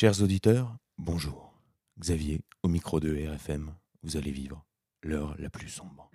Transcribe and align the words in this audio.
Chers 0.00 0.22
auditeurs, 0.22 0.76
bonjour. 0.96 1.52
Xavier, 1.98 2.40
au 2.62 2.68
micro 2.68 3.00
de 3.00 3.12
RFM, 3.12 3.74
vous 4.04 4.16
allez 4.16 4.30
vivre 4.30 4.64
l'heure 5.02 5.34
la 5.40 5.50
plus 5.50 5.68
sombre. 5.68 6.08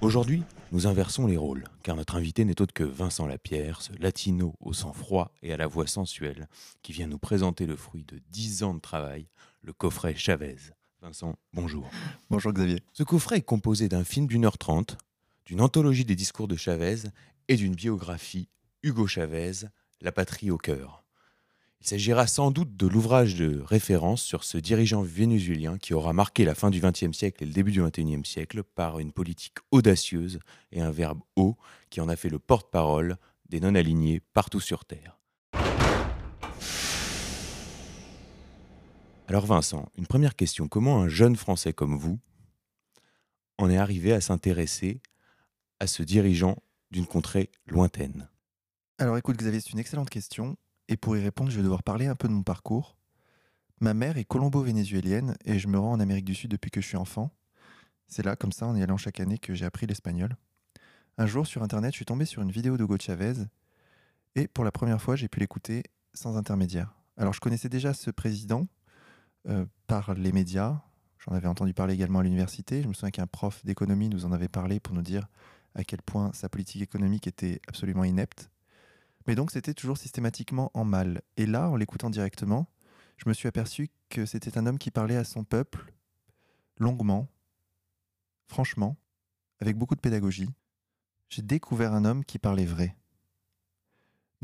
Aujourd'hui, 0.00 0.42
nous 0.72 0.88
inversons 0.88 1.28
les 1.28 1.36
rôles, 1.36 1.62
car 1.84 1.94
notre 1.94 2.16
invité 2.16 2.44
n'est 2.44 2.60
autre 2.60 2.74
que 2.74 2.82
Vincent 2.82 3.28
Lapierre, 3.28 3.82
ce 3.82 3.92
latino 4.00 4.56
au 4.58 4.72
sang 4.72 4.92
froid 4.92 5.30
et 5.44 5.52
à 5.52 5.56
la 5.56 5.68
voix 5.68 5.86
sensuelle, 5.86 6.48
qui 6.82 6.90
vient 6.90 7.06
nous 7.06 7.20
présenter 7.20 7.66
le 7.66 7.76
fruit 7.76 8.02
de 8.02 8.20
dix 8.30 8.64
ans 8.64 8.74
de 8.74 8.80
travail, 8.80 9.28
le 9.62 9.72
coffret 9.72 10.16
Chavez. 10.16 10.56
Vincent, 11.04 11.34
bonjour. 11.52 11.90
Bonjour 12.30 12.54
Xavier. 12.54 12.78
Ce 12.94 13.02
coffret 13.02 13.36
est 13.36 13.42
composé 13.42 13.90
d'un 13.90 14.04
film 14.04 14.26
d'une 14.26 14.46
heure 14.46 14.56
trente, 14.56 14.96
d'une 15.44 15.60
anthologie 15.60 16.06
des 16.06 16.14
discours 16.14 16.48
de 16.48 16.56
Chavez 16.56 16.96
et 17.48 17.56
d'une 17.56 17.74
biographie 17.74 18.48
Hugo 18.82 19.06
Chavez, 19.06 19.66
La 20.00 20.12
patrie 20.12 20.50
au 20.50 20.56
cœur. 20.56 21.04
Il 21.82 21.86
s'agira 21.86 22.26
sans 22.26 22.50
doute 22.50 22.74
de 22.78 22.86
l'ouvrage 22.86 23.34
de 23.34 23.60
référence 23.60 24.22
sur 24.22 24.44
ce 24.44 24.56
dirigeant 24.56 25.02
vénézuélien 25.02 25.76
qui 25.76 25.92
aura 25.92 26.14
marqué 26.14 26.46
la 26.46 26.54
fin 26.54 26.70
du 26.70 26.80
XXe 26.80 27.12
siècle 27.12 27.42
et 27.42 27.46
le 27.46 27.52
début 27.52 27.72
du 27.72 27.82
XXIe 27.82 28.24
siècle 28.24 28.62
par 28.62 28.98
une 28.98 29.12
politique 29.12 29.58
audacieuse 29.72 30.38
et 30.72 30.80
un 30.80 30.90
verbe 30.90 31.20
haut 31.36 31.58
qui 31.90 32.00
en 32.00 32.08
a 32.08 32.16
fait 32.16 32.30
le 32.30 32.38
porte-parole 32.38 33.18
des 33.50 33.60
non-alignés 33.60 34.22
partout 34.32 34.60
sur 34.60 34.86
Terre. 34.86 35.18
Alors 39.26 39.46
Vincent, 39.46 39.90
une 39.96 40.06
première 40.06 40.36
question. 40.36 40.68
Comment 40.68 41.00
un 41.00 41.08
jeune 41.08 41.34
Français 41.34 41.72
comme 41.72 41.96
vous 41.96 42.20
en 43.56 43.70
est 43.70 43.78
arrivé 43.78 44.12
à 44.12 44.20
s'intéresser 44.20 45.00
à 45.80 45.86
ce 45.86 46.02
dirigeant 46.02 46.56
d'une 46.90 47.06
contrée 47.06 47.50
lointaine? 47.66 48.28
Alors 48.98 49.16
écoute 49.16 49.38
Xavier, 49.38 49.60
c'est 49.60 49.72
une 49.72 49.78
excellente 49.78 50.10
question. 50.10 50.58
Et 50.88 50.98
pour 50.98 51.16
y 51.16 51.22
répondre, 51.22 51.50
je 51.50 51.56
vais 51.56 51.62
devoir 51.62 51.82
parler 51.82 52.06
un 52.06 52.14
peu 52.14 52.28
de 52.28 52.34
mon 52.34 52.42
parcours. 52.42 52.98
Ma 53.80 53.94
mère 53.94 54.18
est 54.18 54.24
colombo-vénézuélienne 54.24 55.36
et 55.46 55.58
je 55.58 55.68
me 55.68 55.78
rends 55.78 55.92
en 55.92 56.00
Amérique 56.00 56.26
du 56.26 56.34
Sud 56.34 56.50
depuis 56.50 56.70
que 56.70 56.82
je 56.82 56.86
suis 56.86 56.98
enfant. 56.98 57.30
C'est 58.06 58.24
là, 58.24 58.36
comme 58.36 58.52
ça, 58.52 58.66
en 58.66 58.76
y 58.76 58.82
allant 58.82 58.98
chaque 58.98 59.20
année, 59.20 59.38
que 59.38 59.54
j'ai 59.54 59.64
appris 59.64 59.86
l'espagnol. 59.86 60.36
Un 61.16 61.26
jour, 61.26 61.46
sur 61.46 61.62
Internet, 61.62 61.92
je 61.92 61.96
suis 61.96 62.04
tombé 62.04 62.26
sur 62.26 62.42
une 62.42 62.50
vidéo 62.50 62.76
d'Hugo 62.76 62.98
Chavez 63.00 63.46
et 64.34 64.48
pour 64.48 64.64
la 64.64 64.70
première 64.70 65.00
fois, 65.00 65.16
j'ai 65.16 65.28
pu 65.28 65.40
l'écouter 65.40 65.82
sans 66.12 66.36
intermédiaire. 66.36 66.94
Alors, 67.16 67.32
je 67.32 67.40
connaissais 67.40 67.70
déjà 67.70 67.94
ce 67.94 68.10
président 68.10 68.68
euh, 69.48 69.66
par 69.86 70.14
les 70.14 70.32
médias. 70.32 70.80
J'en 71.18 71.32
avais 71.32 71.48
entendu 71.48 71.74
parler 71.74 71.94
également 71.94 72.20
à 72.20 72.22
l'université. 72.22 72.82
Je 72.82 72.88
me 72.88 72.92
souviens 72.92 73.10
qu'un 73.10 73.26
prof 73.26 73.64
d'économie 73.64 74.08
nous 74.08 74.24
en 74.24 74.32
avait 74.32 74.48
parlé 74.48 74.80
pour 74.80 74.94
nous 74.94 75.02
dire 75.02 75.26
à 75.74 75.84
quel 75.84 76.02
point 76.02 76.32
sa 76.32 76.48
politique 76.48 76.82
économique 76.82 77.26
était 77.26 77.60
absolument 77.66 78.04
inepte. 78.04 78.50
Mais 79.26 79.34
donc 79.34 79.50
c'était 79.50 79.74
toujours 79.74 79.98
systématiquement 79.98 80.70
en 80.74 80.84
mal. 80.84 81.22
Et 81.36 81.46
là, 81.46 81.70
en 81.70 81.76
l'écoutant 81.76 82.10
directement, 82.10 82.68
je 83.16 83.28
me 83.28 83.34
suis 83.34 83.48
aperçu 83.48 83.90
que 84.10 84.26
c'était 84.26 84.58
un 84.58 84.66
homme 84.66 84.78
qui 84.78 84.90
parlait 84.90 85.16
à 85.16 85.24
son 85.24 85.44
peuple 85.44 85.92
longuement, 86.78 87.28
franchement, 88.46 88.96
avec 89.60 89.76
beaucoup 89.76 89.94
de 89.94 90.00
pédagogie. 90.00 90.50
J'ai 91.28 91.42
découvert 91.42 91.94
un 91.94 92.04
homme 92.04 92.24
qui 92.24 92.38
parlait 92.38 92.66
vrai. 92.66 92.96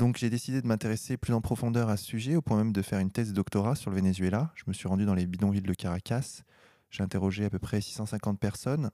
Donc 0.01 0.17
j'ai 0.17 0.31
décidé 0.31 0.63
de 0.63 0.67
m'intéresser 0.67 1.15
plus 1.15 1.31
en 1.31 1.41
profondeur 1.41 1.87
à 1.89 1.95
ce 1.95 2.03
sujet, 2.03 2.35
au 2.35 2.41
point 2.41 2.57
même 2.57 2.73
de 2.73 2.81
faire 2.81 2.97
une 2.97 3.11
thèse 3.11 3.29
de 3.29 3.33
doctorat 3.35 3.75
sur 3.75 3.91
le 3.91 3.97
Venezuela. 3.97 4.51
Je 4.55 4.63
me 4.65 4.73
suis 4.73 4.87
rendu 4.87 5.05
dans 5.05 5.13
les 5.13 5.27
bidonvilles 5.27 5.61
de 5.61 5.73
Caracas. 5.75 6.41
J'ai 6.89 7.03
interrogé 7.03 7.45
à 7.45 7.51
peu 7.51 7.59
près 7.59 7.81
650 7.81 8.39
personnes 8.39 8.89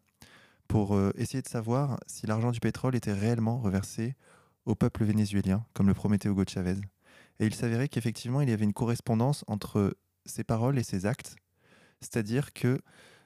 pour 0.67 0.97
euh, 0.97 1.13
essayer 1.15 1.41
de 1.41 1.47
savoir 1.47 1.97
si 2.07 2.27
l'argent 2.27 2.51
du 2.51 2.59
pétrole 2.59 2.93
était 2.93 3.13
réellement 3.13 3.57
reversé 3.57 4.17
au 4.65 4.75
peuple 4.75 5.05
vénézuélien, 5.05 5.65
comme 5.73 5.87
le 5.87 5.93
promettait 5.93 6.27
Hugo 6.27 6.43
Chavez. 6.45 6.75
Et 7.39 7.45
il 7.45 7.55
s'avérait 7.55 7.87
qu'effectivement, 7.87 8.41
il 8.41 8.49
y 8.49 8.51
avait 8.51 8.65
une 8.65 8.73
correspondance 8.73 9.45
entre 9.47 9.95
ses 10.25 10.43
paroles 10.43 10.77
et 10.77 10.83
ses 10.83 11.05
actes, 11.05 11.37
c'est-à-dire 12.01 12.51
que 12.51 12.81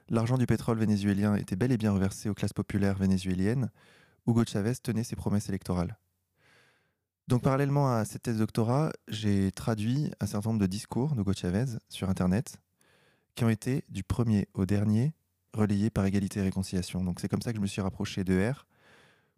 l'argent 0.08 0.38
du 0.38 0.46
pétrole 0.46 0.78
vénézuélien 0.78 1.34
était 1.34 1.56
bel 1.56 1.72
et 1.72 1.78
bien 1.78 1.90
reversé 1.90 2.28
aux 2.28 2.34
classes 2.34 2.52
populaires 2.52 2.96
vénézuéliennes, 2.96 3.72
Hugo 4.28 4.44
Chavez 4.46 4.74
tenait 4.80 5.02
ses 5.02 5.16
promesses 5.16 5.48
électorales. 5.48 5.98
Donc 7.28 7.42
parallèlement 7.42 7.94
à 7.94 8.04
cette 8.04 8.22
thèse 8.22 8.38
doctorat, 8.38 8.92
j'ai 9.08 9.52
traduit 9.52 10.10
un 10.20 10.26
certain 10.26 10.50
nombre 10.50 10.60
de 10.60 10.66
discours 10.66 11.14
d'Hugo 11.14 11.32
Chavez 11.32 11.78
sur 11.88 12.10
Internet, 12.10 12.56
qui 13.34 13.44
ont 13.44 13.48
été, 13.48 13.84
du 13.88 14.02
premier 14.02 14.48
au 14.54 14.66
dernier, 14.66 15.14
relayés 15.54 15.90
par 15.90 16.04
Égalité 16.04 16.40
et 16.40 16.42
Réconciliation. 16.42 17.04
Donc 17.04 17.20
c'est 17.20 17.28
comme 17.28 17.42
ça 17.42 17.52
que 17.52 17.56
je 17.56 17.62
me 17.62 17.66
suis 17.66 17.80
rapproché 17.80 18.24
de 18.24 18.50
R, 18.50 18.66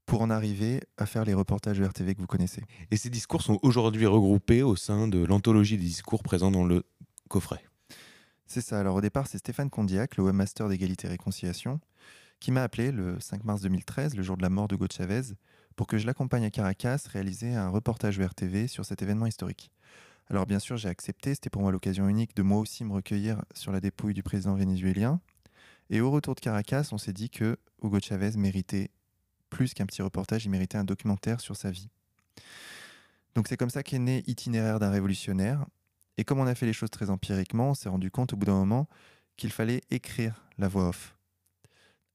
pour 0.06 0.22
en 0.22 0.30
arriver 0.30 0.80
à 0.96 1.06
faire 1.06 1.24
les 1.24 1.34
reportages 1.34 1.78
de 1.78 1.84
RTV 1.84 2.14
que 2.14 2.20
vous 2.20 2.26
connaissez. 2.26 2.62
Et 2.90 2.96
ces 2.96 3.10
discours 3.10 3.42
sont 3.42 3.58
aujourd'hui 3.62 4.06
regroupés 4.06 4.62
au 4.62 4.76
sein 4.76 5.08
de 5.08 5.24
l'anthologie 5.24 5.78
des 5.78 5.84
discours 5.84 6.22
présents 6.22 6.50
dans 6.50 6.64
le 6.64 6.84
coffret. 7.28 7.64
C'est 8.46 8.60
ça. 8.60 8.78
Alors 8.78 8.96
au 8.96 9.00
départ, 9.00 9.26
c'est 9.26 9.38
Stéphane 9.38 9.70
Condiac, 9.70 10.16
le 10.16 10.24
webmaster 10.24 10.68
d'égalité 10.68 11.06
et 11.06 11.10
réconciliation, 11.10 11.80
qui 12.40 12.50
m'a 12.50 12.62
appelé 12.62 12.92
le 12.92 13.18
5 13.20 13.44
mars 13.44 13.62
2013, 13.62 14.14
le 14.14 14.22
jour 14.22 14.36
de 14.36 14.42
la 14.42 14.50
mort 14.50 14.68
de 14.68 14.74
Hugo 14.74 14.86
Chavez, 14.90 15.22
pour 15.76 15.86
que 15.86 15.98
je 15.98 16.06
l'accompagne 16.06 16.44
à 16.44 16.50
Caracas 16.50 17.06
réaliser 17.12 17.54
un 17.54 17.68
reportage 17.68 18.20
RTV 18.20 18.68
sur 18.68 18.84
cet 18.84 19.02
événement 19.02 19.26
historique. 19.26 19.70
Alors 20.28 20.46
bien 20.46 20.58
sûr, 20.58 20.76
j'ai 20.76 20.88
accepté, 20.88 21.34
c'était 21.34 21.50
pour 21.50 21.62
moi 21.62 21.72
l'occasion 21.72 22.08
unique 22.08 22.34
de 22.34 22.42
moi 22.42 22.58
aussi 22.58 22.84
me 22.84 22.92
recueillir 22.92 23.42
sur 23.54 23.72
la 23.72 23.80
dépouille 23.80 24.14
du 24.14 24.22
président 24.22 24.54
vénézuélien. 24.54 25.20
Et 25.90 26.00
au 26.00 26.10
retour 26.10 26.34
de 26.34 26.40
Caracas, 26.40 26.88
on 26.92 26.98
s'est 26.98 27.12
dit 27.12 27.28
que 27.28 27.58
Hugo 27.82 28.00
Chavez 28.00 28.36
méritait 28.36 28.90
plus 29.50 29.74
qu'un 29.74 29.86
petit 29.86 30.02
reportage, 30.02 30.46
il 30.46 30.50
méritait 30.50 30.78
un 30.78 30.84
documentaire 30.84 31.40
sur 31.40 31.56
sa 31.56 31.70
vie. 31.70 31.90
Donc 33.34 33.48
c'est 33.48 33.56
comme 33.56 33.70
ça 33.70 33.82
qu'est 33.82 33.98
né 33.98 34.22
Itinéraire 34.26 34.78
d'un 34.78 34.90
révolutionnaire. 34.90 35.66
Et 36.16 36.24
comme 36.24 36.38
on 36.38 36.46
a 36.46 36.54
fait 36.54 36.66
les 36.66 36.72
choses 36.72 36.90
très 36.90 37.10
empiriquement, 37.10 37.70
on 37.70 37.74
s'est 37.74 37.88
rendu 37.88 38.10
compte 38.10 38.32
au 38.32 38.36
bout 38.36 38.46
d'un 38.46 38.54
moment 38.54 38.88
qu'il 39.36 39.50
fallait 39.50 39.82
écrire 39.90 40.46
la 40.58 40.68
voix 40.68 40.88
off. 40.88 41.16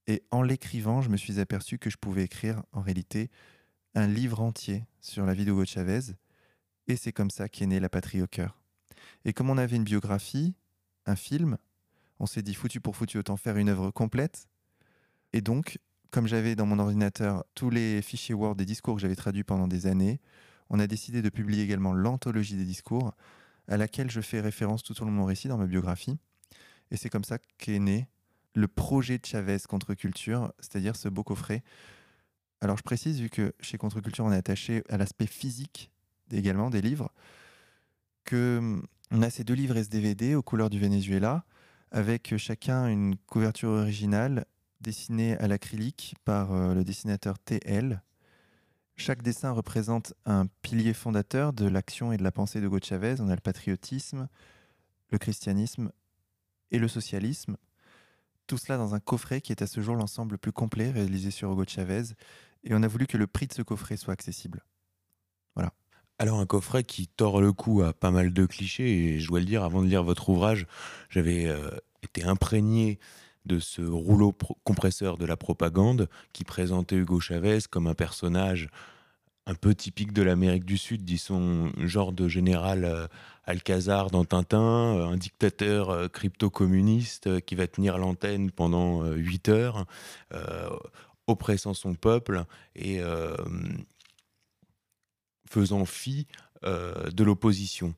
Et 0.07 0.23
en 0.31 0.41
l'écrivant, 0.41 1.01
je 1.01 1.09
me 1.09 1.17
suis 1.17 1.39
aperçu 1.39 1.77
que 1.77 1.89
je 1.89 1.97
pouvais 1.97 2.23
écrire 2.23 2.63
en 2.71 2.81
réalité 2.81 3.29
un 3.95 4.07
livre 4.07 4.41
entier 4.41 4.85
sur 5.01 5.25
la 5.25 5.33
vie 5.33 5.45
d'Hugo 5.45 5.65
Chavez. 5.65 6.13
Et 6.87 6.95
c'est 6.95 7.11
comme 7.11 7.29
ça 7.29 7.49
qu'est 7.49 7.67
née 7.67 7.79
La 7.79 7.89
Patrie 7.89 8.21
au 8.21 8.27
cœur. 8.27 8.59
Et 9.25 9.33
comme 9.33 9.49
on 9.49 9.57
avait 9.57 9.75
une 9.75 9.83
biographie, 9.83 10.55
un 11.05 11.15
film, 11.15 11.57
on 12.19 12.25
s'est 12.25 12.41
dit 12.41 12.53
foutu 12.53 12.81
pour 12.81 12.95
foutu, 12.95 13.17
autant 13.17 13.37
faire 13.37 13.57
une 13.57 13.69
œuvre 13.69 13.91
complète. 13.91 14.47
Et 15.33 15.41
donc, 15.41 15.79
comme 16.11 16.27
j'avais 16.27 16.55
dans 16.55 16.65
mon 16.65 16.79
ordinateur 16.79 17.43
tous 17.53 17.69
les 17.69 18.01
fichiers 18.01 18.35
Word 18.35 18.55
des 18.55 18.65
discours 18.65 18.95
que 18.95 19.01
j'avais 19.01 19.15
traduits 19.15 19.43
pendant 19.43 19.67
des 19.67 19.85
années, 19.85 20.19
on 20.69 20.79
a 20.79 20.87
décidé 20.87 21.21
de 21.21 21.29
publier 21.29 21.63
également 21.63 21.93
l'anthologie 21.93 22.55
des 22.55 22.65
discours, 22.65 23.13
à 23.67 23.77
laquelle 23.77 24.09
je 24.09 24.21
fais 24.21 24.41
référence 24.41 24.83
tout 24.83 24.99
au 25.01 25.05
long 25.05 25.11
de 25.11 25.15
mon 25.17 25.25
récit 25.25 25.47
dans 25.47 25.57
ma 25.57 25.67
biographie. 25.67 26.17
Et 26.91 26.97
c'est 26.97 27.09
comme 27.09 27.23
ça 27.23 27.37
qu'est 27.57 27.79
né 27.79 28.07
le 28.53 28.67
projet 28.67 29.17
de 29.17 29.25
Chavez 29.25 29.59
contre 29.67 29.93
culture, 29.93 30.53
c'est-à-dire 30.59 30.95
ce 30.95 31.09
beau 31.09 31.23
coffret. 31.23 31.63
Alors 32.61 32.77
je 32.77 32.83
précise, 32.83 33.21
vu 33.21 33.29
que 33.29 33.53
chez 33.61 33.77
Contre 33.77 34.01
Culture, 34.01 34.25
on 34.25 34.31
est 34.31 34.37
attaché 34.37 34.83
à 34.89 34.97
l'aspect 34.97 35.27
physique 35.27 35.91
également 36.31 36.69
des 36.69 36.81
livres, 36.81 37.11
que 38.25 38.57
hum, 38.57 38.85
on 39.11 39.21
a 39.21 39.29
ces 39.29 39.43
deux 39.43 39.53
livres 39.53 39.77
SDVD 39.77 40.35
aux 40.35 40.43
couleurs 40.43 40.69
du 40.69 40.79
Venezuela, 40.79 41.45
avec 41.91 42.37
chacun 42.37 42.87
une 42.87 43.15
couverture 43.15 43.69
originale 43.69 44.45
dessiné 44.81 45.37
à 45.37 45.47
l'acrylique 45.47 46.15
par 46.25 46.53
euh, 46.53 46.73
le 46.73 46.83
dessinateur 46.83 47.39
TL. 47.39 48.01
Chaque 48.95 49.23
dessin 49.23 49.51
représente 49.51 50.13
un 50.25 50.47
pilier 50.61 50.93
fondateur 50.93 51.53
de 51.53 51.65
l'action 51.65 52.11
et 52.11 52.17
de 52.17 52.23
la 52.23 52.31
pensée 52.31 52.59
de 52.59 52.65
Hugo 52.65 52.79
Chavez. 52.83 53.15
On 53.19 53.29
a 53.29 53.35
le 53.35 53.41
patriotisme, 53.41 54.27
le 55.09 55.17
christianisme 55.17 55.91
et 56.71 56.79
le 56.79 56.87
socialisme. 56.87 57.57
Tout 58.49 58.57
cela 58.57 58.79
dans 58.79 58.95
un 58.95 58.99
coffret 58.99 59.41
qui 59.41 59.51
est 59.51 59.61
à 59.61 59.67
ce 59.67 59.79
jour 59.79 59.95
l'ensemble 59.95 60.31
le 60.31 60.39
plus 60.39 60.51
complet 60.51 60.89
réalisé 60.89 61.29
sur 61.29 61.51
Hugo 61.51 61.65
Chavez. 61.67 62.15
Et 62.63 62.73
on 62.73 62.81
a 62.81 62.87
voulu 62.87 63.05
que 63.05 63.15
le 63.15 63.27
prix 63.27 63.45
de 63.45 63.53
ce 63.53 63.61
coffret 63.61 63.95
soit 63.95 64.11
accessible. 64.11 64.63
Voilà. 65.53 65.71
Alors 66.17 66.39
un 66.39 66.47
coffret 66.47 66.83
qui 66.83 67.07
tord 67.07 67.41
le 67.41 67.53
cou 67.53 67.83
à 67.83 67.93
pas 67.93 68.09
mal 68.09 68.33
de 68.33 68.47
clichés, 68.47 68.89
et 68.89 69.19
je 69.19 69.27
dois 69.27 69.39
le 69.39 69.45
dire, 69.45 69.63
avant 69.63 69.83
de 69.83 69.87
lire 69.87 70.01
votre 70.01 70.29
ouvrage, 70.29 70.65
j'avais 71.11 71.45
euh, 71.45 71.69
été 72.01 72.23
imprégné 72.23 72.97
de 73.45 73.59
ce 73.59 73.83
rouleau 73.83 74.35
compresseur 74.63 75.19
de 75.19 75.27
la 75.27 75.37
propagande 75.37 76.09
qui 76.33 76.43
présentait 76.43 76.95
Hugo 76.95 77.19
Chavez 77.19 77.59
comme 77.69 77.85
un 77.85 77.93
personnage 77.93 78.69
un 79.49 79.55
peu 79.55 79.73
typique 79.73 80.13
de 80.13 80.21
l'Amérique 80.21 80.63
du 80.63 80.77
Sud, 80.77 81.03
disons, 81.03 81.71
genre 81.77 82.13
de 82.13 82.27
général 82.27 82.85
euh, 82.85 83.07
Alcazar 83.45 84.11
dans 84.11 84.23
Tintin, 84.23 84.95
euh, 84.95 85.07
un 85.07 85.17
dictateur 85.17 85.89
euh, 85.89 86.07
crypto-communiste 86.07 87.41
qui 87.41 87.55
va 87.55 87.65
tenir 87.65 87.97
l'antenne 87.97 88.51
pendant 88.51 89.03
8 89.05 89.49
heures, 89.49 89.85
oppressant 91.25 91.73
son 91.73 91.95
peuple 91.95 92.43
et 92.75 93.01
faisant 95.49 95.85
fi 95.85 96.27
de 96.63 97.23
l'opposition. 97.23 97.95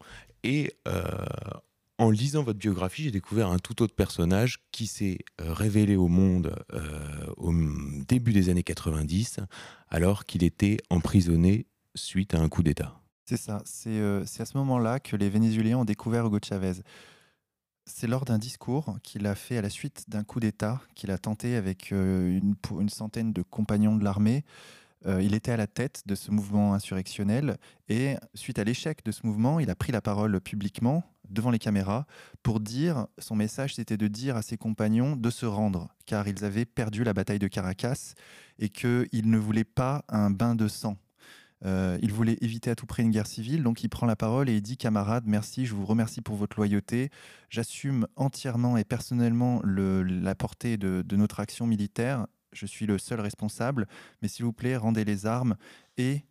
En 2.01 2.09
lisant 2.09 2.41
votre 2.41 2.57
biographie, 2.57 3.03
j'ai 3.03 3.11
découvert 3.11 3.51
un 3.51 3.59
tout 3.59 3.83
autre 3.83 3.93
personnage 3.93 4.57
qui 4.71 4.87
s'est 4.87 5.19
euh, 5.39 5.53
révélé 5.53 5.95
au 5.95 6.07
monde 6.07 6.55
euh, 6.73 7.27
au 7.37 7.53
début 8.07 8.33
des 8.33 8.49
années 8.49 8.63
90, 8.63 9.39
alors 9.87 10.25
qu'il 10.25 10.43
était 10.43 10.77
emprisonné 10.89 11.67
suite 11.93 12.33
à 12.33 12.39
un 12.39 12.49
coup 12.49 12.63
d'État. 12.63 12.99
C'est 13.25 13.37
ça, 13.37 13.61
c'est 13.65 14.01
à 14.01 14.45
ce 14.45 14.57
moment-là 14.57 14.99
que 14.99 15.15
les 15.15 15.29
Vénézuéliens 15.29 15.77
ont 15.77 15.85
découvert 15.85 16.25
Hugo 16.25 16.39
Chavez. 16.43 16.81
C'est 17.85 18.07
lors 18.07 18.25
d'un 18.25 18.39
discours 18.39 18.97
qu'il 19.03 19.27
a 19.27 19.35
fait 19.35 19.57
à 19.57 19.61
la 19.61 19.69
suite 19.69 20.05
d'un 20.07 20.23
coup 20.23 20.39
d'État 20.39 20.81
qu'il 20.95 21.11
a 21.11 21.19
tenté 21.19 21.55
avec 21.55 21.91
une, 21.91 22.55
centaine 22.89 23.31
de 23.31 23.43
compagnons 23.43 23.95
de 23.95 24.03
l'armée 24.03 24.43
euh, 25.07 25.21
il 25.21 25.33
était 25.33 25.51
à 25.51 25.57
la 25.57 25.65
tête 25.65 26.03
de 26.05 26.13
ce 26.13 26.29
mouvement 26.29 26.75
insurrectionnel 26.75 27.57
et 27.89 28.15
suite 28.35 28.59
à 28.59 28.63
l'échec 28.63 29.03
de 29.03 29.11
ce 29.11 29.25
mouvement, 29.25 29.59
il 29.59 29.69
a 29.71 29.75
pris 29.75 29.91
la 29.91 30.01
parole 30.01 30.39
publiquement 30.41 31.03
devant 31.31 31.51
les 31.51 31.59
caméras 31.59 32.05
pour 32.43 32.59
dire, 32.59 33.07
son 33.17 33.35
message 33.35 33.75
c'était 33.75 33.97
de 33.97 34.07
dire 34.07 34.35
à 34.35 34.41
ses 34.41 34.57
compagnons 34.57 35.15
de 35.15 35.29
se 35.29 35.45
rendre 35.45 35.89
car 36.05 36.27
ils 36.27 36.43
avaient 36.43 36.65
perdu 36.65 37.03
la 37.03 37.13
bataille 37.13 37.39
de 37.39 37.47
Caracas 37.47 38.13
et 38.59 38.69
qu'il 38.69 39.29
ne 39.29 39.37
voulait 39.37 39.63
pas 39.63 40.03
un 40.09 40.29
bain 40.29 40.55
de 40.55 40.67
sang. 40.67 40.97
Euh, 41.63 41.97
il 42.01 42.11
voulait 42.11 42.37
éviter 42.41 42.71
à 42.71 42.75
tout 42.75 42.87
prix 42.87 43.03
une 43.03 43.11
guerre 43.11 43.27
civile, 43.27 43.61
donc 43.63 43.83
il 43.83 43.89
prend 43.89 44.07
la 44.07 44.15
parole 44.15 44.49
et 44.49 44.55
il 44.55 44.61
dit 44.61 44.77
Camarades, 44.77 45.25
merci, 45.27 45.65
je 45.65 45.75
vous 45.75 45.85
remercie 45.85 46.21
pour 46.21 46.35
votre 46.35 46.57
loyauté. 46.57 47.11
J'assume 47.49 48.07
entièrement 48.15 48.77
et 48.77 48.83
personnellement 48.83 49.61
la 49.63 50.35
portée 50.35 50.77
de, 50.77 51.03
notre 51.15 51.39
action 51.39 51.67
militaire 51.67 52.25
je 52.53 52.65
suis 52.65 52.85
le 52.85 52.97
seul 52.97 53.21
responsable, 53.21 53.87
mais 54.21 54.27
s'il 54.27 54.43
vous 54.43 54.51
plaît, 54.51 54.75
rendez 54.75 55.05
les 55.05 55.25
armes 55.25 55.55
et 55.97 56.23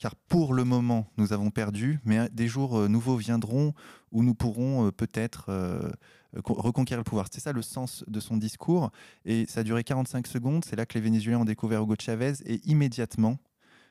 car 0.00 0.16
pour 0.16 0.54
le 0.54 0.64
moment, 0.64 1.06
nous 1.18 1.32
avons 1.32 1.50
perdu, 1.50 2.00
mais 2.04 2.28
des 2.30 2.48
jours 2.48 2.78
euh, 2.78 2.88
nouveaux 2.88 3.16
viendront 3.16 3.74
où 4.10 4.24
nous 4.24 4.34
pourrons 4.34 4.86
euh, 4.86 4.90
peut-être 4.90 5.50
euh, 5.50 5.90
reconquérir 6.32 6.98
le 6.98 7.04
pouvoir. 7.04 7.26
C'est 7.30 7.40
ça 7.40 7.52
le 7.52 7.60
sens 7.60 8.02
de 8.08 8.18
son 8.18 8.38
discours, 8.38 8.90
et 9.26 9.44
ça 9.46 9.60
a 9.60 9.62
duré 9.62 9.84
45 9.84 10.26
secondes, 10.26 10.64
c'est 10.64 10.74
là 10.74 10.86
que 10.86 10.94
les 10.94 11.02
Vénézuéliens 11.02 11.40
ont 11.40 11.44
découvert 11.44 11.82
Hugo 11.82 11.96
Chavez, 12.00 12.32
et 12.46 12.60
immédiatement, 12.64 13.38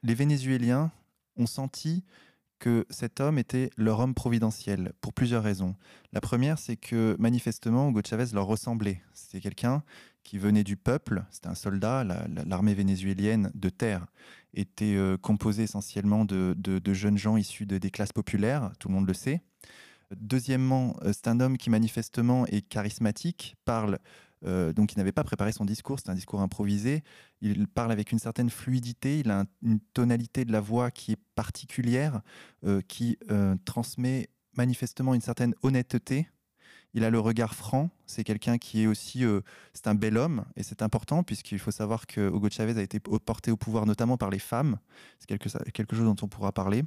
les 0.02 0.16
Vénézuéliens 0.16 0.92
ont 1.38 1.46
senti 1.46 2.04
que 2.58 2.86
cet 2.90 3.20
homme 3.20 3.38
était 3.38 3.70
leur 3.78 4.00
homme 4.00 4.16
providentiel, 4.16 4.94
pour 5.02 5.14
plusieurs 5.14 5.44
raisons. 5.44 5.76
La 6.12 6.22
première, 6.22 6.58
c'est 6.58 6.76
que 6.76 7.16
manifestement, 7.20 7.90
Hugo 7.90 8.02
Chavez 8.04 8.26
leur 8.34 8.48
ressemblait. 8.48 9.02
C'était 9.14 9.42
quelqu'un 9.42 9.84
qui 10.24 10.38
venait 10.38 10.63
du 10.63 10.77
peuple, 10.77 11.25
c'était 11.31 11.48
un 11.48 11.56
soldat, 11.56 12.04
l'armée 12.04 12.74
vénézuélienne 12.74 13.51
de 13.56 13.69
terre 13.69 14.06
était 14.54 14.95
euh, 14.95 15.18
composée 15.18 15.63
essentiellement 15.63 16.25
de, 16.25 16.56
jeunes 16.94 17.18
gens 17.18 17.38
issus 17.38 17.66
des 17.66 17.92
classes 17.92 18.13
populaires, 18.13 18.71
tout 18.80 18.88
le 18.88 18.95
monde 18.95 19.07
le 19.07 19.13
sait. 19.13 19.42
Deuxièmement, 20.16 20.95
euh, 21.04 21.13
c'est 21.13 21.27
un 21.27 21.39
homme 21.39 21.57
qui 21.57 21.69
manifestement 21.69 22.45
est 22.48 22.62
charismatique, 22.62 23.56
parle, 23.66 24.00
euh, 24.45 24.74
donc 24.74 24.94
il 24.94 24.98
n'avait 24.98 25.12
pas 25.12 25.24
préparé 25.24 25.51
son 25.51 25.66
discours, 25.66 26.00
c'est 26.00 26.10
un 26.10 26.16
discours 26.16 26.42
improvisé, 26.42 27.04
il 27.42 27.68
parle 27.68 27.92
avec 27.92 28.12
une 28.12 28.19
certaine 28.19 28.50
fluidité, 28.50 29.19
il 29.19 29.30
a 29.30 29.45
une 29.62 29.80
tonalité 29.80 30.45
de 30.45 30.51
la 30.51 30.62
voix 30.62 30.92
qui 30.92 31.13
est 31.13 31.19
particulière, 31.36 32.22
qui 32.88 33.18
transmet 33.65 34.30
manifestement 34.56 35.13
une 35.13 35.22
certaine 35.22 35.54
honnêteté, 35.62 36.27
il 36.94 37.03
a 37.03 37.09
le 37.09 37.19
regard 37.19 37.56
franc. 37.56 37.89
C'est 38.06 38.24
quelqu'un 38.24 38.57
qui 38.57 38.83
est 38.83 38.88
aussi, 38.88 39.24
euh, 39.24 39.41
c'est 39.74 39.88
un 39.88 39.95
bel 39.95 40.18
homme 40.18 40.45
et 40.56 40.63
c'est 40.63 40.81
important 40.81 41.24
puisqu'il 41.24 41.59
faut 41.59 41.71
savoir 41.71 42.07
que 42.07 42.21
Hugo 42.21 42.50
Chavez 42.50 42.80
a 42.80 42.83
été 42.83 43.00
porté 43.00 43.51
au 43.51 43.57
pouvoir 43.57 43.86
notamment 43.86 44.18
par 44.18 44.30
les 44.30 44.39
femmes. 44.39 44.80
C'est 45.19 45.27
quelque, 45.27 45.95
chose 45.95 46.06
dont 46.06 46.15
on 46.21 46.27
pourra 46.27 46.51
parler. 46.51 46.83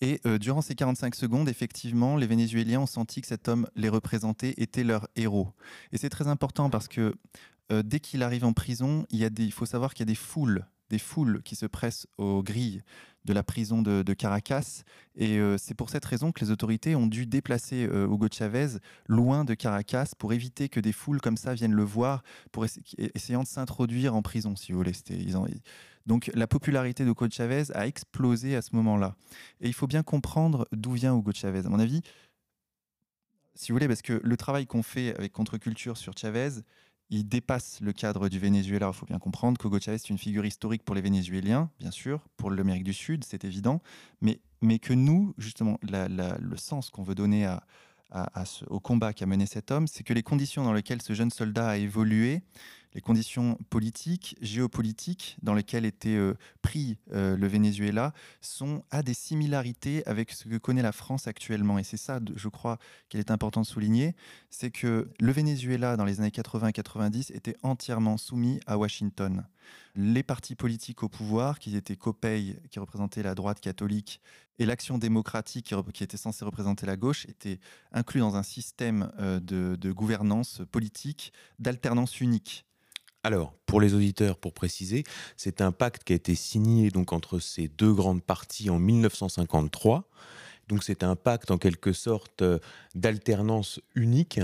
Et 0.00 0.20
euh, 0.26 0.38
durant 0.38 0.60
ces 0.60 0.74
45 0.74 1.14
secondes, 1.14 1.48
effectivement, 1.48 2.16
les 2.16 2.26
Vénézuéliens 2.26 2.80
ont 2.80 2.86
senti 2.86 3.22
que 3.22 3.26
cet 3.26 3.48
homme 3.48 3.66
les 3.76 3.88
représentait, 3.88 4.54
était 4.58 4.84
leur 4.84 5.08
héros. 5.16 5.48
Et 5.92 5.98
c'est 5.98 6.10
très 6.10 6.28
important 6.28 6.68
parce 6.68 6.86
que 6.86 7.14
euh, 7.72 7.82
dès 7.82 8.00
qu'il 8.00 8.22
arrive 8.22 8.44
en 8.44 8.52
prison, 8.52 9.06
il, 9.10 9.18
y 9.18 9.24
a 9.24 9.30
il 9.38 9.52
faut 9.52 9.66
savoir 9.66 9.94
qu'il 9.94 10.06
y 10.06 10.08
a 10.08 10.12
des 10.12 10.14
foules, 10.14 10.66
des 10.90 10.98
foules 10.98 11.42
qui 11.42 11.56
se 11.56 11.66
pressent 11.66 12.06
aux 12.18 12.42
grilles 12.42 12.82
de 13.24 13.32
la 13.32 13.42
prison 13.42 13.82
de, 13.82 14.14
Caracas. 14.14 14.82
Et 15.16 15.38
euh, 15.38 15.58
c'est 15.58 15.74
pour 15.74 15.90
cette 15.90 16.04
raison 16.04 16.32
que 16.32 16.44
les 16.44 16.50
autorités 16.50 16.94
ont 16.94 17.06
dû 17.06 17.26
déplacer 17.26 17.86
euh, 17.86 18.06
Hugo 18.06 18.28
Chavez 18.32 18.78
loin 19.06 19.44
de 19.44 19.54
Caracas 19.54 20.12
pour 20.16 20.32
éviter 20.32 20.68
que 20.68 20.80
des 20.80 20.92
foules 20.92 21.20
comme 21.20 21.36
ça 21.36 21.54
viennent 21.54 21.74
le 21.74 21.82
voir, 21.82 22.22
pour 22.52 22.64
essayant 23.14 23.42
de 23.42 23.48
s'introduire 23.48 24.14
en 24.14 24.22
prison, 24.22 24.54
si 24.56 24.72
vous 24.72 24.78
voulez. 24.78 24.92
Donc 26.06 26.30
la 26.34 26.46
popularité 26.46 27.04
d'Hugo 27.04 27.28
Chavez 27.28 27.64
a 27.74 27.86
explosé 27.86 28.54
à 28.54 28.62
ce 28.62 28.74
moment-là. 28.76 29.16
Et 29.60 29.66
il 29.66 29.74
faut 29.74 29.88
bien 29.88 30.04
comprendre 30.04 30.68
d'où 30.72 30.92
vient 30.92 31.16
Hugo 31.16 31.32
Chavez. 31.34 31.66
À 31.66 31.68
mon 31.68 31.80
avis, 31.80 32.02
si 33.56 33.72
vous 33.72 33.76
voulez, 33.76 33.88
parce 33.88 34.02
que 34.02 34.20
le 34.22 34.36
travail 34.36 34.66
qu'on 34.66 34.82
fait 34.82 35.16
avec 35.16 35.32
Contre-Culture 35.32 35.96
sur 35.96 36.16
Chavez, 36.16 36.60
il 37.10 37.28
dépasse 37.28 37.80
le 37.80 37.92
cadre 37.92 38.28
du 38.28 38.38
Venezuela. 38.38 38.90
Il 38.92 38.96
faut 38.96 39.06
bien 39.06 39.18
comprendre 39.18 39.58
qu'Hugo 39.58 39.78
Chavez 39.78 39.96
est 39.96 40.10
une 40.10 40.18
figure 40.18 40.44
historique 40.44 40.84
pour 40.84 40.94
les 40.94 41.00
Vénézuéliens, 41.00 41.70
bien 41.78 41.90
sûr, 41.90 42.20
pour 42.36 42.50
l'Amérique 42.50 42.84
du 42.84 42.94
Sud, 42.94 43.24
c'est 43.24 43.44
évident, 43.44 43.80
mais, 44.20 44.40
mais 44.60 44.78
que 44.78 44.92
nous, 44.92 45.34
justement, 45.38 45.78
le 45.82 46.56
sens 46.56 46.90
qu'on 46.90 47.02
veut 47.02 47.14
donner 47.14 47.48
au 48.68 48.80
combat 48.80 49.12
qu'a 49.12 49.26
mené 49.26 49.46
cet 49.46 49.70
homme, 49.70 49.86
c'est 49.86 50.02
que 50.02 50.12
les 50.12 50.22
conditions 50.22 50.64
dans 50.64 50.72
lesquelles 50.72 51.02
ce 51.02 51.12
jeune 51.12 51.30
soldat 51.30 51.68
a 51.68 51.76
évolué, 51.76 52.42
les 52.96 53.02
conditions 53.02 53.58
politiques, 53.68 54.36
géopolitiques 54.40 55.36
dans 55.42 55.52
lesquelles 55.52 55.84
était 55.84 56.16
euh, 56.16 56.32
pris 56.62 56.96
euh, 57.12 57.36
le 57.36 57.46
Venezuela 57.46 58.14
sont 58.40 58.84
à 58.90 59.02
des 59.02 59.12
similarités 59.12 60.04
avec 60.06 60.32
ce 60.32 60.48
que 60.48 60.56
connaît 60.56 60.80
la 60.80 60.92
France 60.92 61.26
actuellement. 61.26 61.78
Et 61.78 61.84
c'est 61.84 61.98
ça, 61.98 62.20
je 62.34 62.48
crois, 62.48 62.78
qu'il 63.10 63.20
est 63.20 63.30
important 63.30 63.60
de 63.60 63.66
souligner, 63.66 64.16
c'est 64.48 64.70
que 64.70 65.10
le 65.20 65.30
Venezuela, 65.30 65.98
dans 65.98 66.06
les 66.06 66.20
années 66.20 66.30
80-90, 66.30 67.36
était 67.36 67.56
entièrement 67.62 68.16
soumis 68.16 68.60
à 68.66 68.78
Washington. 68.78 69.44
Les 69.94 70.22
partis 70.22 70.54
politiques 70.54 71.02
au 71.02 71.10
pouvoir, 71.10 71.58
qui 71.58 71.76
étaient 71.76 71.96
COPEI, 71.96 72.56
qui 72.70 72.78
représentait 72.78 73.22
la 73.22 73.34
droite 73.34 73.60
catholique, 73.60 74.22
et 74.58 74.64
l'Action 74.64 74.96
démocratique, 74.96 75.74
qui 75.92 76.02
était 76.02 76.16
censée 76.16 76.46
représenter 76.46 76.86
la 76.86 76.96
gauche, 76.96 77.26
étaient 77.28 77.60
inclus 77.92 78.20
dans 78.20 78.36
un 78.36 78.42
système 78.42 79.12
euh, 79.18 79.38
de 79.38 79.92
gouvernance 79.92 80.62
politique 80.72 81.34
d'alternance 81.58 82.22
unique. 82.22 82.64
Alors, 83.26 83.54
pour 83.66 83.80
les 83.80 83.92
auditeurs, 83.92 84.36
pour 84.36 84.52
préciser, 84.52 85.02
c'est 85.36 85.60
un 85.60 85.72
pacte 85.72 86.04
qui 86.04 86.12
a 86.12 86.16
été 86.16 86.36
signé 86.36 86.90
donc 86.90 87.12
entre 87.12 87.40
ces 87.40 87.66
deux 87.66 87.92
grandes 87.92 88.22
parties 88.22 88.70
en 88.70 88.78
1953. 88.78 90.08
Donc 90.68 90.84
c'est 90.84 91.02
un 91.02 91.16
pacte 91.16 91.50
en 91.50 91.58
quelque 91.58 91.92
sorte 91.92 92.42
euh, 92.42 92.60
d'alternance 92.94 93.80
unique 93.96 94.38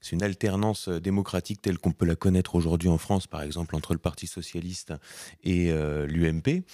c'est 0.00 0.14
une 0.14 0.22
alternance 0.22 0.88
euh, 0.88 1.00
démocratique 1.00 1.60
telle 1.62 1.78
qu'on 1.78 1.92
peut 1.92 2.06
la 2.06 2.16
connaître 2.16 2.54
aujourd'hui 2.54 2.88
en 2.88 2.98
France, 2.98 3.26
par 3.26 3.42
exemple 3.42 3.74
entre 3.74 3.92
le 3.92 3.98
Parti 3.98 4.26
socialiste 4.26 4.92
et 5.42 5.70
euh, 5.70 6.06
l'UMP. 6.06 6.64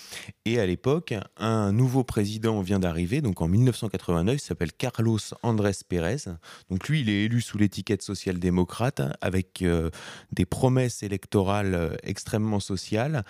Et 0.44 0.60
à 0.60 0.66
l'époque, 0.66 1.14
un 1.36 1.72
nouveau 1.72 2.04
président 2.04 2.60
vient 2.60 2.78
d'arriver, 2.78 3.20
donc 3.20 3.40
en 3.40 3.48
1989, 3.48 4.36
il 4.36 4.40
s'appelle 4.40 4.72
Carlos 4.72 5.18
Andrés 5.42 5.72
Pérez. 5.88 6.24
Donc 6.70 6.88
lui, 6.88 7.00
il 7.00 7.08
est 7.08 7.24
élu 7.24 7.40
sous 7.40 7.58
l'étiquette 7.58 8.02
social-démocrate 8.02 9.02
avec 9.20 9.62
euh, 9.62 9.90
des 10.32 10.46
promesses 10.46 11.02
électorales 11.02 11.98
extrêmement 12.02 12.60
sociales. 12.60 13.24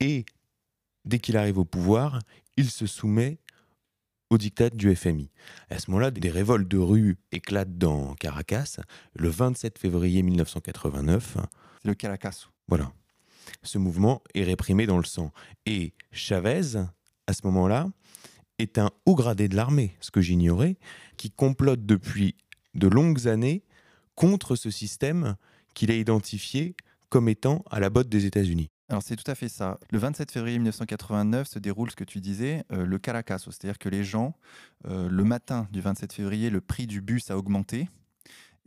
Et 0.00 0.26
dès 1.04 1.18
qu'il 1.18 1.36
arrive 1.36 1.58
au 1.58 1.64
pouvoir, 1.64 2.20
il 2.56 2.70
se 2.70 2.86
soumet 2.86 3.38
au 4.30 4.38
diktat 4.38 4.70
du 4.70 4.94
FMI. 4.94 5.30
À 5.70 5.78
ce 5.78 5.90
moment-là, 5.90 6.10
des 6.10 6.30
révoltes 6.30 6.68
de 6.68 6.78
rue 6.78 7.16
éclatent 7.32 7.78
dans 7.78 8.14
Caracas 8.14 8.80
le 9.14 9.28
27 9.28 9.78
février 9.78 10.22
1989. 10.22 11.38
Le 11.84 11.94
Caracas. 11.94 12.46
Voilà. 12.68 12.92
Ce 13.62 13.78
mouvement 13.78 14.22
est 14.34 14.44
réprimé 14.44 14.86
dans 14.86 14.98
le 14.98 15.04
sang. 15.04 15.32
Et 15.66 15.92
Chavez, 16.10 16.76
à 17.26 17.32
ce 17.32 17.40
moment-là, 17.44 17.88
est 18.58 18.78
un 18.78 18.90
haut 19.04 19.14
gradé 19.14 19.48
de 19.48 19.56
l'armée, 19.56 19.96
ce 20.00 20.10
que 20.10 20.20
j'ignorais, 20.20 20.76
qui 21.16 21.30
complote 21.30 21.84
depuis 21.84 22.34
de 22.74 22.88
longues 22.88 23.28
années 23.28 23.62
contre 24.14 24.56
ce 24.56 24.70
système 24.70 25.36
qu'il 25.74 25.90
a 25.90 25.94
identifié 25.94 26.74
comme 27.08 27.28
étant 27.28 27.64
à 27.70 27.80
la 27.80 27.90
botte 27.90 28.08
des 28.08 28.26
États-Unis. 28.26 28.70
Alors 28.88 29.02
c'est 29.02 29.16
tout 29.16 29.28
à 29.28 29.34
fait 29.34 29.48
ça. 29.48 29.78
Le 29.90 29.98
27 29.98 30.30
février 30.30 30.58
1989 30.58 31.48
se 31.48 31.58
déroule 31.58 31.90
ce 31.90 31.96
que 31.96 32.04
tu 32.04 32.20
disais, 32.20 32.64
euh, 32.72 32.86
le 32.86 32.98
Caracas, 32.98 33.38
c'est-à-dire 33.38 33.78
que 33.78 33.88
les 33.88 34.04
gens, 34.04 34.34
euh, 34.86 35.08
le 35.08 35.24
matin 35.24 35.66
du 35.72 35.80
27 35.80 36.12
février, 36.12 36.50
le 36.50 36.60
prix 36.60 36.86
du 36.86 37.00
bus 37.00 37.30
a 37.30 37.36
augmenté 37.36 37.88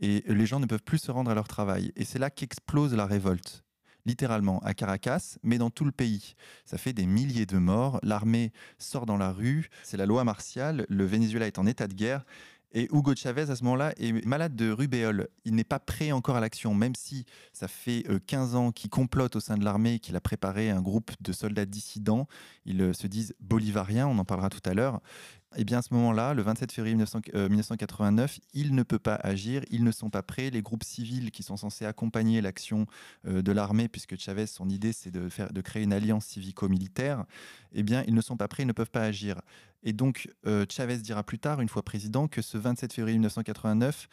et 0.00 0.22
les 0.26 0.46
gens 0.46 0.60
ne 0.60 0.66
peuvent 0.66 0.82
plus 0.82 0.98
se 0.98 1.10
rendre 1.10 1.30
à 1.30 1.34
leur 1.34 1.48
travail. 1.48 1.92
Et 1.96 2.04
c'est 2.04 2.18
là 2.18 2.28
qu'explose 2.28 2.94
la 2.94 3.06
révolte 3.06 3.64
littéralement 4.06 4.60
à 4.60 4.74
Caracas, 4.74 5.36
mais 5.42 5.58
dans 5.58 5.70
tout 5.70 5.84
le 5.84 5.92
pays. 5.92 6.34
Ça 6.64 6.78
fait 6.78 6.92
des 6.92 7.06
milliers 7.06 7.46
de 7.46 7.58
morts. 7.58 8.00
L'armée 8.02 8.52
sort 8.78 9.04
dans 9.06 9.18
la 9.18 9.30
rue. 9.30 9.68
C'est 9.82 9.98
la 9.98 10.06
loi 10.06 10.24
martiale. 10.24 10.86
Le 10.88 11.04
Venezuela 11.04 11.46
est 11.46 11.58
en 11.58 11.66
état 11.66 11.86
de 11.86 11.94
guerre. 11.94 12.24
Et 12.72 12.88
Hugo 12.92 13.14
Chavez, 13.16 13.50
à 13.50 13.56
ce 13.56 13.64
moment-là, 13.64 13.92
est 13.98 14.24
malade 14.24 14.54
de 14.54 14.70
rubéole. 14.70 15.28
Il 15.44 15.54
n'est 15.54 15.64
pas 15.64 15.80
prêt 15.80 16.12
encore 16.12 16.36
à 16.36 16.40
l'action, 16.40 16.72
même 16.72 16.94
si 16.94 17.24
ça 17.52 17.66
fait 17.66 18.04
15 18.26 18.54
euh, 18.54 18.58
ans 18.58 18.72
qu'il 18.72 18.90
complote 18.90 19.34
au 19.36 19.40
sein 19.40 19.56
de 19.56 19.64
l'armée, 19.64 19.98
qu'il 19.98 20.14
a 20.14 20.20
préparé 20.20 20.70
un 20.70 20.80
groupe 20.80 21.10
de 21.20 21.32
soldats 21.32 21.66
dissidents. 21.66 22.28
Ils 22.64 22.80
euh, 22.80 22.92
se 22.92 23.08
disent 23.08 23.34
bolivariens, 23.40 24.06
on 24.06 24.18
en 24.18 24.24
parlera 24.24 24.50
tout 24.50 24.62
à 24.64 24.74
l'heure. 24.74 25.00
Et 25.56 25.62
eh 25.62 25.64
bien 25.64 25.78
à 25.78 25.82
ce 25.82 25.92
moment-là, 25.94 26.32
le 26.32 26.42
27 26.42 26.70
février 26.70 26.94
1989, 26.94 28.38
euh, 28.38 28.48
il 28.54 28.72
ne 28.72 28.84
peut 28.84 29.00
pas 29.00 29.16
agir, 29.16 29.64
ils 29.70 29.82
ne 29.82 29.90
sont 29.90 30.08
pas 30.08 30.22
prêts. 30.22 30.48
Les 30.48 30.62
groupes 30.62 30.84
civils 30.84 31.32
qui 31.32 31.42
sont 31.42 31.56
censés 31.56 31.84
accompagner 31.84 32.40
l'action 32.40 32.86
euh, 33.26 33.42
de 33.42 33.50
l'armée, 33.50 33.88
puisque 33.88 34.16
Chavez, 34.16 34.46
son 34.46 34.68
idée, 34.68 34.92
c'est 34.92 35.10
de, 35.10 35.28
faire, 35.28 35.52
de 35.52 35.60
créer 35.60 35.82
une 35.82 35.92
alliance 35.92 36.26
civico-militaire, 36.26 37.24
eh 37.72 37.82
bien, 37.82 38.04
ils 38.06 38.14
ne 38.14 38.20
sont 38.20 38.36
pas 38.36 38.46
prêts, 38.46 38.62
ils 38.62 38.68
ne 38.68 38.72
peuvent 38.72 38.92
pas 38.92 39.02
agir. 39.02 39.40
Et 39.82 39.92
donc, 39.92 40.32
euh, 40.46 40.66
Chavez 40.70 40.98
dira 40.98 41.24
plus 41.24 41.40
tard, 41.40 41.60
une 41.60 41.68
fois 41.68 41.82
président, 41.82 42.28
que 42.28 42.42
ce 42.42 42.56
27 42.56 42.92
février 42.92 43.18
1989 43.18 44.08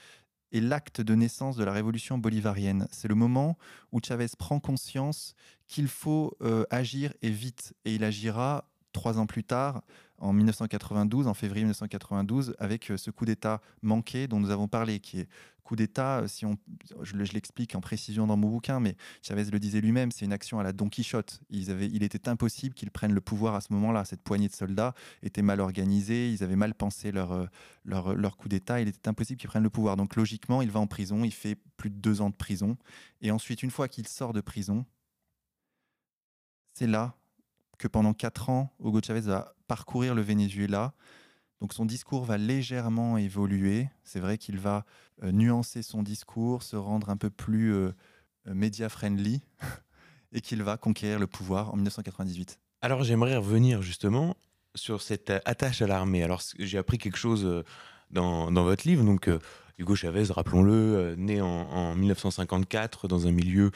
est 0.54 0.60
l'acte 0.60 1.02
de 1.02 1.14
naissance 1.14 1.56
de 1.56 1.64
la 1.64 1.72
révolution 1.72 2.18
bolivarienne. 2.18 2.88
C'est 2.90 3.10
le 3.10 3.16
moment 3.16 3.60
où 3.92 4.00
Chavez 4.04 4.26
prend 4.40 4.60
conscience 4.60 5.36
qu'il 5.68 5.88
faut 5.88 6.36
agir 6.72 7.14
et 7.22 7.30
vite. 7.30 7.74
Et 7.84 7.96
il 7.96 8.06
agira 8.06 8.64
trois 8.98 9.20
ans 9.20 9.28
plus 9.28 9.44
tard, 9.44 9.84
en 10.18 10.34
1992, 10.34 11.28
en 11.28 11.36
février 11.36 11.64
1992, 11.64 12.56
avec 12.58 12.90
euh, 12.90 12.98
ce 12.98 13.12
coup 13.12 13.26
d'État 13.26 13.62
manqué 13.84 14.28
dont 14.28 14.40
nous 14.40 14.50
avons 14.50 14.68
parlé, 14.68 15.00
qui 15.00 15.20
est 15.20 15.30
coup 15.64 15.76
d'État, 15.76 16.22
euh, 16.22 16.28
si 16.28 16.48
on, 16.48 16.58
je, 17.02 17.16
l'explique 17.16 17.76
en 17.76 17.80
précision 17.80 18.26
dans 18.26 18.38
mon 18.38 18.50
bouquin, 18.50 18.80
mais 18.80 18.96
Chavez 19.22 19.44
le 19.52 19.60
disait 19.60 19.82
lui-même, 19.82 20.12
c'est 20.12 20.26
une 20.26 20.34
action 20.34 20.60
à 20.60 20.64
la 20.64 20.74
Don 20.74 20.90
Quichotte. 20.90 21.42
Ils 21.52 21.70
avaient, 21.70 21.88
il 21.88 22.02
était 22.02 22.28
impossible 22.28 22.74
qu'ils 22.74 22.90
prennent 22.90 23.14
le 23.14 23.22
pouvoir 23.22 23.54
à 23.54 23.62
ce 23.62 23.72
moment-là. 23.74 24.04
Cette 24.04 24.24
poignée 24.24 24.48
de 24.48 24.54
soldats 24.54 24.96
était 25.22 25.44
mal 25.44 25.60
organisée, 25.60 26.32
ils 26.32 26.44
avaient 26.44 26.56
mal 26.56 26.74
pensé 26.74 27.12
leur, 27.12 27.34
euh, 27.34 27.46
leur, 27.86 28.16
leur 28.16 28.36
coup 28.38 28.50
d'État, 28.50 28.82
il 28.82 28.88
était 28.88 29.08
impossible 29.08 29.40
qu'ils 29.40 29.50
prennent 29.50 29.62
le 29.62 29.70
pouvoir. 29.70 29.96
Donc 29.96 30.16
logiquement, 30.16 30.64
il 30.64 30.72
va 30.72 30.80
en 30.80 30.88
prison, 30.88 31.24
il 31.24 31.34
fait 31.34 31.58
plus 31.76 31.92
de 31.92 31.98
deux 31.98 32.22
ans 32.22 32.32
de 32.32 32.36
prison. 32.36 32.78
Et 33.22 33.30
ensuite, 33.30 33.62
une 33.62 33.72
fois 33.72 33.88
qu'il 33.88 34.08
sort 34.08 34.34
de 34.34 34.42
prison, 34.42 34.86
c'est 36.74 36.88
là 36.88 37.16
que 37.78 37.88
pendant 37.88 38.14
quatre 38.14 38.50
ans, 38.50 38.72
Hugo 38.80 39.00
Chavez 39.02 39.22
va 39.22 39.54
parcourir 39.68 40.16
le 40.16 40.22
Venezuela. 40.22 40.94
Donc 41.62 41.74
son 41.74 41.86
discours 41.86 42.24
va 42.24 42.38
légèrement 42.38 43.18
évoluer. 43.18 43.90
C'est 44.04 44.20
vrai 44.20 44.38
qu'il 44.38 44.60
va 44.60 44.86
euh, 45.24 45.32
nuancer 45.32 45.82
son 45.82 46.04
discours, 46.04 46.64
se 46.64 46.76
rendre 46.76 47.10
un 47.10 47.18
peu 47.18 47.30
plus 47.30 47.74
euh, 47.74 47.92
euh, 48.48 48.54
media-friendly 48.54 49.42
et 50.32 50.42
qu'il 50.42 50.62
va 50.64 50.78
conquérir 50.78 51.20
le 51.20 51.28
pouvoir 51.28 51.72
en 51.74 51.76
1998. 51.76 52.60
Alors 52.82 53.04
j'aimerais 53.04 53.38
revenir 53.38 53.82
justement 53.82 54.38
sur 54.76 55.02
cette 55.02 55.32
attache 55.46 55.82
à 55.82 55.88
l'armée. 55.88 56.24
Alors 56.24 56.42
j'ai 56.60 56.78
appris 56.78 57.00
quelque 57.00 57.18
chose 57.18 57.64
dans, 58.12 58.52
votre 58.52 58.88
livre. 58.88 59.04
Donc 59.04 59.28
Hugo 59.80 59.96
Chavez, 59.96 60.26
rappelons-le, 60.30 61.16
né 61.18 61.42
en, 61.42 61.96
1954 61.96 63.08
dans 63.08 63.26
un 63.26 63.32
milieu 63.32 63.72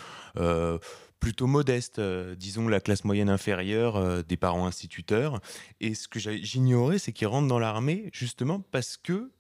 plutôt 1.21 1.47
modeste, 1.47 1.99
euh, 1.99 2.35
disons 2.35 2.67
la 2.67 2.81
classe 2.81 3.05
moyenne 3.05 3.29
inférieure 3.29 3.95
euh, 3.95 4.23
des 4.23 4.35
parents 4.35 4.65
instituteurs. 4.65 5.39
Et 5.79 5.93
ce 5.93 6.09
que 6.09 6.19
j'ignorais, 6.19 6.99
c'est 6.99 7.13
qu'il 7.13 7.27
rentre 7.27 7.47
dans 7.47 7.59
l'armée 7.59 8.09
justement 8.11 8.59
parce 8.59 8.97
que 8.97 9.31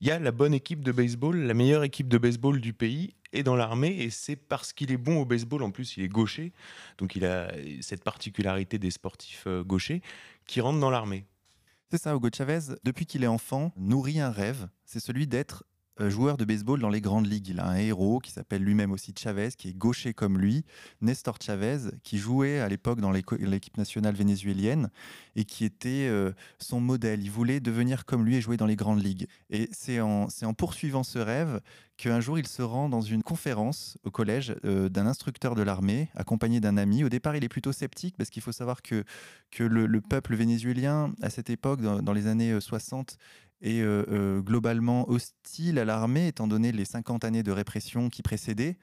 il 0.00 0.08
y 0.08 0.10
a 0.10 0.18
la 0.18 0.32
bonne 0.32 0.54
équipe 0.54 0.82
de 0.82 0.92
baseball, 0.92 1.36
la 1.36 1.52
meilleure 1.52 1.84
équipe 1.84 2.08
de 2.08 2.16
baseball 2.16 2.58
du 2.58 2.72
pays 2.72 3.14
est 3.34 3.42
dans 3.42 3.54
l'armée 3.54 3.94
et 4.00 4.08
c'est 4.08 4.34
parce 4.34 4.72
qu'il 4.72 4.90
est 4.90 4.96
bon 4.96 5.20
au 5.20 5.26
baseball, 5.26 5.62
en 5.62 5.70
plus 5.70 5.98
il 5.98 6.02
est 6.02 6.08
gaucher, 6.08 6.52
donc 6.96 7.14
il 7.16 7.26
a 7.26 7.52
cette 7.82 8.02
particularité 8.02 8.78
des 8.78 8.90
sportifs 8.90 9.44
euh, 9.46 9.62
gauchers, 9.62 10.00
qui 10.46 10.62
rentre 10.62 10.80
dans 10.80 10.90
l'armée. 10.90 11.26
C'est 11.90 11.98
ça, 12.00 12.14
Hugo 12.14 12.28
Chavez, 12.34 12.76
depuis 12.82 13.04
qu'il 13.04 13.22
est 13.22 13.28
enfant, 13.28 13.72
nourrit 13.76 14.20
un 14.20 14.30
rêve, 14.30 14.68
c'est 14.84 15.00
celui 15.00 15.26
d'être 15.26 15.64
joueur 16.08 16.36
de 16.36 16.44
baseball 16.44 16.80
dans 16.80 16.88
les 16.88 17.00
grandes 17.00 17.26
ligues. 17.26 17.48
Il 17.48 17.60
a 17.60 17.66
un 17.66 17.76
héros 17.76 18.18
qui 18.20 18.30
s'appelle 18.30 18.62
lui-même 18.62 18.92
aussi 18.92 19.12
Chavez, 19.16 19.50
qui 19.56 19.68
est 19.68 19.76
gaucher 19.76 20.14
comme 20.14 20.38
lui, 20.38 20.64
Nestor 21.00 21.36
Chavez, 21.40 21.90
qui 22.02 22.18
jouait 22.18 22.60
à 22.60 22.68
l'époque 22.68 23.00
dans 23.00 23.10
l'équipe 23.10 23.76
nationale 23.76 24.14
vénézuélienne 24.14 24.90
et 25.36 25.44
qui 25.44 25.64
était 25.64 26.06
euh, 26.08 26.32
son 26.58 26.80
modèle. 26.80 27.22
Il 27.22 27.30
voulait 27.30 27.60
devenir 27.60 28.04
comme 28.04 28.24
lui 28.24 28.36
et 28.36 28.40
jouer 28.40 28.56
dans 28.56 28.66
les 28.66 28.76
grandes 28.76 29.02
ligues. 29.02 29.26
Et 29.50 29.68
c'est 29.72 30.00
en, 30.00 30.28
poursuivant 30.56 31.02
ce 31.02 31.18
rêve 31.18 31.60
qu'un 31.96 32.20
jour 32.20 32.38
il 32.38 32.46
se 32.46 32.62
rend 32.62 32.88
dans 32.88 33.02
une 33.02 33.22
conférence 33.22 33.98
au 34.04 34.10
collège 34.10 34.54
euh, 34.64 34.88
d'un 34.88 35.06
instructeur 35.06 35.54
de 35.54 35.62
l'armée, 35.62 36.08
accompagné 36.14 36.60
d'un 36.60 36.78
ami. 36.78 37.04
Au 37.04 37.10
départ, 37.10 37.36
il 37.36 37.44
est 37.44 37.48
plutôt 37.48 37.72
sceptique 37.72 38.16
parce 38.16 38.30
qu'il 38.30 38.42
faut 38.42 38.52
savoir 38.52 38.80
que, 38.80 39.04
le, 39.58 40.00
peuple 40.00 40.34
vénézuélien, 40.34 41.12
à 41.20 41.28
cette 41.28 41.50
époque, 41.50 41.82
dans 41.82 42.12
les 42.12 42.26
années 42.26 42.58
60, 42.58 43.18
et 43.62 43.80
euh, 43.80 44.04
euh, 44.08 44.40
globalement 44.40 45.08
hostile 45.08 45.78
à 45.78 45.84
l'armée, 45.84 46.28
étant 46.28 46.46
donné 46.46 46.72
les 46.72 46.84
50 46.84 47.24
années 47.24 47.42
de 47.42 47.52
répression 47.52 48.08
qui 48.08 48.22
précédaient. 48.22 48.78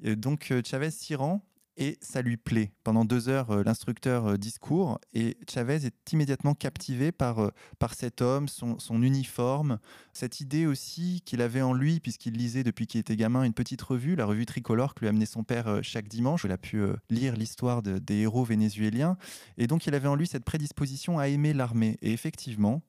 donc 0.00 0.52
Chavez 0.64 0.90
s'y 0.90 1.14
rend 1.14 1.44
et 1.78 1.96
ça 2.02 2.20
lui 2.20 2.36
plaît. 2.36 2.70
Pendant 2.84 3.06
deux 3.06 3.30
heures, 3.30 3.64
l'instructeur 3.64 4.36
discourt 4.38 4.98
et 5.14 5.38
Chavez 5.50 5.86
est 5.86 6.12
immédiatement 6.12 6.54
captivé 6.54 7.12
par, 7.12 7.50
par 7.78 7.94
cet 7.94 8.20
homme, 8.20 8.46
son, 8.46 9.02
uniforme, 9.02 9.78
cette 10.12 10.40
idée 10.40 10.66
aussi 10.66 11.22
qu'il 11.24 11.40
avait 11.40 11.62
en 11.62 11.72
lui, 11.72 11.98
puisqu'il 11.98 12.34
lisait 12.34 12.62
depuis 12.62 12.86
qu'il 12.86 13.00
était 13.00 13.16
gamin 13.16 13.42
une 13.42 13.54
petite 13.54 13.80
revue, 13.80 14.16
la 14.16 14.26
revue 14.26 14.44
tricolore 14.44 14.94
que 14.94 15.00
lui 15.00 15.08
amenait 15.08 15.24
son 15.24 15.44
père 15.44 15.80
chaque 15.82 16.08
dimanche. 16.08 16.44
Il 16.44 16.52
a 16.52 16.58
pu 16.58 16.82
lire 17.08 17.36
l'histoire 17.36 17.82
de, 17.82 17.98
des 17.98 18.16
héros 18.16 18.44
vénézuéliens 18.44 19.16
et 19.56 19.66
donc 19.66 19.86
il 19.86 19.94
avait 19.94 20.08
en 20.08 20.14
lui 20.14 20.26
cette 20.26 20.44
prédisposition 20.44 21.18
à 21.18 21.28
aimer 21.28 21.54
l'armée. 21.54 21.96
Et 22.02 22.12
effectivement, 22.12 22.82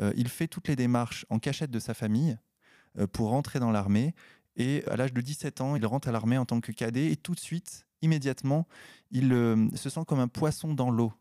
euh, 0.00 0.12
il 0.16 0.28
fait 0.28 0.48
toutes 0.48 0.68
les 0.68 0.76
démarches 0.76 1.26
en 1.30 1.38
cachette 1.38 1.70
de 1.70 1.78
sa 1.78 1.94
famille 1.94 2.38
euh, 2.98 3.06
pour 3.06 3.30
rentrer 3.30 3.58
dans 3.58 3.70
l'armée. 3.70 4.14
Et 4.56 4.84
à 4.86 4.96
l'âge 4.96 5.12
de 5.12 5.20
17 5.20 5.60
ans, 5.60 5.76
il 5.76 5.86
rentre 5.86 6.08
à 6.08 6.12
l'armée 6.12 6.38
en 6.38 6.44
tant 6.44 6.60
que 6.60 6.72
cadet 6.72 7.10
et 7.10 7.16
tout 7.16 7.34
de 7.34 7.40
suite, 7.40 7.86
immédiatement, 8.02 8.66
il 9.10 9.32
euh, 9.32 9.68
se 9.74 9.90
sent 9.90 10.02
comme 10.06 10.20
un 10.20 10.28
poisson 10.28 10.74
dans 10.74 10.90
l'eau 10.90 11.12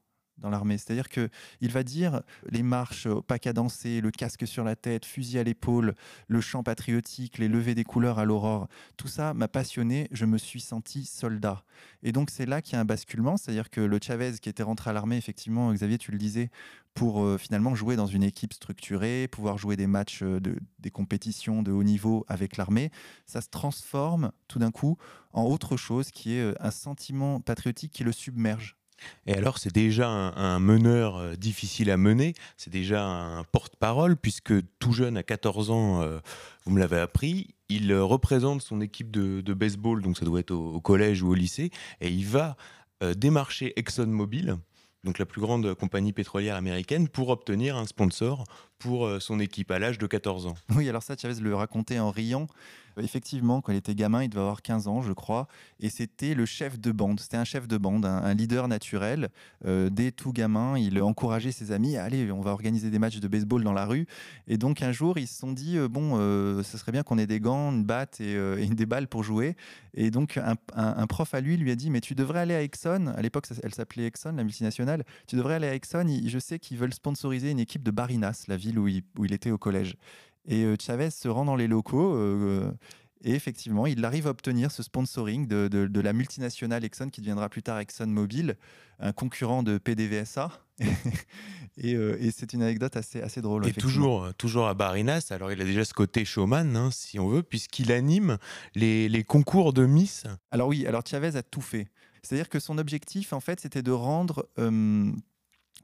dans 0.41 0.49
l'armée. 0.49 0.77
C'est-à-dire 0.77 1.09
qu'il 1.09 1.29
va 1.71 1.83
dire 1.83 2.21
les 2.49 2.63
marches 2.63 3.07
pas 3.27 3.39
cadencées, 3.39 4.01
le 4.01 4.11
casque 4.11 4.47
sur 4.47 4.63
la 4.63 4.75
tête, 4.75 5.05
fusil 5.05 5.39
à 5.39 5.43
l'épaule, 5.43 5.95
le 6.27 6.41
chant 6.41 6.63
patriotique, 6.63 7.37
les 7.37 7.47
levées 7.47 7.75
des 7.75 7.83
couleurs 7.83 8.19
à 8.19 8.25
l'aurore. 8.25 8.67
Tout 8.97 9.07
ça 9.07 9.33
m'a 9.33 9.47
passionné, 9.47 10.07
je 10.11 10.25
me 10.25 10.37
suis 10.37 10.61
senti 10.61 11.05
soldat. 11.05 11.63
Et 12.03 12.11
donc 12.11 12.29
c'est 12.29 12.45
là 12.45 12.61
qu'il 12.61 12.73
y 12.73 12.75
a 12.77 12.79
un 12.81 12.85
basculement, 12.85 13.37
c'est-à-dire 13.37 13.69
que 13.69 13.81
le 13.81 13.99
Chavez 14.01 14.33
qui 14.41 14.49
était 14.49 14.63
rentré 14.63 14.89
à 14.89 14.93
l'armée, 14.93 15.17
effectivement, 15.17 15.71
Xavier, 15.73 15.97
tu 15.97 16.11
le 16.11 16.17
disais, 16.17 16.49
pour 16.93 17.23
euh, 17.23 17.37
finalement 17.37 17.75
jouer 17.75 17.95
dans 17.95 18.05
une 18.05 18.23
équipe 18.23 18.53
structurée, 18.53 19.27
pouvoir 19.27 19.57
jouer 19.57 19.75
des 19.75 19.87
matchs, 19.87 20.23
euh, 20.23 20.39
de, 20.39 20.57
des 20.79 20.91
compétitions 20.91 21.63
de 21.63 21.71
haut 21.71 21.83
niveau 21.83 22.25
avec 22.27 22.57
l'armée, 22.57 22.91
ça 23.25 23.41
se 23.41 23.49
transforme 23.49 24.31
tout 24.47 24.59
d'un 24.59 24.71
coup 24.71 24.97
en 25.31 25.43
autre 25.43 25.77
chose 25.77 26.11
qui 26.11 26.33
est 26.33 26.41
euh, 26.41 26.53
un 26.59 26.71
sentiment 26.71 27.39
patriotique 27.39 27.93
qui 27.93 28.03
le 28.03 28.11
submerge. 28.11 28.77
Et 29.27 29.33
alors, 29.33 29.57
c'est 29.57 29.73
déjà 29.73 30.09
un, 30.09 30.59
meneur 30.59 31.17
euh, 31.17 31.35
difficile 31.35 31.91
à 31.91 31.97
mener, 31.97 32.33
c'est 32.57 32.69
déjà 32.69 33.05
un 33.05 33.43
porte-parole, 33.43 34.17
puisque 34.17 34.53
tout 34.79 34.93
jeune, 34.93 35.17
à 35.17 35.23
14 35.23 35.71
ans, 35.71 36.01
euh, 36.01 36.19
vous 36.65 36.71
me 36.71 36.79
l'avez 36.79 36.99
appris, 36.99 37.55
il 37.69 37.91
euh, 37.91 38.03
représente 38.03 38.61
son 38.61 38.81
équipe 38.81 39.11
de, 39.11 39.53
baseball, 39.53 40.01
donc 40.01 40.17
ça 40.17 40.25
doit 40.25 40.39
être 40.39 40.51
au, 40.51 40.79
collège 40.81 41.21
ou 41.23 41.29
au 41.29 41.33
lycée, 41.33 41.71
et 41.99 42.09
il 42.09 42.25
va 42.25 42.55
démarcher 43.17 43.73
ExxonMobil, 43.79 44.57
donc 45.03 45.17
la 45.17 45.25
plus 45.25 45.41
grande 45.41 45.73
compagnie 45.73 46.13
pétrolière 46.13 46.55
américaine, 46.55 47.07
pour 47.07 47.29
obtenir 47.29 47.75
un 47.75 47.87
sponsor 47.87 48.45
pour 48.81 49.21
son 49.21 49.39
équipe 49.39 49.71
à 49.71 49.79
l'âge 49.79 49.97
de 49.97 50.07
14 50.07 50.47
ans. 50.47 50.55
Oui, 50.75 50.89
alors 50.89 51.03
ça, 51.03 51.15
Chavez 51.15 51.39
le 51.39 51.55
racontait 51.55 51.99
en 51.99 52.09
riant. 52.09 52.47
Effectivement, 52.97 53.61
quand 53.61 53.71
il 53.71 53.77
était 53.77 53.95
gamin, 53.95 54.23
il 54.23 54.29
devait 54.29 54.41
avoir 54.41 54.61
15 54.61 54.87
ans, 54.87 55.01
je 55.01 55.13
crois, 55.13 55.47
et 55.79 55.89
c'était 55.89 56.33
le 56.33 56.45
chef 56.45 56.79
de 56.79 56.91
bande. 56.91 57.19
C'était 57.19 57.37
un 57.37 57.45
chef 57.45 57.67
de 57.67 57.77
bande, 57.77 58.05
un, 58.05 58.33
leader 58.33 58.67
naturel. 58.67 59.29
Euh, 59.65 59.89
dès 59.89 60.11
tout 60.11 60.33
gamin, 60.33 60.77
il 60.77 61.01
encourageait 61.01 61.51
ses 61.51 61.71
amis 61.71 61.95
à 61.95 62.03
aller, 62.03 62.31
on 62.31 62.41
va 62.41 62.51
organiser 62.51 62.89
des 62.89 62.99
matchs 62.99 63.19
de 63.19 63.27
baseball 63.27 63.63
dans 63.63 63.73
la 63.73 63.85
rue. 63.85 64.07
Et 64.47 64.57
donc 64.57 64.81
un 64.81 64.91
jour, 64.91 65.17
ils 65.17 65.27
se 65.27 65.39
sont 65.39 65.53
dit, 65.53 65.77
euh, 65.77 65.87
bon, 65.87 66.17
euh, 66.17 66.63
ce 66.63 66.77
serait 66.77 66.91
bien 66.91 67.03
qu'on 67.03 67.17
ait 67.17 67.27
des 67.27 67.39
gants, 67.39 67.71
une 67.71 67.83
batte 67.83 68.19
et, 68.19 68.67
des 68.71 68.85
balles 68.85 69.07
pour 69.07 69.23
jouer. 69.23 69.55
Et 69.93 70.11
donc 70.11 70.37
un, 70.37 71.07
prof 71.07 71.33
à 71.33 71.41
lui 71.41 71.57
lui 71.57 71.71
a 71.71 71.75
dit, 71.75 71.89
mais 71.89 72.01
tu 72.01 72.15
devrais 72.15 72.39
aller 72.39 72.55
à 72.55 72.63
Exxon. 72.63 73.07
À 73.15 73.21
l'époque, 73.21 73.47
elle 73.63 73.73
s'appelait 73.73 74.05
Exxon, 74.05 74.33
la 74.33 74.43
multinationale. 74.43 75.03
Tu 75.27 75.35
devrais 75.35 75.55
aller 75.55 75.67
à 75.67 75.75
Exxon. 75.75 76.05
Je 76.25 76.39
sais 76.39 76.59
qu'ils 76.59 76.77
veulent 76.77 76.93
sponsoriser 76.93 77.51
une 77.51 77.59
équipe 77.59 77.83
de 77.83 77.91
Barinas, 77.91 78.45
la 78.47 78.57
ville 78.57 78.70
où 78.79 78.87
il 78.87 79.33
était 79.33 79.51
au 79.51 79.57
collège. 79.57 79.95
Et 80.45 80.63
euh, 80.63 80.75
Chavez 80.79 81.11
se 81.11 81.27
rend 81.27 81.45
dans 81.45 81.55
les 81.55 81.67
locaux. 81.67 82.15
Euh, 82.15 82.71
et 83.23 83.33
effectivement, 83.33 83.85
il 83.85 84.03
arrive 84.03 84.25
à 84.25 84.31
obtenir 84.31 84.71
ce 84.71 84.81
sponsoring 84.81 85.47
de, 85.47 86.01
la 86.01 86.13
multinationale 86.13 86.83
Exxon, 86.83 87.09
qui 87.09 87.21
deviendra 87.21 87.49
plus 87.49 87.61
tard 87.61 87.79
ExxonMobil, 87.79 88.57
un 88.99 89.13
concurrent 89.13 89.63
de 89.63 89.77
PDVSA. 89.77 90.51
Euh, 91.85 92.17
et, 92.19 92.31
c'est 92.31 92.51
une 92.53 92.61
anecdote 92.61 92.97
assez, 92.97 93.21
assez 93.21 93.41
drôle. 93.41 93.65
Et 93.65 93.71
toujours, 93.71 94.31
toujours 94.35 94.67
à 94.67 94.73
Barinas, 94.73 95.27
alors 95.31 95.51
il 95.53 95.61
a 95.61 95.63
déjà 95.63 95.85
ce 95.85 95.93
côté 95.93 96.25
showman, 96.25 96.75
hein, 96.75 96.91
si 96.91 97.17
on 97.17 97.29
veut, 97.29 97.41
puisqu'il 97.41 97.93
anime 97.93 98.37
les, 98.75 99.23
concours 99.23 99.71
de 99.71 99.85
Miss. 99.85 100.25
Alors 100.51 100.67
oui, 100.67 100.85
alors 100.85 101.01
Chavez 101.07 101.37
a 101.37 101.43
tout 101.43 101.61
fait. 101.61 101.87
C'est-à-dire 102.21 102.49
que 102.49 102.59
son 102.59 102.77
objectif, 102.77 103.31
en 103.31 103.39
fait, 103.39 103.61
c'était 103.61 103.81
de 103.81 103.91
rendre 103.91 104.47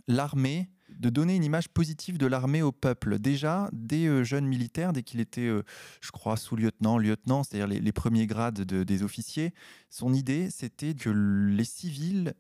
l'armée 0.08 0.70
de 0.90 1.10
donner 1.10 1.36
une 1.36 1.44
image 1.44 1.70
positive 1.70 2.18
de 2.18 2.26
l'armée 2.26 2.62
au 2.62 2.72
peuple. 2.72 3.20
Déjà, 3.20 3.70
des 3.74 4.08
euh, 4.08 4.24
jeunes 4.24 4.48
militaires, 4.48 4.94
dès 4.94 5.04
qu'il 5.04 5.20
était, 5.20 5.42
euh, 5.42 5.64
je 6.02 6.12
crois, 6.12 6.38
sous-lieutenant, 6.38 6.98
lieutenant, 6.98 7.44
c'est-à-dire 7.44 7.68
les, 7.68 7.92
premiers 7.92 8.28
grades 8.28 8.62
des 8.62 9.04
officiers, 9.04 9.54
son 9.90 10.14
idée, 10.14 10.50
c'était 10.50 10.94
que 10.94 11.10
les 11.10 11.66
civils 11.66 12.34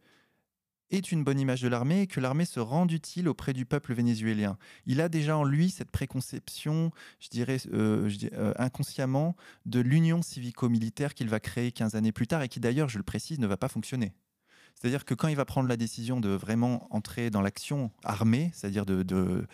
est 0.89 1.12
une 1.12 1.24
bonne 1.24 1.39
image 1.39 1.62
de 1.62 1.68
l'armée 1.68 2.01
et 2.01 2.08
que 2.08 2.20
l'armée 2.20 2.46
se 2.46 2.60
rende 2.60 2.92
utile 2.92 3.27
auprès 3.27 3.54
du 3.54 3.66
peuple 3.66 3.94
vénézuélien. 3.94 4.58
Il 4.86 5.01
a 5.01 5.10
déjà 5.10 5.38
en 5.38 5.44
lui 5.44 5.70
cette 5.70 5.92
préconception, 5.92 6.92
je 7.20 7.30
dirais, 7.30 7.58
euh, 7.74 8.10
euh, 8.34 8.54
inconsciemment, 8.58 9.36
de 9.66 9.80
l'union 9.80 10.22
civico-militaire 10.22 11.13
qu'il 11.13 11.30
va 11.30 11.39
créer 11.39 11.72
15 11.72 11.96
années 11.96 12.12
plus 12.12 12.27
tard 12.27 12.42
et 12.42 12.50
qui 12.50 12.60
d'ailleurs, 12.60 12.89
je 12.89 12.98
le 12.98 13.04
précise, 13.04 13.39
ne 13.39 13.48
va 13.48 13.58
pas 13.58 13.68
fonctionner. 13.68 14.13
C'est-à-dire 14.80 15.06
que 15.06 15.14
quand 15.14 15.28
il 15.28 15.36
va 15.36 15.46
prendre 15.46 15.68
la 15.68 15.78
décision 15.78 16.20
de 16.20 16.30
vraiment 16.30 16.88
entrer 16.92 17.30
dans 17.30 17.42
l'action 17.42 17.92
armée, 18.04 18.52
c'est-à-dire 18.54 18.86
de, 18.86 19.48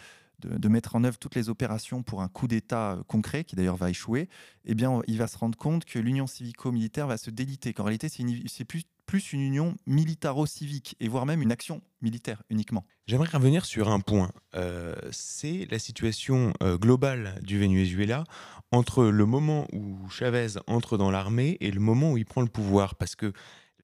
mettre 0.67 0.95
en 0.95 1.03
œuvre 1.03 1.17
toutes 1.17 1.35
les 1.35 1.49
opérations 1.49 2.03
pour 2.03 2.21
un 2.21 2.27
coup 2.27 2.47
d'État 2.47 2.93
euh, 2.93 3.03
concret, 3.03 3.45
qui 3.45 3.55
d'ailleurs 3.55 3.77
va 3.77 3.89
échouer, 3.89 4.27
eh 4.65 4.75
bien, 4.75 5.01
il 5.07 5.17
va 5.17 5.27
se 5.27 5.37
rendre 5.37 5.57
compte 5.57 5.85
que 5.85 5.99
l'union 5.99 6.27
civico-militaire 6.27 7.07
va 7.07 7.17
se 7.17 7.29
déliter, 7.29 7.73
qu'en 7.73 7.83
réalité, 7.83 8.09
c'est 8.09 8.65
plus, 8.65 8.83
plus 9.05 9.31
une 9.31 9.41
union 9.41 9.75
militaro-civique, 9.87 10.97
et 10.99 11.07
voire 11.07 11.25
même 11.25 11.41
une 11.41 11.51
action 11.51 11.81
militaire 12.01 12.43
uniquement. 12.49 12.85
J'aimerais 13.07 13.29
revenir 13.29 13.65
sur 13.65 13.89
un 13.89 14.01
point. 14.01 14.31
Euh, 14.55 14.95
c'est 15.11 15.67
la 15.69 15.79
situation 15.79 16.53
euh, 16.61 16.77
globale 16.77 17.39
du 17.41 17.59
Venezuela 17.59 18.25
entre 18.71 19.05
le 19.05 19.25
moment 19.25 19.67
où 19.71 20.09
Chavez 20.09 20.59
entre 20.67 20.97
dans 20.97 21.11
l'armée 21.11 21.57
et 21.61 21.71
le 21.71 21.79
moment 21.79 22.11
où 22.11 22.17
il 22.17 22.25
prend 22.25 22.41
le 22.41 22.47
pouvoir. 22.47 22.95
Parce 22.95 23.15
que 23.15 23.33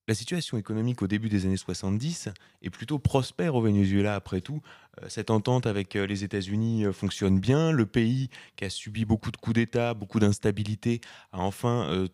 la 0.10 0.16
situation 0.16 0.58
économique 0.58 1.04
au 1.04 1.08
début 1.08 1.30
des 1.30 1.46
années 1.46 1.56
70 1.56 2.30
est 2.64 2.70
plutôt 2.72 2.98
prospère 2.98 3.54
au 3.54 3.62
Venezuela 3.62 4.16
après 4.16 4.42
tout. 4.42 4.60
Euh, 5.04 5.06
cette 5.08 5.30
entente 5.30 5.68
avec 5.68 5.96
euh, 5.96 6.08
les 6.08 6.24
États-Unis 6.24 6.86
euh, 6.86 6.92
fonctionne 6.92 7.40
bien. 7.40 7.72
Le 7.72 7.86
pays 7.86 8.32
qui 8.56 8.66
a 8.66 8.72
subi 8.72 9.06
beaucoup 9.06 9.30
de 9.30 9.38
coups 9.38 9.54
d'État, 9.54 9.94
beaucoup 9.94 10.20
d'instabilité, 10.20 11.00
a 11.32 11.42
enfin 11.42 12.08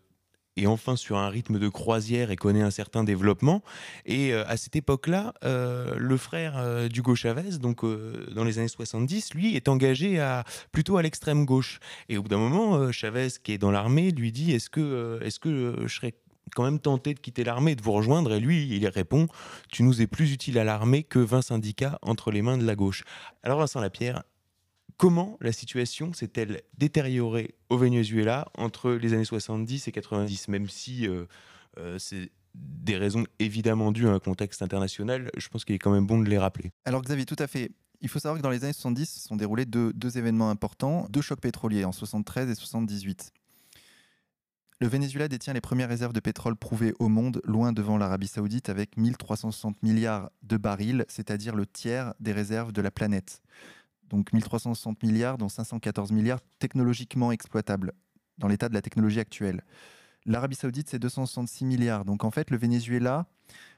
est 0.58 0.66
enfin 0.66 0.96
sur 0.96 1.16
un 1.16 1.28
rythme 1.30 1.58
de 1.58 1.68
croisière 1.68 2.30
et 2.30 2.36
connaît 2.36 2.62
un 2.62 2.70
certain 2.70 3.02
développement. 3.02 3.62
Et 4.06 4.32
à 4.32 4.56
cette 4.56 4.74
époque-là, 4.74 5.34
le 5.42 6.16
frère 6.16 6.88
d'Hugo 6.88 7.14
Chavez, 7.14 7.58
donc 7.58 7.84
dans 7.84 8.42
les 8.42 8.58
années 8.58 8.68
70, 8.68 9.34
lui 9.34 9.54
est 9.54 9.68
engagé 9.68 10.18
à, 10.18 10.44
plutôt 10.72 10.96
à 10.96 11.02
l'extrême 11.02 11.44
gauche. 11.44 11.78
Et 12.08 12.16
au 12.16 12.22
bout 12.22 12.30
d'un 12.30 12.38
moment, 12.38 12.90
Chavez, 12.90 13.28
qui 13.42 13.52
est 13.52 13.58
dans 13.58 13.70
l'armée, 13.70 14.12
lui 14.12 14.32
dit 14.32 14.52
Est-ce 14.52 14.70
que, 14.70 15.20
est-ce 15.22 15.38
que 15.38 15.82
je 15.84 15.94
serais 15.94 16.14
quand 16.54 16.64
même 16.64 16.78
tenté 16.78 17.14
de 17.14 17.20
quitter 17.20 17.44
l'armée 17.44 17.72
et 17.72 17.76
de 17.76 17.82
vous 17.82 17.92
rejoindre. 17.92 18.32
Et 18.32 18.40
lui, 18.40 18.68
il 18.68 18.86
répond 18.88 19.28
Tu 19.70 19.82
nous 19.82 20.02
es 20.02 20.06
plus 20.06 20.32
utile 20.32 20.58
à 20.58 20.64
l'armée 20.64 21.02
que 21.02 21.18
20 21.18 21.42
syndicats 21.42 21.98
entre 22.02 22.30
les 22.30 22.42
mains 22.42 22.58
de 22.58 22.64
la 22.64 22.76
gauche. 22.76 23.04
Alors, 23.42 23.58
Vincent 23.58 23.80
Lapierre, 23.80 24.22
comment 24.96 25.36
la 25.40 25.52
situation 25.52 26.12
s'est-elle 26.12 26.62
détériorée 26.78 27.54
au 27.68 27.78
Venezuela 27.78 28.48
entre 28.56 28.92
les 28.92 29.12
années 29.12 29.24
70 29.24 29.88
et 29.88 29.92
90 29.92 30.48
Même 30.48 30.68
si 30.68 31.06
euh, 31.06 31.26
euh, 31.78 31.98
c'est 31.98 32.30
des 32.54 32.96
raisons 32.96 33.24
évidemment 33.38 33.92
dues 33.92 34.08
à 34.08 34.12
un 34.12 34.18
contexte 34.18 34.62
international, 34.62 35.30
je 35.36 35.48
pense 35.48 35.64
qu'il 35.64 35.74
est 35.74 35.78
quand 35.78 35.92
même 35.92 36.06
bon 36.06 36.18
de 36.18 36.28
les 36.28 36.38
rappeler. 36.38 36.72
Alors, 36.84 37.02
Xavier, 37.02 37.26
tout 37.26 37.36
à 37.38 37.46
fait. 37.46 37.70
Il 38.02 38.08
faut 38.08 38.18
savoir 38.18 38.38
que 38.38 38.42
dans 38.42 38.50
les 38.50 38.62
années 38.64 38.72
70 38.72 39.06
se 39.06 39.20
sont 39.20 39.36
déroulés 39.36 39.64
deux, 39.64 39.92
deux 39.92 40.18
événements 40.18 40.50
importants, 40.50 41.06
deux 41.10 41.22
chocs 41.22 41.40
pétroliers 41.40 41.84
en 41.84 41.92
73 41.92 42.50
et 42.50 42.54
78. 42.54 43.32
Le 44.78 44.88
Venezuela 44.88 45.26
détient 45.26 45.54
les 45.54 45.62
premières 45.62 45.88
réserves 45.88 46.12
de 46.12 46.20
pétrole 46.20 46.54
prouvées 46.54 46.92
au 46.98 47.08
monde, 47.08 47.40
loin 47.44 47.72
devant 47.72 47.96
l'Arabie 47.96 48.26
saoudite, 48.26 48.68
avec 48.68 48.98
1360 48.98 49.82
milliards 49.82 50.30
de 50.42 50.58
barils, 50.58 51.06
c'est-à-dire 51.08 51.56
le 51.56 51.64
tiers 51.64 52.12
des 52.20 52.32
réserves 52.32 52.72
de 52.72 52.82
la 52.82 52.90
planète. 52.90 53.40
Donc 54.10 54.34
1360 54.34 55.02
milliards, 55.02 55.38
dont 55.38 55.48
514 55.48 56.12
milliards 56.12 56.40
technologiquement 56.58 57.32
exploitables, 57.32 57.94
dans 58.36 58.48
l'état 58.48 58.68
de 58.68 58.74
la 58.74 58.82
technologie 58.82 59.18
actuelle. 59.18 59.64
L'Arabie 60.26 60.56
saoudite, 60.56 60.90
c'est 60.90 60.98
266 60.98 61.64
milliards. 61.64 62.04
Donc 62.04 62.22
en 62.22 62.30
fait, 62.30 62.50
le 62.50 62.58
Venezuela, 62.58 63.24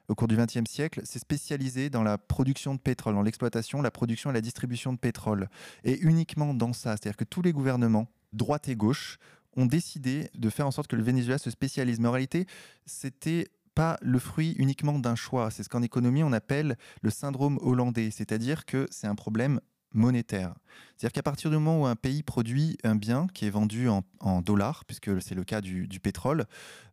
au 0.08 0.16
cours 0.16 0.26
du 0.26 0.36
XXe 0.36 0.68
siècle, 0.68 1.02
s'est 1.04 1.20
spécialisé 1.20 1.90
dans 1.90 2.02
la 2.02 2.18
production 2.18 2.74
de 2.74 2.80
pétrole, 2.80 3.14
dans 3.14 3.22
l'exploitation, 3.22 3.82
la 3.82 3.92
production 3.92 4.30
et 4.30 4.32
la 4.32 4.40
distribution 4.40 4.92
de 4.92 4.98
pétrole. 4.98 5.48
Et 5.84 6.00
uniquement 6.00 6.54
dans 6.54 6.72
ça, 6.72 6.96
c'est-à-dire 6.96 7.16
que 7.16 7.24
tous 7.24 7.42
les 7.42 7.52
gouvernements, 7.52 8.08
droite 8.32 8.68
et 8.68 8.74
gauche, 8.74 9.18
ont 9.56 9.66
décidé 9.66 10.30
de 10.34 10.50
faire 10.50 10.66
en 10.66 10.70
sorte 10.70 10.88
que 10.88 10.96
le 10.96 11.02
Venezuela 11.02 11.38
se 11.38 11.50
spécialise. 11.50 12.00
Mais 12.00 12.08
en 12.08 12.12
réalité, 12.12 12.46
c'était 12.86 13.48
pas 13.74 13.96
le 14.02 14.18
fruit 14.18 14.56
uniquement 14.58 14.98
d'un 14.98 15.14
choix. 15.14 15.50
C'est 15.50 15.62
ce 15.62 15.68
qu'en 15.68 15.82
économie 15.82 16.24
on 16.24 16.32
appelle 16.32 16.76
le 17.00 17.10
syndrome 17.10 17.58
hollandais, 17.62 18.10
c'est-à-dire 18.10 18.64
que 18.64 18.88
c'est 18.90 19.06
un 19.06 19.14
problème 19.14 19.60
monétaire. 19.92 20.54
C'est-à-dire 20.96 21.12
qu'à 21.12 21.22
partir 21.22 21.50
du 21.50 21.56
moment 21.56 21.82
où 21.82 21.86
un 21.86 21.96
pays 21.96 22.22
produit 22.22 22.76
un 22.84 22.96
bien 22.96 23.26
qui 23.32 23.46
est 23.46 23.50
vendu 23.50 23.88
en, 23.88 24.42
dollars, 24.42 24.84
puisque 24.84 25.22
c'est 25.22 25.34
le 25.34 25.44
cas 25.44 25.60
du, 25.60 26.00
pétrole, 26.00 26.46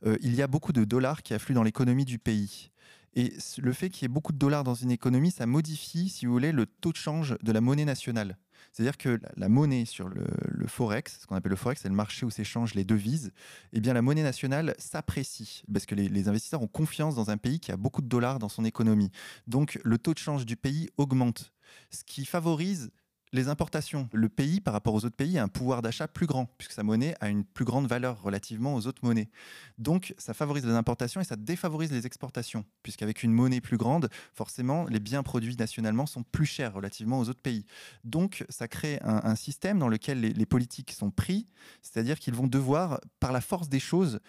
euh, 0.06 0.18
il 0.22 0.36
y 0.36 0.42
a 0.42 0.48
beaucoup 0.48 0.74
de 0.74 0.84
dollars 0.84 1.24
qui 1.24 1.34
affluent 1.34 1.56
dans 1.56 1.64
l'économie 1.64 2.06
du 2.06 2.20
pays. 2.20 2.72
Et 3.16 3.34
le 3.58 3.74
fait 3.74 3.90
qu'il 3.90 4.04
y 4.04 4.06
ait 4.06 4.14
beaucoup 4.14 4.34
de 4.34 4.38
dollars 4.38 4.64
dans 4.64 4.76
une 4.76 4.92
économie, 4.92 5.32
ça 5.32 5.46
modifie, 5.46 6.10
si 6.10 6.26
vous 6.26 6.34
voulez, 6.34 6.52
le 6.52 6.66
taux 6.66 6.92
de 6.92 6.98
change 6.98 7.36
de 7.42 7.52
la 7.52 7.62
monnaie 7.62 7.86
nationale. 7.86 8.38
C'est-à-dire 8.72 8.98
que 8.98 9.20
la, 9.38 9.50
monnaie 9.50 9.86
sur 9.86 10.10
le, 10.10 10.26
forex, 10.68 11.20
ce 11.22 11.28
qu'on 11.28 11.36
appelle 11.36 11.52
le 11.52 11.56
forex, 11.56 11.82
c'est 11.82 11.90
le 11.90 11.96
marché 11.96 12.26
où 12.26 12.30
s'échangent 12.30 12.74
les 12.74 12.84
devises. 12.84 13.32
Eh 13.74 13.80
bien, 13.80 13.94
la 13.94 14.02
monnaie 14.02 14.24
nationale 14.24 14.76
s'apprécie 14.78 15.64
parce 15.72 15.86
que 15.86 15.96
les, 15.96 16.10
les, 16.10 16.28
investisseurs 16.28 16.62
ont 16.62 16.68
confiance 16.68 17.16
dans 17.16 17.30
un 17.30 17.38
pays 17.38 17.60
qui 17.60 17.72
a 17.72 17.78
beaucoup 17.78 18.02
de 18.02 18.08
dollars 18.08 18.40
dans 18.40 18.50
son 18.50 18.66
économie. 18.66 19.12
Donc, 19.48 19.80
le 19.84 19.98
taux 19.98 20.14
de 20.14 20.20
change 20.20 20.46
du 20.46 20.56
pays 20.56 20.90
augmente, 20.98 21.54
ce 21.92 22.04
qui 22.04 22.26
favorise 22.26 22.92
les 23.36 23.50
importations. 23.50 24.10
Le 24.14 24.30
pays, 24.30 24.62
par 24.62 24.74
rapport 24.74 24.94
aux 24.94 25.06
autres 25.06 25.16
pays, 25.16 25.38
a 25.38 25.44
un 25.44 25.48
pouvoir 25.48 25.82
d'achat 25.82 26.08
plus 26.08 26.26
grand, 26.26 26.48
puisque 26.58 26.72
sa 26.72 26.84
monnaie 26.84 27.16
a 27.20 27.30
une 27.30 27.44
plus 27.44 27.66
grande 27.66 27.88
valeur 27.88 28.22
relativement 28.22 28.74
aux 28.76 28.88
autres 28.88 29.04
monnaies. 29.04 29.30
Donc, 29.78 30.16
ça 30.18 30.34
favorise 30.34 30.66
les 30.66 30.74
importations 30.74 31.22
et 31.22 31.24
ça 31.26 31.36
défavorise 31.36 31.92
les 31.92 32.06
exportations, 32.06 32.66
puisqu'avec 32.82 33.24
une 33.24 33.34
monnaie 33.34 33.62
plus 33.62 33.78
grande, 33.78 34.10
forcément, 34.34 34.86
les 34.86 35.00
biens 35.00 35.24
produits 35.24 35.56
nationalement 35.58 36.06
sont 36.06 36.24
plus 36.24 36.46
chers 36.46 36.74
relativement 36.74 37.20
aux 37.20 37.30
autres 37.30 37.42
pays. 37.42 37.66
Donc, 38.04 38.46
ça 38.50 38.68
crée 38.68 39.00
un, 39.02 39.36
système 39.36 39.80
dans 39.80 39.90
lequel 39.90 40.22
les 40.22 40.46
politiques 40.46 40.94
sont 40.94 41.12
pris, 41.12 41.46
c'est-à-dire 41.82 42.20
qu'ils 42.20 42.34
vont 42.34 42.48
devoir, 42.48 43.02
par 43.20 43.34
la 43.34 43.42
force 43.42 43.68
des 43.68 43.80
choses, 43.80 44.22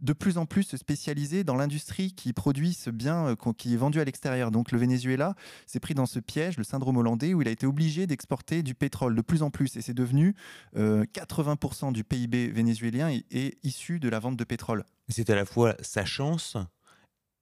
de 0.00 0.12
plus 0.12 0.38
en 0.38 0.46
plus 0.46 0.62
se 0.62 0.76
spécialiser 0.76 1.44
dans 1.44 1.56
l'industrie 1.56 2.12
qui 2.12 2.32
produit 2.32 2.74
ce 2.74 2.90
bien 2.90 3.28
euh, 3.28 3.52
qui 3.56 3.74
est 3.74 3.76
vendu 3.76 4.00
à 4.00 4.04
l'extérieur. 4.04 4.50
Donc 4.50 4.72
le 4.72 4.78
Venezuela 4.78 5.34
s'est 5.66 5.80
pris 5.80 5.94
dans 5.94 6.06
ce 6.06 6.18
piège, 6.18 6.56
le 6.56 6.64
syndrome 6.64 6.96
hollandais, 6.96 7.34
où 7.34 7.42
il 7.42 7.48
a 7.48 7.50
été 7.50 7.66
obligé 7.66 8.06
d'exporter 8.06 8.62
du 8.62 8.74
pétrole 8.74 9.14
de 9.14 9.22
plus 9.22 9.42
en 9.42 9.50
plus. 9.50 9.76
Et 9.76 9.82
c'est 9.82 9.94
devenu 9.94 10.34
80% 10.76 11.88
euh, 11.88 11.92
du 11.92 12.04
PIB 12.04 12.48
vénézuélien 12.48 13.10
est, 13.10 13.58
issu 13.64 14.00
de 14.00 14.08
la 14.08 14.18
vente 14.18 14.36
de 14.36 14.44
pétrole. 14.44 14.84
C'est 15.08 15.30
à 15.30 15.34
la 15.34 15.44
fois 15.44 15.76
sa 15.80 16.04
chance 16.04 16.56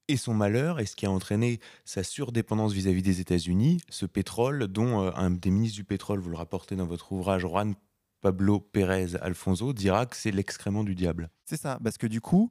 et 0.09 0.17
son 0.17 0.35
malheur, 0.35 0.81
et 0.81 0.87
ce 0.87 0.97
qui 0.97 1.07
a 1.07 1.11
entraîné 1.11 1.61
sa 1.85 2.03
surdépendance 2.03 2.73
vis-à-vis 2.73 3.03
des 3.03 3.21
États-Unis, 3.21 3.81
ce 3.89 4.05
pétrole 4.05 4.67
dont 4.67 5.03
euh, 5.03 5.11
un 5.15 5.31
des 5.31 5.51
ministres 5.51 5.77
du 5.77 5.85
pétrole, 5.85 6.21
vous 6.21 6.31
le 6.31 6.37
rapportez 6.37 6.77
dans 6.77 6.87
votre 6.87 7.13
ouvrage, 7.13 7.43
Juan 7.43 7.75
Pablo 8.23 8.61
Pérez 8.61 9.17
Alfonso 9.21 9.75
dira 9.75 10.07
que 10.07 10.17
c'est 10.17 10.31
l'excrément 10.31 10.85
du 10.85 10.95
diable. 10.95 11.29
C'est 11.45 11.61
ça, 11.61 11.79
parce 11.83 11.99
que 11.99 12.07
du 12.07 12.23
coup, 12.23 12.51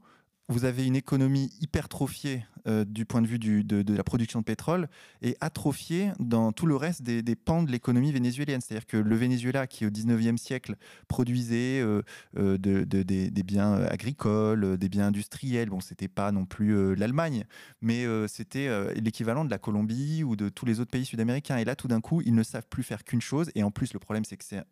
vous 0.52 0.66
avez 0.66 0.86
une 0.86 0.98
économie 0.98 1.50
hypertrophiée 1.62 2.46
euh, 2.68 2.84
du 2.84 3.06
point 3.06 3.22
de 3.22 3.28
vue 3.28 3.40
de, 3.40 3.94
la 3.94 4.04
production 4.04 4.40
de 4.40 4.44
pétrole 4.44 4.90
et 5.22 5.36
atrophiée 5.40 6.12
dans 6.20 6.52
tout 6.52 6.66
le 6.66 6.76
reste 6.76 7.02
des, 7.04 7.36
pans 7.36 7.64
de 7.64 7.72
l'économie 7.72 8.12
vénézuélienne. 8.12 8.60
C'est-à-dire 8.60 8.86
que 8.86 8.98
le 8.98 9.16
Venezuela, 9.16 9.66
qui 9.66 9.86
au 9.86 9.90
19e 9.90 10.38
siècle 10.38 10.76
produisait 11.08 11.80
euh, 11.80 12.02
euh, 12.38 12.58
des, 12.58 13.44
biens 13.44 13.76
agricoles, 13.76 14.78
des 14.78 14.90
biens 14.90 15.08
industriels, 15.08 15.70
bon, 15.70 15.80
c'était 15.80 16.10
pas 16.10 16.32
non 16.32 16.46
plus 16.46 16.96
l'Allemagne, 16.96 17.46
mais 17.82 18.06
c'était 18.28 18.94
l'équivalent 18.96 19.46
de 19.46 19.50
la 19.50 19.58
Colombie 19.58 20.24
ou 20.24 20.36
de 20.36 20.50
tous 20.50 20.66
les 20.66 20.80
autres 20.80 20.92
pays 20.92 21.06
sud-américains. 21.06 21.58
Et 21.58 21.66
là, 21.66 21.76
tout 21.76 21.88
d'un 21.88 22.02
coup, 22.02 22.22
ils 22.22 22.36
ne 22.36 22.44
savent 22.44 22.68
plus 22.70 22.84
faire 22.84 23.04
qu'une 23.04 23.22
chose. 23.22 23.50
Et 23.56 23.64
en 23.64 23.72
plus, 23.72 23.94
le 23.94 24.00
problème, 24.00 24.26
c'est 24.26 24.38
que 24.38 24.44
c'est 24.44 24.64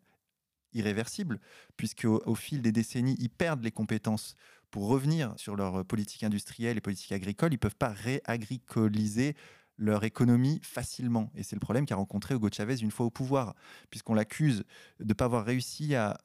irréversible, 0.72 1.40
puisque 1.76 2.04
au, 2.04 2.34
fil 2.34 2.62
des 2.62 2.72
décennies, 2.72 3.16
ils 3.18 3.30
perdent 3.30 3.62
les 3.62 3.70
compétences 3.70 4.34
pour 4.70 4.88
revenir 4.88 5.34
sur 5.36 5.56
leur 5.56 5.84
politique 5.84 6.22
industrielle 6.22 6.76
et 6.76 6.80
politique 6.80 7.12
agricole. 7.12 7.52
Ils 7.52 7.56
ne 7.56 7.60
peuvent 7.60 7.76
pas 7.76 7.88
réagricoliser 7.90 9.34
leur 9.80 10.04
économie 10.04 10.60
facilement. 10.62 11.32
Et 11.34 11.42
c'est 11.42 11.56
le 11.56 11.60
problème 11.60 11.86
qu'a 11.86 11.96
rencontré 11.96 12.34
Hugo 12.34 12.48
Chavez 12.52 12.80
une 12.82 12.90
fois 12.90 13.06
au 13.06 13.10
pouvoir, 13.10 13.54
puisqu'on 13.88 14.14
l'accuse 14.14 14.64
de 15.00 15.06
ne 15.06 15.12
pas 15.14 15.24
avoir 15.24 15.44
réussi 15.44 15.94
à, 15.94 16.18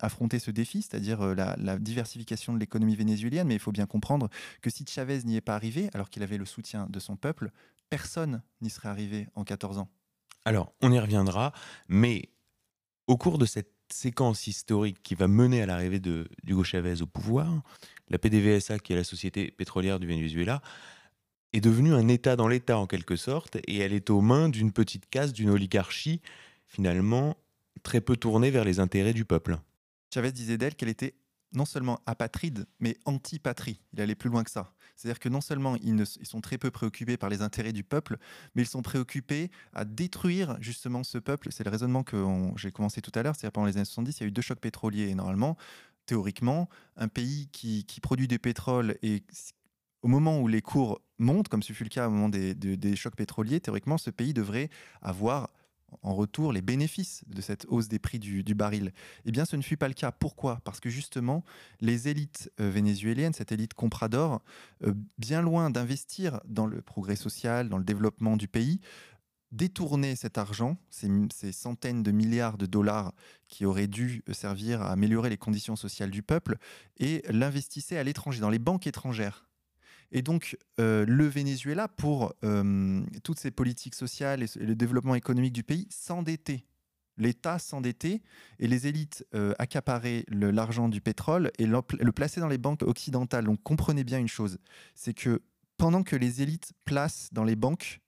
affronter 0.00 0.38
ce 0.38 0.50
défi, 0.50 0.82
c'est-à-dire 0.82 1.20
euh, 1.20 1.34
la, 1.34 1.54
la, 1.58 1.78
diversification 1.78 2.54
de 2.54 2.58
l'économie 2.58 2.96
vénézuélienne. 2.96 3.46
Mais 3.46 3.54
il 3.54 3.60
faut 3.60 3.72
bien 3.72 3.86
comprendre 3.86 4.28
que 4.62 4.70
si 4.70 4.84
Chavez 4.88 5.22
n'y 5.24 5.36
est 5.36 5.42
pas 5.42 5.54
arrivé, 5.54 5.90
alors 5.92 6.08
qu'il 6.08 6.22
avait 6.22 6.38
le 6.38 6.46
soutien 6.46 6.86
de 6.88 6.98
son 6.98 7.16
peuple, 7.16 7.50
personne 7.90 8.42
n'y 8.62 8.70
serait 8.70 8.88
arrivé 8.88 9.28
en 9.34 9.44
14 9.44 9.78
ans. 9.78 9.88
Alors, 10.46 10.74
on 10.82 10.90
y 10.90 10.98
reviendra, 10.98 11.52
mais 11.88 12.30
au 13.06 13.16
cours 13.16 13.38
de 13.38 13.46
cette 13.46 13.73
séquence 13.92 14.46
historique 14.46 15.02
qui 15.02 15.14
va 15.14 15.28
mener 15.28 15.62
à 15.62 15.66
l'arrivée 15.66 16.00
de 16.00 16.28
Hugo 16.46 16.64
Chavez 16.64 17.02
au 17.02 17.06
pouvoir, 17.06 17.62
la 18.08 18.18
PDVSA, 18.18 18.78
qui 18.78 18.92
est 18.92 18.96
la 18.96 19.04
société 19.04 19.50
pétrolière 19.50 19.98
du 19.98 20.06
Venezuela, 20.06 20.62
est 21.52 21.60
devenue 21.60 21.94
un 21.94 22.08
État 22.08 22.36
dans 22.36 22.48
l'État 22.48 22.78
en 22.78 22.86
quelque 22.86 23.16
sorte, 23.16 23.56
et 23.66 23.78
elle 23.78 23.92
est 23.92 24.10
aux 24.10 24.20
mains 24.20 24.48
d'une 24.48 24.72
petite 24.72 25.08
caste, 25.08 25.34
d'une 25.34 25.50
oligarchie, 25.50 26.20
finalement 26.66 27.36
très 27.82 28.00
peu 28.00 28.16
tournée 28.16 28.50
vers 28.50 28.64
les 28.64 28.80
intérêts 28.80 29.12
du 29.12 29.24
peuple. 29.24 29.58
Chavez 30.12 30.32
disait 30.32 30.58
d'elle 30.58 30.74
qu'elle 30.74 30.88
était 30.88 31.14
non 31.52 31.64
seulement 31.64 32.00
apatride, 32.06 32.66
mais 32.80 32.96
anti-patrie. 33.04 33.80
Il 33.92 34.00
allait 34.00 34.14
plus 34.14 34.30
loin 34.30 34.42
que 34.42 34.50
ça. 34.50 34.72
C'est-à-dire 34.96 35.18
que 35.18 35.28
non 35.28 35.40
seulement 35.40 35.76
ils, 35.76 35.94
ne, 35.94 36.04
sont 36.04 36.40
très 36.40 36.58
peu 36.58 36.70
préoccupés 36.70 37.16
par 37.16 37.28
les 37.30 37.42
intérêts 37.42 37.72
du 37.72 37.84
peuple, 37.84 38.16
mais 38.54 38.62
ils 38.62 38.68
sont 38.68 38.82
préoccupés 38.82 39.50
à 39.72 39.84
détruire 39.84 40.56
justement 40.60 41.04
ce 41.04 41.18
peuple. 41.18 41.48
C'est 41.50 41.64
le 41.64 41.70
raisonnement 41.70 42.02
que 42.02 42.16
j'ai 42.56 42.72
commencé 42.72 43.00
tout 43.00 43.12
à 43.14 43.22
l'heure. 43.22 43.34
C'est-à-dire 43.34 43.52
pendant 43.52 43.66
les 43.66 43.76
années 43.76 43.84
70, 43.84 44.18
il 44.18 44.20
y 44.22 44.24
a 44.24 44.28
eu 44.28 44.32
deux 44.32 44.42
chocs 44.42 44.60
pétroliers. 44.60 45.08
Et 45.08 45.14
normalement, 45.14 45.56
théoriquement, 46.06 46.68
un 46.96 47.08
pays 47.08 47.48
qui, 47.52 47.84
produit 48.02 48.28
du 48.28 48.38
pétrole 48.38 48.96
et 49.02 49.22
au 50.02 50.08
moment 50.08 50.38
où 50.40 50.48
les 50.48 50.60
cours 50.60 51.00
montent, 51.18 51.48
comme 51.48 51.62
ce 51.62 51.72
fut 51.72 51.84
le 51.84 51.88
cas 51.88 52.08
au 52.08 52.10
moment 52.10 52.28
des 52.28 52.96
chocs 52.96 53.16
pétroliers, 53.16 53.60
théoriquement, 53.60 53.98
ce 53.98 54.10
pays 54.10 54.34
devrait 54.34 54.68
avoir 55.00 55.48
en 56.02 56.14
retour 56.14 56.52
les 56.52 56.62
bénéfices 56.62 57.24
de 57.26 57.40
cette 57.40 57.66
hausse 57.68 57.88
des 57.88 57.98
prix 57.98 58.18
du, 58.18 58.54
baril. 58.54 58.92
Eh 59.24 59.32
bien, 59.32 59.44
ce 59.44 59.56
ne 59.56 59.62
fut 59.62 59.76
pas 59.76 59.88
le 59.88 59.94
cas. 59.94 60.12
Pourquoi? 60.12 60.60
Parce 60.64 60.80
que 60.80 60.90
justement, 60.90 61.44
les 61.80 62.08
élites 62.08 62.50
euh, 62.60 62.70
vénézuéliennes, 62.70 63.32
cette 63.32 63.52
élite 63.52 63.74
comprador, 63.74 64.42
euh, 64.84 64.94
bien 65.18 65.42
loin 65.42 65.70
d'investir 65.70 66.40
dans 66.46 66.66
le 66.66 66.82
progrès 66.82 67.16
social, 67.16 67.68
dans 67.68 67.78
le 67.78 67.84
développement 67.84 68.36
du 68.36 68.48
pays, 68.48 68.80
détournaient 69.52 70.16
cet 70.16 70.36
argent, 70.36 70.76
ces, 70.90 71.08
ces, 71.32 71.52
centaines 71.52 72.02
de 72.02 72.10
milliards 72.10 72.58
de 72.58 72.66
dollars 72.66 73.12
qui 73.48 73.64
auraient 73.64 73.86
dû 73.86 74.22
servir 74.32 74.82
à 74.82 74.90
améliorer 74.90 75.30
les 75.30 75.36
conditions 75.36 75.76
sociales 75.76 76.10
du 76.10 76.22
peuple, 76.22 76.58
et 76.98 77.22
l'investissaient 77.28 77.98
à 77.98 78.02
l'étranger, 78.02 78.40
dans 78.40 78.50
les 78.50 78.58
banques 78.58 78.86
étrangères. 78.86 79.46
Et 80.12 80.22
donc, 80.22 80.56
euh, 80.80 81.04
le 81.06 81.26
Venezuela, 81.26 81.88
pour 81.88 82.34
euh, 82.44 83.02
toutes 83.22 83.38
ces 83.38 83.50
politiques 83.50 83.94
sociales 83.94 84.42
et, 84.42 84.46
le 84.58 84.74
développement 84.74 85.14
économique 85.14 85.52
du 85.52 85.62
pays, 85.62 85.86
s'endettait. 85.90 86.64
L'État 87.16 87.58
s'endettait 87.58 88.22
et 88.58 88.66
les 88.66 88.86
élites 88.88 89.24
euh, 89.34 89.54
accaparaient 89.58 90.24
l'argent 90.28 90.88
du 90.88 91.00
pétrole 91.00 91.52
et 91.58 91.66
le, 91.66 91.82
plaçaient 92.12 92.40
dans 92.40 92.48
les 92.48 92.58
banques 92.58 92.82
occidentales. 92.82 93.44
Donc, 93.44 93.62
comprenez 93.62 94.04
bien 94.04 94.18
une 94.18 94.28
chose, 94.28 94.58
c'est 94.94 95.14
que 95.14 95.42
pendant 95.76 96.02
que 96.02 96.16
les 96.16 96.42
élites 96.42 96.72
placent 96.84 97.28
dans 97.32 97.44
les 97.44 97.56
banques 97.56 98.00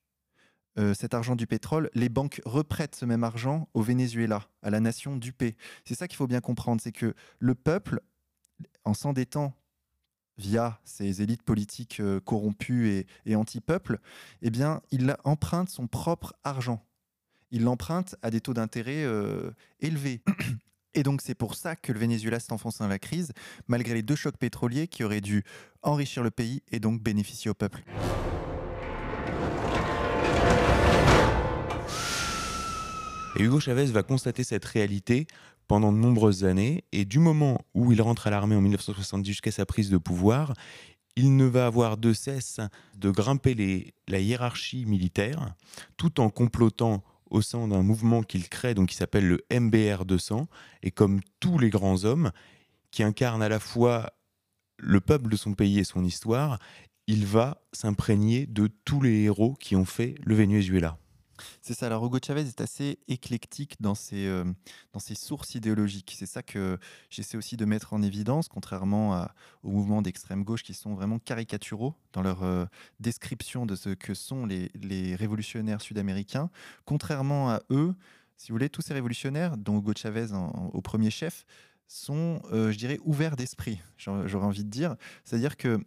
cet 0.92 1.14
argent 1.14 1.36
du 1.36 1.46
pétrole, 1.46 1.88
les 1.94 2.10
banques 2.10 2.42
reprêtent 2.44 2.96
ce 2.96 3.06
même 3.06 3.24
argent 3.24 3.66
au 3.72 3.80
Venezuela, 3.80 4.46
à 4.60 4.68
la 4.68 4.78
nation 4.78 5.16
dupée. 5.16 5.56
C'est 5.86 5.94
ça 5.94 6.06
qu'il 6.06 6.18
faut 6.18 6.26
bien 6.26 6.42
comprendre, 6.42 6.82
c'est 6.82 6.92
que 6.92 7.14
le 7.38 7.54
peuple, 7.54 8.02
en 8.84 8.92
s'endettant 8.92 9.54
via 10.38 10.80
ces 10.84 11.22
élites 11.22 11.42
politiques 11.42 12.00
euh, 12.00 12.20
corrompues 12.20 13.06
et, 13.24 13.36
anti-peuple, 13.36 14.00
eh 14.42 14.50
bien, 14.50 14.82
il 14.90 15.16
emprunte 15.24 15.70
son 15.70 15.86
propre 15.86 16.34
argent. 16.44 16.84
Il 17.50 17.62
l'emprunte 17.62 18.16
à 18.22 18.30
des 18.30 18.40
taux 18.40 18.54
d'intérêt 18.54 19.04
euh, 19.04 19.50
élevés. 19.80 20.22
Et 20.94 21.02
donc 21.02 21.20
c'est 21.20 21.34
pour 21.34 21.54
ça 21.54 21.76
que 21.76 21.92
le 21.92 21.98
Venezuela 21.98 22.40
s'est 22.40 22.54
enfoncé 22.54 22.78
dans 22.82 22.88
la 22.88 22.98
crise, 22.98 23.32
malgré 23.68 23.92
les 23.92 24.02
deux 24.02 24.16
chocs 24.16 24.38
pétroliers 24.38 24.88
qui 24.88 25.04
auraient 25.04 25.20
dû 25.20 25.44
enrichir 25.82 26.22
le 26.22 26.30
pays 26.30 26.62
et 26.72 26.80
donc 26.80 27.02
bénéficier 27.02 27.50
au 27.50 27.54
peuple. 27.54 27.84
Et 33.38 33.42
Hugo 33.42 33.60
Chavez 33.60 33.84
va 33.86 34.02
constater 34.02 34.42
cette 34.42 34.64
réalité 34.64 35.26
pendant 35.68 35.92
de 35.92 35.98
nombreuses 35.98 36.44
années, 36.44 36.84
et 36.92 37.04
du 37.04 37.18
moment 37.18 37.60
où 37.74 37.92
il 37.92 38.00
rentre 38.00 38.26
à 38.26 38.30
l'armée 38.30 38.56
en 38.56 38.60
1970 38.60 39.26
jusqu'à 39.26 39.50
sa 39.50 39.66
prise 39.66 39.90
de 39.90 39.98
pouvoir, 39.98 40.54
il 41.16 41.36
ne 41.36 41.46
va 41.46 41.66
avoir 41.66 41.96
de 41.96 42.12
cesse 42.12 42.60
de 42.96 43.10
grimper 43.10 43.54
les, 43.54 43.94
la 44.06 44.20
hiérarchie 44.20 44.84
militaire, 44.84 45.54
tout 45.96 46.20
en 46.20 46.28
complotant 46.28 47.02
au 47.30 47.42
sein 47.42 47.66
d'un 47.68 47.82
mouvement 47.82 48.22
qu'il 48.22 48.48
crée, 48.48 48.74
donc 48.74 48.90
qui 48.90 48.96
s'appelle 48.96 49.26
le 49.26 49.44
MBR 49.50 50.04
200, 50.04 50.46
et 50.82 50.90
comme 50.90 51.20
tous 51.40 51.58
les 51.58 51.70
grands 51.70 52.04
hommes, 52.04 52.30
qui 52.90 53.02
incarnent 53.02 53.42
à 53.42 53.48
la 53.48 53.58
fois 53.58 54.12
le 54.78 55.00
peuple 55.00 55.30
de 55.30 55.36
son 55.36 55.54
pays 55.54 55.78
et 55.78 55.84
son 55.84 56.04
histoire, 56.04 56.58
il 57.06 57.24
va 57.24 57.62
s'imprégner 57.72 58.46
de 58.46 58.68
tous 58.84 59.00
les 59.00 59.22
héros 59.22 59.54
qui 59.54 59.76
ont 59.76 59.84
fait 59.84 60.16
le 60.24 60.34
Venezuela. 60.34 60.98
C'est 61.62 61.74
ça. 61.74 61.86
Alors, 61.86 62.04
Hugo 62.04 62.18
Chavez 62.24 62.42
est 62.42 62.60
assez 62.60 62.98
éclectique 63.08 63.76
dans 63.80 63.94
ses, 63.94 64.26
euh, 64.26 64.44
dans 64.92 65.00
ses 65.00 65.14
sources 65.14 65.54
idéologiques. 65.54 66.14
C'est 66.18 66.26
ça 66.26 66.42
que 66.42 66.78
j'essaie 67.10 67.36
aussi 67.36 67.56
de 67.56 67.64
mettre 67.64 67.92
en 67.92 68.02
évidence, 68.02 68.48
contrairement 68.48 69.26
aux 69.62 69.70
mouvements 69.70 70.02
d'extrême 70.02 70.44
gauche 70.44 70.62
qui 70.62 70.74
sont 70.74 70.94
vraiment 70.94 71.18
caricaturaux 71.18 71.94
dans 72.12 72.22
leur 72.22 72.42
euh, 72.42 72.66
description 73.00 73.66
de 73.66 73.74
ce 73.74 73.90
que 73.90 74.14
sont 74.14 74.46
les, 74.46 74.70
les 74.74 75.14
révolutionnaires 75.16 75.80
sud-américains. 75.80 76.50
Contrairement 76.84 77.50
à 77.50 77.60
eux, 77.70 77.94
si 78.36 78.48
vous 78.48 78.54
voulez, 78.54 78.68
tous 78.68 78.82
ces 78.82 78.94
révolutionnaires, 78.94 79.56
dont 79.56 79.78
Hugo 79.78 79.92
Chavez 79.96 80.26
au 80.72 80.82
premier 80.82 81.10
chef, 81.10 81.44
sont, 81.88 82.42
euh, 82.52 82.72
je 82.72 82.78
dirais, 82.78 82.98
ouverts 83.04 83.36
d'esprit, 83.36 83.80
j'aurais 83.96 84.46
envie 84.46 84.64
de 84.64 84.70
dire. 84.70 84.96
C'est-à-dire 85.24 85.56
que 85.56 85.80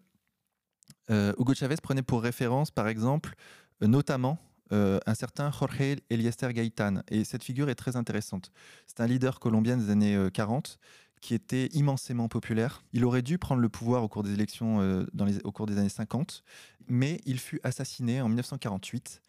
Hugo 1.10 1.56
Chavez 1.56 1.76
prenait 1.82 2.04
pour 2.04 2.22
référence, 2.22 2.70
par 2.70 2.88
exemple, 2.88 3.34
notamment 3.82 4.38
euh, 4.72 5.00
un 5.08 5.16
certain 5.16 5.52
Jorge 5.52 5.98
Eliester 6.10 6.54
Gaitan. 6.54 7.02
Et 7.08 7.24
cette 7.24 7.44
figure 7.44 7.70
est 7.70 7.76
très 7.76 7.96
intéressante. 7.96 8.52
C'est 8.86 9.00
un 9.00 9.08
leader 9.08 9.40
colombien 9.40 9.78
des 9.78 9.90
années 9.90 10.30
40 10.32 10.78
euh, 10.80 10.86
qui 11.22 11.34
était 11.34 11.68
immensément 11.68 12.30
populaire. 12.30 12.84
Il 12.94 13.04
aurait 13.04 13.24
dû 13.24 13.38
prendre 13.40 13.62
le 13.62 13.70
pouvoir 13.70 14.04
au 14.04 14.08
cours 14.08 14.24
des 14.24 14.34
élections 14.34 14.82
euh, 14.82 15.06
au 15.44 15.52
cours 15.52 15.66
des 15.66 15.78
années 15.80 15.90
50, 15.90 16.44
mais 16.88 17.20
il 17.26 17.40
fut 17.40 17.60
assassiné 17.64 18.22
en 18.22 18.28
1948 18.28 19.22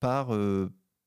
par, 0.00 0.28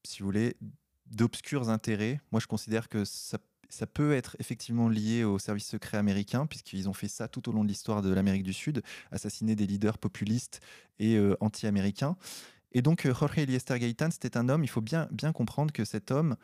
si 0.04 0.20
vous 0.20 0.26
voulez, 0.26 0.58
d'obscurs 1.06 1.70
intérêts. 1.70 2.20
Moi, 2.32 2.42
je 2.42 2.48
considère 2.48 2.90
que 2.90 3.06
ça 3.06 3.38
ça 3.70 3.88
peut 3.88 4.12
être 4.12 4.36
effectivement 4.40 4.90
lié 4.90 5.24
au 5.24 5.40
service 5.40 5.66
secret 5.66 5.98
américain, 5.98 6.46
puisqu'ils 6.46 6.90
ont 6.90 6.94
fait 6.94 7.08
ça 7.08 7.30
tout 7.30 7.48
au 7.48 7.54
long 7.54 7.64
de 7.64 7.70
l'histoire 7.70 8.02
de 8.02 8.14
l'Amérique 8.14 8.44
du 8.44 8.52
Sud, 8.52 8.84
assassiner 9.12 9.56
des 9.56 9.66
leaders 9.66 9.98
populistes 9.98 10.60
et 11.00 11.18
anti-américains. 11.40 12.18
Et 12.74 12.82
donc, 12.82 13.06
euh, 13.06 13.14
Jorge 13.14 13.38
Eliester 13.38 13.78
Gaitan, 13.80 14.10
c'était 14.12 14.38
un 14.38 14.48
homme, 14.50 14.64
il 14.64 14.70
faut 14.70 14.82
bien, 14.82 15.08
bien 15.12 15.34
comprendre 15.34 15.74
que 15.74 15.84
cet 15.84 16.12
homme 16.12 16.36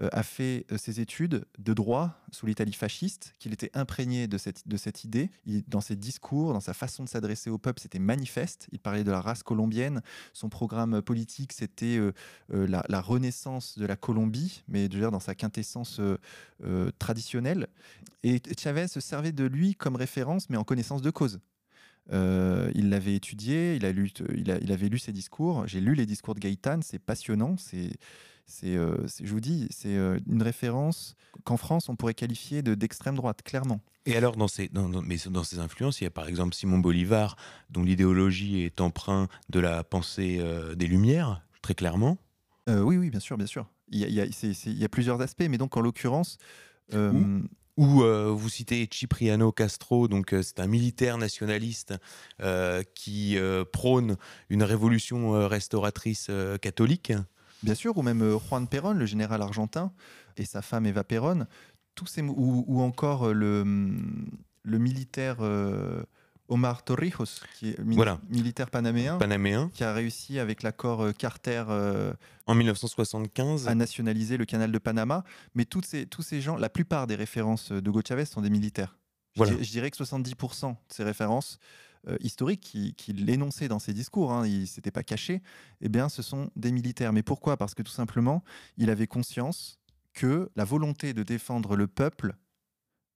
euh, 0.00 0.08
a 0.12 0.22
fait 0.22 0.66
euh, 0.72 0.78
ses 0.78 1.00
études 1.00 1.44
de 1.58 1.74
droit 1.74 2.20
sous 2.32 2.46
l'Italie 2.46 2.72
fasciste, 2.72 3.34
qu'il 3.38 3.52
était 3.52 3.70
imprégné 3.72 4.26
de 4.26 4.36
cette, 4.36 4.66
de 4.66 4.76
cette 4.76 5.04
idée. 5.04 5.30
dans 5.68 5.80
ses 5.80 5.96
discours, 5.96 6.52
dans 6.52 6.60
sa 6.60 6.74
façon 6.74 7.04
de 7.04 7.08
s'adresser 7.08 7.50
au 7.50 7.58
peuple, 7.58 7.80
c'était 7.80 8.00
manifeste. 8.00 8.66
Il 8.72 8.80
parlait 8.80 9.04
de 9.04 9.10
la 9.10 9.20
race 9.20 9.42
colombienne. 9.42 10.02
Son 10.32 10.48
programme 10.48 11.02
politique, 11.02 11.52
c'était 11.52 12.00
la, 12.48 13.00
renaissance 13.00 13.78
de 13.78 13.86
la 13.86 13.96
Colombie, 13.96 14.64
mais 14.68 14.88
déjà 14.88 15.10
dans 15.10 15.20
sa 15.20 15.34
quintessence 15.34 16.00
traditionnelle. 16.98 17.68
Et 18.22 18.42
Chavez 18.58 18.88
se 18.88 19.00
servait 19.00 19.32
de 19.32 19.44
lui 19.44 19.74
comme 19.74 19.96
référence, 19.96 20.50
mais 20.50 20.56
en 20.56 20.64
connaissance 20.64 21.02
de 21.02 21.10
cause. 21.10 21.40
Euh, 22.12 22.70
il 22.74 22.90
l'avait 22.90 23.14
étudié, 23.14 23.74
il, 23.76 23.84
a 23.84 23.92
lu, 23.92 24.10
il, 24.34 24.50
a, 24.50 24.58
il, 24.58 24.72
avait 24.72 24.88
lu 24.88 24.98
ses 24.98 25.12
discours. 25.12 25.66
J'ai 25.66 25.80
lu 25.80 25.94
les 25.94 26.06
discours 26.06 26.34
de 26.34 26.40
Gaëtan, 26.40 26.80
c'est 26.82 26.98
passionnant. 26.98 27.56
C'est, 27.56 27.90
c'est, 28.46 28.76
euh, 28.76 28.96
je 29.22 29.30
vous 29.32 29.40
dis, 29.40 29.66
c'est 29.70 29.96
euh, 29.96 30.18
une 30.28 30.42
référence 30.42 31.16
qu'en 31.44 31.56
France 31.56 31.88
on 31.88 31.96
pourrait 31.96 32.14
qualifier 32.14 32.62
de, 32.62 32.74
d'extrême 32.74 33.16
droite, 33.16 33.42
clairement. 33.42 33.80
Et 34.04 34.16
alors, 34.16 34.36
dans 34.36 34.46
ces, 34.46 34.68
dans, 34.68 34.88
mais 35.02 35.16
dans 35.30 35.42
ces 35.42 35.58
influences, 35.58 36.00
il 36.00 36.04
y 36.04 36.06
a 36.06 36.10
par 36.10 36.28
exemple 36.28 36.54
Simon 36.54 36.78
Bolivar, 36.78 37.36
dont 37.70 37.82
l'idéologie 37.82 38.60
est 38.60 38.80
emprunt 38.80 39.26
de 39.48 39.58
la 39.58 39.82
pensée 39.82 40.40
des 40.76 40.86
Lumières, 40.86 41.42
très 41.60 41.74
clairement. 41.74 42.18
oui, 42.68 42.96
oui, 42.96 43.10
bien 43.10 43.18
sûr, 43.18 43.36
bien 43.36 43.46
sûr. 43.46 43.66
Il 43.88 43.98
y 43.98 44.04
a, 44.04 44.08
il 44.08 44.14
y 44.14 44.20
a, 44.20 44.26
il 44.26 44.78
y 44.78 44.84
a 44.84 44.88
plusieurs 44.88 45.20
aspects, 45.20 45.46
mais 45.50 45.58
donc 45.58 45.76
en 45.76 45.80
l'occurrence 45.80 46.38
ou 47.76 48.02
euh, 48.02 48.30
vous 48.30 48.48
citez 48.48 48.88
Cipriano 48.90 49.52
Castro, 49.52 50.08
donc 50.08 50.32
euh, 50.32 50.42
c'est 50.42 50.60
un 50.60 50.66
militaire 50.66 51.18
nationaliste 51.18 51.94
euh, 52.40 52.82
qui 52.94 53.36
prône 53.72 54.16
une 54.48 54.62
révolution 54.62 55.46
restauratrice 55.48 56.30
catholique. 56.60 57.12
Bien 57.62 57.74
sûr, 57.74 57.96
ou 57.96 58.02
même 58.02 58.38
Juan 58.48 58.68
Perón, 58.68 58.94
le 58.94 59.06
général 59.06 59.42
argentin, 59.42 59.92
et 60.36 60.44
sa 60.44 60.62
femme 60.62 60.86
Eva 60.86 61.04
Perón, 61.04 61.46
tous 61.94 62.06
ces, 62.06 62.22
ou, 62.22 62.64
ou 62.66 62.80
encore 62.82 63.32
le, 63.32 63.64
le 64.62 64.78
militaire 64.78 65.38
Omar 66.48 66.84
Torrijos, 66.84 67.40
qui 67.58 67.70
est 67.70 67.78
militaire 68.28 68.70
panaméen, 68.70 69.18
panaméen, 69.18 69.70
qui 69.74 69.84
a 69.84 69.92
réussi 69.92 70.38
avec 70.38 70.62
l'accord 70.62 71.02
euh, 71.02 71.12
Carter 71.12 71.64
euh, 71.68 72.12
en 72.46 72.54
1975 72.54 73.68
à 73.68 73.74
nationaliser 73.74 74.36
le 74.36 74.44
canal 74.44 74.70
de 74.70 74.78
Panama. 74.78 75.24
Mais 75.54 75.64
toutes 75.64 75.86
ces, 75.86 76.06
tous 76.06 76.22
ces 76.22 76.40
gens, 76.40 76.56
la 76.56 76.68
plupart 76.68 77.06
des 77.06 77.16
références 77.16 77.72
de 77.72 77.88
Hugo 77.88 78.00
Chavez 78.06 78.24
sont 78.24 78.40
des 78.40 78.50
militaires. 78.50 78.96
Je, 79.36 79.70
dirais 79.70 79.90
que 79.90 79.96
70% 79.96 80.70
de 80.70 80.76
ces 80.88 81.04
références 81.04 81.58
euh, 82.08 82.16
historiques 82.20 82.60
qu'il 82.60 82.94
qui 82.94 83.10
énonçait 83.28 83.68
dans 83.68 83.78
ses 83.78 83.92
discours, 83.92 84.32
hein, 84.32 84.46
il 84.46 84.62
ne 84.62 84.66
s'était 84.66 84.90
pas 84.90 85.02
caché, 85.02 85.42
eh 85.82 85.88
bien, 85.88 86.08
ce 86.08 86.22
sont 86.22 86.50
des 86.56 86.72
militaires. 86.72 87.12
Mais 87.12 87.22
pourquoi? 87.22 87.56
Parce 87.56 87.74
que 87.74 87.82
tout 87.82 87.92
simplement, 87.92 88.42
il 88.78 88.88
avait 88.88 89.06
conscience 89.06 89.78
que 90.14 90.50
la 90.56 90.64
volonté 90.64 91.12
de 91.12 91.22
défendre 91.22 91.76
le 91.76 91.86
peuple 91.86 92.34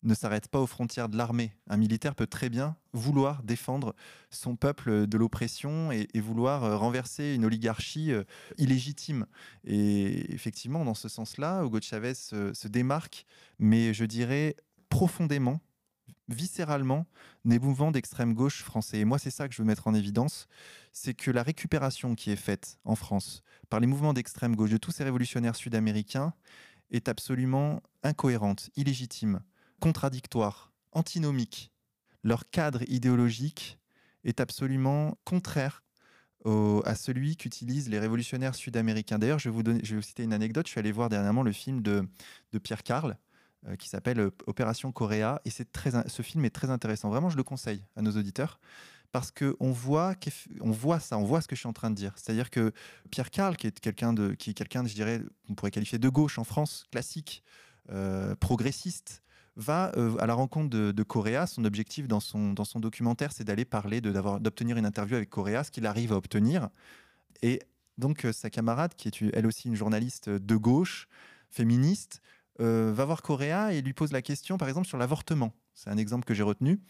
ne 0.02 0.14
s'arrête 0.14 0.48
pas 0.48 0.60
aux 0.60 0.66
frontières 0.66 1.08
de 1.08 1.16
l'armée. 1.16 1.52
Un 1.68 1.76
militaire 1.76 2.14
peut 2.14 2.26
très 2.26 2.48
bien 2.48 2.76
vouloir 2.92 3.42
défendre 3.42 3.94
son 4.30 4.56
peuple 4.56 5.06
de 5.06 5.18
l'oppression 5.18 5.92
et, 5.92 6.08
vouloir 6.20 6.64
euh, 6.64 6.76
renverser 6.76 7.34
une 7.34 7.44
oligarchie 7.44 8.12
euh, 8.12 8.24
illégitime. 8.58 9.26
Et 9.64 10.32
effectivement, 10.32 10.84
dans 10.84 10.94
ce 10.94 11.08
sens-là, 11.08 11.62
Hugo 11.64 11.80
Chavez 11.80 12.14
se, 12.14 12.68
démarque, 12.68 13.26
mais 13.58 13.92
je 13.92 14.04
dirais 14.04 14.56
profondément 14.88 15.60
viscéralement 16.28 17.06
des 17.44 17.58
mouvements 17.58 17.90
d'extrême 17.90 18.34
gauche 18.34 18.62
français. 18.62 19.00
Et 19.00 19.04
moi, 19.04 19.18
c'est 19.18 19.30
ça 19.30 19.48
que 19.48 19.54
je 19.54 19.62
veux 19.62 19.66
mettre 19.66 19.88
en 19.88 19.94
évidence, 19.94 20.46
c'est 20.92 21.14
que 21.14 21.30
la 21.30 21.42
récupération 21.42 22.14
qui 22.14 22.30
est 22.30 22.36
faite 22.36 22.78
en 22.84 22.94
France 22.94 23.42
par 23.68 23.80
les 23.80 23.86
mouvements 23.86 24.12
d'extrême 24.12 24.54
gauche 24.54 24.70
de 24.70 24.76
tous 24.76 24.92
ces 24.92 25.04
révolutionnaires 25.04 25.56
sud-américains 25.56 26.32
est 26.90 27.08
absolument 27.08 27.82
incohérente, 28.02 28.70
illégitime, 28.76 29.40
contradictoire, 29.80 30.72
antinomique. 30.92 31.72
Leur 32.22 32.48
cadre 32.50 32.82
idéologique 32.88 33.78
est 34.24 34.40
absolument 34.40 35.18
contraire 35.24 35.82
à 36.44 36.94
celui 36.94 37.36
qu'utilisent 37.36 37.88
les 37.88 37.98
révolutionnaires 37.98 38.54
sud-américains. 38.54 39.18
D'ailleurs, 39.18 39.38
je, 39.38 39.50
vais 39.50 39.62
vous 39.62 40.02
citer 40.02 40.22
une 40.22 40.32
anecdote. 40.32 40.66
Je 40.66 40.70
suis 40.70 40.78
allé 40.78 40.92
voir 40.92 41.08
dernièrement 41.08 41.42
le 41.42 41.52
film 41.52 41.82
de, 41.82 42.06
Pierre 42.62 42.82
Carl, 42.82 43.18
euh, 43.66 43.76
qui 43.76 43.88
s'appelle 43.88 44.20
euh, 44.20 44.30
Opération 44.46 44.90
Coréa. 44.90 45.42
Et 45.44 45.50
très, 45.64 45.90
ce 46.08 46.22
film 46.22 46.44
est 46.44 46.50
très 46.50 46.70
intéressant. 46.70 47.10
Vraiment, 47.10 47.28
je 47.28 47.36
le 47.36 47.42
conseille 47.42 47.84
à 47.94 48.02
nos 48.02 48.12
auditeurs 48.12 48.58
parce 49.12 49.32
qu'on 49.32 49.72
voit, 49.72 50.14
on 50.60 50.70
voit 50.70 51.00
ça, 51.00 51.18
on 51.18 51.24
voit 51.24 51.40
ce 51.40 51.48
que 51.48 51.56
je 51.56 51.60
suis 51.60 51.68
en 51.68 51.72
train 51.72 51.90
de 51.90 51.96
dire. 51.96 52.12
C'est-à-dire 52.16 52.48
que 52.48 52.72
Pierre 53.10 53.30
Carl, 53.30 53.56
qui 53.56 53.66
est 53.66 53.80
quelqu'un 53.80 54.12
de, 54.12 54.32
qui 54.34 54.50
est 54.50 54.58
je 54.58 54.94
dirais, 54.94 55.20
qu'on 55.46 55.54
pourrait 55.54 55.72
qualifier 55.72 55.98
de 55.98 56.08
gauche 56.08 56.38
en 56.38 56.44
France, 56.44 56.86
classique, 56.92 57.42
euh, 57.90 58.36
progressiste, 58.36 59.22
va 59.60 59.92
à 60.18 60.26
la 60.26 60.34
rencontre 60.34 60.70
de, 60.70 60.92
de, 60.92 61.02
Coréa. 61.02 61.46
Son 61.46 61.64
objectif 61.64 62.08
dans 62.08 62.20
son, 62.20 62.52
dans 62.52 62.64
son 62.64 62.80
documentaire, 62.80 63.32
c'est 63.32 63.44
d'aller 63.44 63.64
parler, 63.64 64.00
d'obtenir 64.00 64.76
une 64.76 64.86
interview 64.86 65.16
avec 65.16 65.30
Coréa, 65.30 65.64
ce 65.64 65.70
qu'il 65.70 65.86
arrive 65.86 66.12
à 66.12 66.16
obtenir. 66.16 66.68
Et 67.42 67.60
donc, 67.98 68.26
sa 68.32 68.50
camarade, 68.50 68.94
qui 68.94 69.08
est 69.08 69.22
elle 69.34 69.46
aussi 69.46 69.68
une 69.68 69.76
journaliste 69.76 70.28
de 70.28 70.56
gauche, 70.56 71.08
féministe, 71.50 72.22
euh, 72.60 72.92
va 72.94 73.04
voir 73.04 73.22
Coréa 73.22 73.72
et 73.72 73.82
lui 73.82 73.92
pose 73.92 74.12
la 74.12 74.22
question, 74.22 74.58
par 74.58 74.68
exemple, 74.68 74.86
sur 74.86 74.98
l'avortement. 74.98 75.54
C'est 75.74 75.90
un 75.90 75.96
exemple 75.96 76.24
que 76.24 76.34
j'ai 76.34 76.42
retenu. 76.42 76.80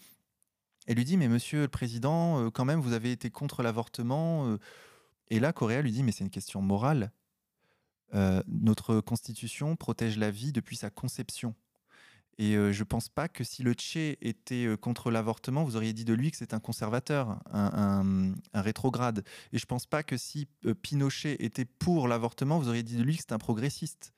Elle 0.87 0.97
lui 0.97 1.05
dit, 1.05 1.17
mais 1.17 1.27
monsieur 1.27 1.61
le 1.61 1.67
président, 1.67 2.39
euh, 2.39 2.49
quand 2.49 2.65
même, 2.65 2.79
vous 2.79 2.93
avez 2.93 3.11
été 3.11 3.29
contre 3.29 3.63
l'avortement. 3.63 4.47
Euh. 4.47 4.57
Et 5.29 5.39
là, 5.39 5.53
Coréa 5.53 5.81
lui 5.81 5.91
dit, 5.91 6.03
mais 6.03 6.11
c'est 6.11 6.23
une 6.23 6.29
question 6.29 6.61
morale. 6.61 7.11
notre 8.47 8.99
constitution 8.99 9.77
protège 9.77 10.17
la 10.17 10.31
vie 10.31 10.51
depuis 10.51 10.75
sa 10.75 10.89
conception. 10.89 11.55
Et 12.41 12.53
je 12.53 12.79
ne 12.79 12.83
pense 12.85 13.07
pas 13.07 13.27
que 13.27 13.43
si 13.43 13.61
le 13.61 13.73
Tché 13.73 14.17
était 14.27 14.67
contre 14.81 15.11
l'avortement, 15.11 15.63
vous 15.63 15.75
auriez 15.75 15.93
dit 15.93 16.05
de 16.05 16.13
lui 16.15 16.31
que 16.31 16.37
c'est 16.37 16.55
un 16.55 16.59
conservateur, 16.59 17.39
un, 17.53 18.33
rétrograde. 18.55 19.23
Et 19.53 19.59
je 19.59 19.63
ne 19.65 19.67
pense 19.67 19.85
pas 19.85 20.01
que 20.01 20.17
si 20.17 20.47
Pinochet 20.81 21.35
était 21.39 21.65
pour 21.65 22.07
l'avortement, 22.07 22.57
vous 22.57 22.67
auriez 22.67 22.81
dit 22.81 22.97
de 22.97 23.03
lui 23.03 23.15
que 23.15 23.21
c'est 23.21 23.33
un 23.33 23.37
progressiste. 23.37 24.11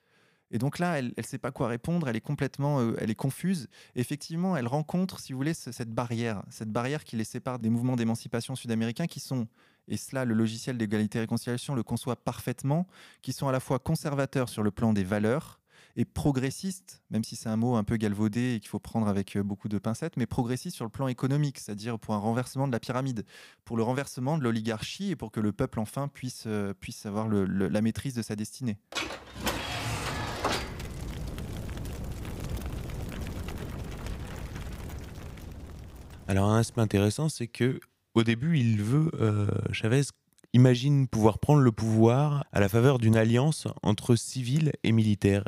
Et 0.52 0.58
donc 0.58 0.80
là, 0.80 1.00
elle 1.00 1.14
ne 1.18 1.24
sait 1.24 1.38
pas 1.38 1.52
quoi 1.52 1.68
répondre, 1.68 2.08
elle 2.08 2.16
est 2.16 2.22
complètement, 2.22 2.80
euh, 2.80 2.96
elle 3.00 3.10
est 3.10 3.16
confuse. 3.16 3.68
Effectivement, 3.96 4.56
elle 4.56 4.68
rencontre, 4.68 5.20
si 5.20 5.34
vous 5.34 5.40
voulez, 5.40 5.56
cette 5.56 5.90
barrière, 5.90 6.44
cette 6.50 6.72
barrière 6.72 7.04
qui 7.04 7.18
les 7.18 7.26
sépare 7.26 7.60
des 7.60 7.70
mouvements 7.70 7.98
d'émancipation 7.98 8.56
sud-américains 8.56 9.08
qui 9.08 9.20
sont, 9.20 9.48
et 9.88 9.98
cela, 9.98 10.24
le 10.24 10.34
logiciel 10.34 10.78
d'égalité 10.78 11.18
et 11.18 11.22
réconciliation 11.22 11.74
le 11.76 11.84
conçoit 11.84 12.16
parfaitement, 12.16 12.88
qui 13.22 13.34
sont 13.34 13.50
à 13.50 13.52
la 13.52 13.60
fois 13.60 13.80
conservateurs 13.80 14.48
sur 14.48 14.64
le 14.64 14.72
plan 14.72 14.94
des 14.94 15.04
valeurs 15.04 15.60
et 15.96 16.06
progressistes, 16.06 17.04
même 17.12 17.24
si 17.24 17.36
c'est 17.36 17.50
un 17.50 17.56
mot 17.56 17.76
un 17.76 17.84
peu 17.84 17.98
galvaudé 17.98 18.56
et 18.56 18.60
qu'il 18.60 18.70
faut 18.70 18.80
prendre 18.80 19.08
avec 19.08 19.36
euh, 19.36 19.44
beaucoup 19.44 19.70
de 19.70 19.78
pincettes, 19.78 20.18
mais 20.18 20.26
progressistes 20.26 20.76
sur 20.76 20.86
le 20.86 20.90
plan 20.90 21.08
économique, 21.08 21.60
c'est-à-dire 21.60 22.00
pour 22.00 22.16
un 22.16 22.20
renversement 22.20 22.68
de 22.68 22.72
la 22.72 22.80
pyramide, 22.80 23.26
pour 23.66 23.78
le 23.78 23.84
renversement 23.84 24.38
de 24.38 24.44
l'oligarchie 24.44 25.12
et 25.12 25.16
pour 25.16 25.32
que 25.32 25.40
le 25.40 25.52
peuple 25.52 25.80
enfin 25.80 26.08
puisse, 26.08 26.46
euh, 26.48 26.74
puisse 26.74 27.06
avoir 27.06 27.28
la 27.30 27.82
maîtrise 27.82 28.16
de 28.16 28.22
sa 28.22 28.36
destinée. 28.36 28.78
Alors 36.28 36.50
un 36.50 36.58
aspect 36.58 36.82
intéressant, 36.82 37.30
c'est 37.30 37.48
que 37.48 37.80
au 38.16 38.24
début, 38.24 38.58
il 38.58 38.82
veut, 38.82 39.12
euh, 39.20 39.48
Chavez 39.72 40.04
imagine 40.54 41.08
pouvoir 41.08 41.40
prendre 41.40 41.62
le 41.62 41.72
pouvoir 41.72 42.46
à 42.52 42.60
la 42.60 42.70
faveur 42.70 43.00
d'une 43.00 43.16
alliance 43.16 43.68
entre 43.82 44.16
civils 44.16 44.72
et 44.84 44.92
militaires. 44.92 45.44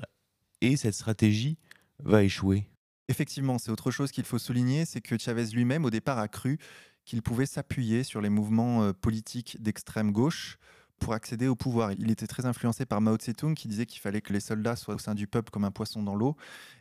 Et 0.61 0.77
cette 0.77 0.93
stratégie 0.93 1.57
va 1.99 2.23
échouer. 2.23 2.67
Effectivement, 3.07 3.57
c'est 3.57 3.71
autre 3.71 3.91
chose 3.91 4.11
qu'il 4.11 4.25
faut 4.25 4.39
souligner, 4.39 4.85
c'est 4.85 5.01
que 5.01 5.17
Chavez 5.17 5.45
lui-même, 5.47 5.85
au 5.85 5.89
départ, 5.89 6.17
a 6.17 6.27
cru 6.27 6.57
qu'il 7.05 7.21
pouvait 7.21 7.45
s'appuyer 7.45 8.03
sur 8.03 8.19
les 8.19 8.29
mouvements 8.29 8.83
euh, 8.83 8.93
politiques 8.93 9.61
d'extrême 9.61 10.11
gauche 10.11 10.57
pour 10.99 11.13
accéder 11.13 11.47
au 11.47 11.55
pouvoir. 11.55 11.91
Il 11.91 12.09
était 12.09 12.25
très 12.25 12.45
influencé 12.45 12.85
par 12.85 13.01
Mao 13.01 13.17
Tse-tung 13.17 13.53
qui 13.53 13.67
disait 13.67 13.85
qu'il 13.85 14.01
fallait 14.01 14.21
que 14.21 14.33
les 14.33 14.39
soldats 14.39 14.75
soient 14.75 14.95
au 14.95 14.99
sein 14.99 15.13
du 15.13 15.27
peuple 15.27 15.51
comme 15.51 15.65
un 15.65 15.71
poisson 15.71 16.01
dans 16.01 16.15
l'eau. 16.15 16.35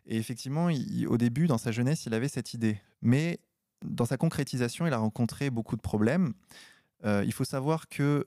Et 0.06 0.16
effectivement, 0.16 0.70
au 1.08 1.16
début, 1.18 1.46
dans 1.46 1.58
sa 1.58 1.72
jeunesse, 1.72 2.06
il 2.06 2.14
avait 2.14 2.28
cette 2.28 2.54
idée. 2.54 2.80
Mais 3.02 3.40
dans 3.84 4.06
sa 4.06 4.16
concrétisation, 4.16 4.86
il 4.86 4.92
a 4.92 4.98
rencontré 4.98 5.50
beaucoup 5.50 5.76
de 5.76 5.82
problèmes. 5.82 6.32
Euh, 7.04 7.22
il 7.26 7.32
faut 7.32 7.44
savoir 7.44 7.88
que 7.88 8.26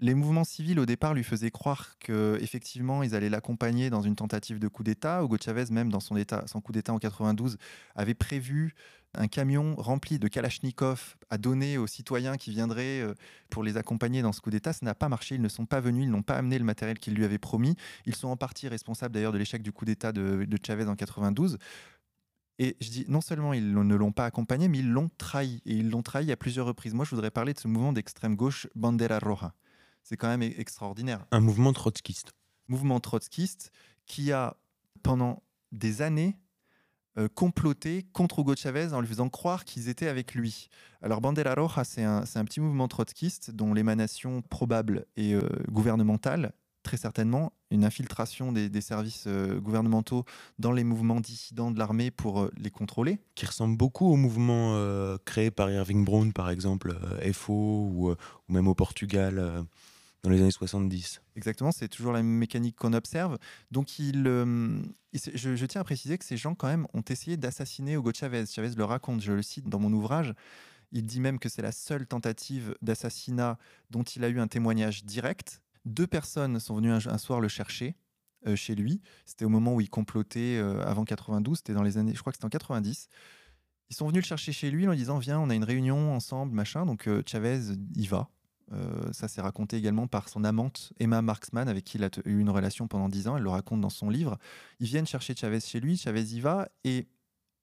les 0.00 0.14
mouvements 0.14 0.44
civils 0.44 0.78
au 0.78 0.86
départ 0.86 1.14
lui 1.14 1.24
faisaient 1.24 1.50
croire 1.50 1.96
qu'effectivement 1.98 3.02
ils 3.02 3.14
allaient 3.14 3.30
l'accompagner 3.30 3.88
dans 3.88 4.02
une 4.02 4.16
tentative 4.16 4.58
de 4.58 4.68
coup 4.68 4.82
d'État. 4.82 5.22
Hugo 5.22 5.36
Chavez 5.42 5.64
même 5.70 5.90
dans 5.90 6.00
son, 6.00 6.14
coup 6.60 6.72
d'État 6.72 6.92
en 6.92 6.98
92 6.98 7.56
avait 7.94 8.14
prévu 8.14 8.74
un 9.14 9.28
camion 9.28 9.74
rempli 9.76 10.18
de 10.18 10.28
Kalachnikov 10.28 11.16
à 11.30 11.38
donner 11.38 11.78
aux 11.78 11.86
citoyens 11.86 12.36
qui 12.36 12.50
viendraient 12.50 13.00
euh, 13.00 13.14
pour 13.48 13.62
les 13.62 13.78
accompagner 13.78 14.20
dans 14.20 14.32
ce 14.32 14.42
coup 14.42 14.50
d'État. 14.50 14.74
Ça 14.74 14.84
n'a 14.84 14.94
pas 14.94 15.08
marché, 15.08 15.36
ils 15.36 15.40
ne 15.40 15.48
sont 15.48 15.64
pas 15.64 15.80
venus, 15.80 16.04
ils 16.04 16.10
n'ont 16.10 16.22
pas 16.22 16.36
amené 16.36 16.58
le 16.58 16.64
matériel 16.64 16.98
qu'il 16.98 17.14
lui 17.14 17.24
avait 17.24 17.38
promis. 17.38 17.76
Ils 18.04 18.14
sont 18.14 18.28
en 18.28 18.36
partie 18.36 18.68
responsables 18.68 19.14
d'ailleurs 19.14 19.32
de 19.32 19.38
l'échec 19.38 19.62
du 19.62 19.72
coup 19.72 19.86
d'État 19.86 20.12
de, 20.12 20.44
de 20.44 20.58
Chavez 20.62 20.84
en 20.84 20.96
92. 20.96 21.56
Et 22.58 22.76
je 22.80 22.90
dis, 22.90 23.04
non 23.08 23.20
seulement 23.22 23.52
ils 23.52 23.72
ne 23.72 23.94
l'ont 23.94 24.12
pas 24.12 24.26
accompagné, 24.26 24.68
mais 24.68 24.78
ils 24.78 24.90
l'ont 24.90 25.10
trahi. 25.16 25.62
Et 25.64 25.74
ils 25.74 25.88
l'ont 25.88 26.02
trahi 26.02 26.30
à 26.32 26.36
plusieurs 26.36 26.66
reprises. 26.66 26.94
Moi, 26.94 27.04
je 27.04 27.10
voudrais 27.10 27.30
parler 27.30 27.54
de 27.54 27.58
ce 27.58 27.68
mouvement 27.68 27.92
d'extrême 27.92 28.36
gauche, 28.36 28.66
Bandera 28.74 29.18
Roja. 29.18 29.54
C'est 30.08 30.16
quand 30.16 30.28
même 30.28 30.42
e-, 30.42 30.60
extraordinaire. 30.60 31.26
Un 31.32 31.40
mouvement 31.40 31.72
trotskiste. 31.72 32.32
Mouvement 32.68 33.00
trotskiste 33.00 33.72
qui 34.06 34.30
a, 34.30 34.56
pendant 35.02 35.42
des 35.72 36.00
années, 36.00 36.38
euh, 37.18 37.28
comploté 37.28 38.04
contre 38.12 38.38
Hugo 38.38 38.54
Chavez 38.54 38.92
en 38.92 39.00
lui 39.00 39.08
faisant 39.08 39.28
croire 39.28 39.64
qu'ils 39.64 39.88
étaient 39.88 40.06
avec 40.06 40.34
lui. 40.34 40.68
Alors 41.02 41.20
Bandera 41.20 41.54
Roja, 41.54 41.82
c'est 41.82 42.04
un, 42.04 42.22
un, 42.22 42.44
petit 42.44 42.60
mouvement 42.60 42.86
trotskiste 42.86 43.50
dont 43.50 43.74
l'émanation 43.74 44.42
probable 44.42 45.06
est 45.16 45.32
euh, 45.32 45.48
gouvernementale 45.70 46.52
très 46.86 46.96
certainement 46.96 47.52
une 47.72 47.84
infiltration 47.84 48.52
des, 48.52 48.80
services 48.80 49.24
euh, 49.26 49.58
gouvernementaux 49.58 50.24
dans 50.60 50.70
les 50.70 50.84
mouvements 50.84 51.20
dissidents 51.20 51.72
de 51.72 51.80
l'armée 51.80 52.12
pour 52.12 52.42
euh, 52.42 52.52
les 52.56 52.70
contrôler. 52.70 53.18
Qui 53.34 53.44
ressemble 53.44 53.76
beaucoup 53.76 54.06
au 54.06 54.14
mouvement 54.14 54.74
euh, 54.76 55.18
créé 55.24 55.50
par 55.50 55.68
Irving 55.68 56.04
Brown, 56.04 56.32
par 56.32 56.48
exemple, 56.48 56.96
FO, 57.32 57.52
ou, 57.52 58.14
même 58.48 58.68
au 58.68 58.74
Portugal 58.76 59.66
dans 60.28 60.34
les 60.34 60.42
années 60.42 60.50
70. 60.50 61.20
Exactement, 61.36 61.72
c'est 61.72 61.88
toujours 61.88 62.12
la 62.12 62.22
même 62.22 62.32
mécanique 62.32 62.76
qu'on 62.76 62.92
observe. 62.92 63.38
Donc, 63.70 63.98
il, 63.98 64.24
je, 65.12 65.66
tiens 65.66 65.80
à 65.80 65.84
préciser 65.84 66.18
que 66.18 66.24
ces 66.24 66.36
gens, 66.36 66.54
quand 66.54 66.68
même, 66.68 66.86
ont 66.94 67.02
essayé 67.08 67.36
d'assassiner 67.36 67.94
Hugo 67.94 68.12
Chavez. 68.14 68.46
Chavez 68.46 68.74
le 68.76 68.84
raconte, 68.84 69.20
je 69.20 69.32
le 69.32 69.42
cite 69.42 69.68
dans 69.68 69.78
mon 69.78 69.92
ouvrage. 69.92 70.34
Il 70.92 71.04
dit 71.04 71.20
même 71.20 71.38
que 71.38 71.48
c'est 71.48 71.62
la 71.62 71.72
seule 71.72 72.06
tentative 72.06 72.76
d'assassinat 72.82 73.58
dont 73.90 74.02
il 74.02 74.24
a 74.24 74.28
eu 74.28 74.38
un 74.38 74.46
témoignage 74.46 75.04
direct 75.04 75.60
deux 75.86 76.06
personnes 76.06 76.60
sont 76.60 76.76
venues 76.76 76.92
un, 76.92 77.18
soir 77.18 77.40
le 77.40 77.48
chercher 77.48 77.96
euh, 78.46 78.56
chez 78.56 78.74
lui. 78.74 79.00
C'était 79.24 79.44
au 79.44 79.48
moment 79.48 79.74
où 79.74 79.80
il 79.80 79.88
complotait 79.88 80.58
euh, 80.58 80.84
avant 80.84 81.04
92, 81.04 81.58
c'était 81.58 81.72
dans 81.72 81.82
les 81.82 81.96
années, 81.96 82.12
je 82.14 82.20
crois 82.20 82.32
que 82.32 82.36
c'était 82.36 82.46
en 82.46 82.50
90. 82.50 83.08
Ils 83.88 83.96
sont 83.96 84.08
venus 84.08 84.24
le 84.24 84.26
chercher 84.26 84.52
chez 84.52 84.70
lui 84.70 84.86
en 84.88 84.90
lui 84.90 84.98
disant 84.98 85.18
Viens, 85.18 85.38
on 85.38 85.48
a 85.48 85.54
une 85.54 85.64
réunion 85.64 86.12
ensemble, 86.12 86.52
machin. 86.54 86.84
Donc 86.84 87.06
euh, 87.06 87.22
Chavez 87.24 87.60
y 87.94 88.06
va. 88.06 88.28
Ça 89.12 89.28
s'est 89.28 89.40
raconté 89.40 89.76
également 89.76 90.06
par 90.06 90.28
son 90.28 90.44
amante 90.44 90.92
Emma 90.98 91.22
Marksman, 91.22 91.68
avec 91.68 91.84
qui 91.84 91.98
il 91.98 92.04
a 92.04 92.10
eu 92.24 92.40
une 92.40 92.50
relation 92.50 92.88
pendant 92.88 93.08
dix 93.08 93.28
ans. 93.28 93.36
Elle 93.36 93.44
le 93.44 93.50
raconte 93.50 93.80
dans 93.80 93.90
son 93.90 94.10
livre. 94.10 94.38
Ils 94.80 94.86
viennent 94.86 95.06
chercher 95.06 95.34
Chavez 95.36 95.60
chez 95.60 95.80
lui. 95.80 95.96
Chavez 95.96 96.34
y 96.34 96.40
va 96.40 96.68
et 96.84 97.06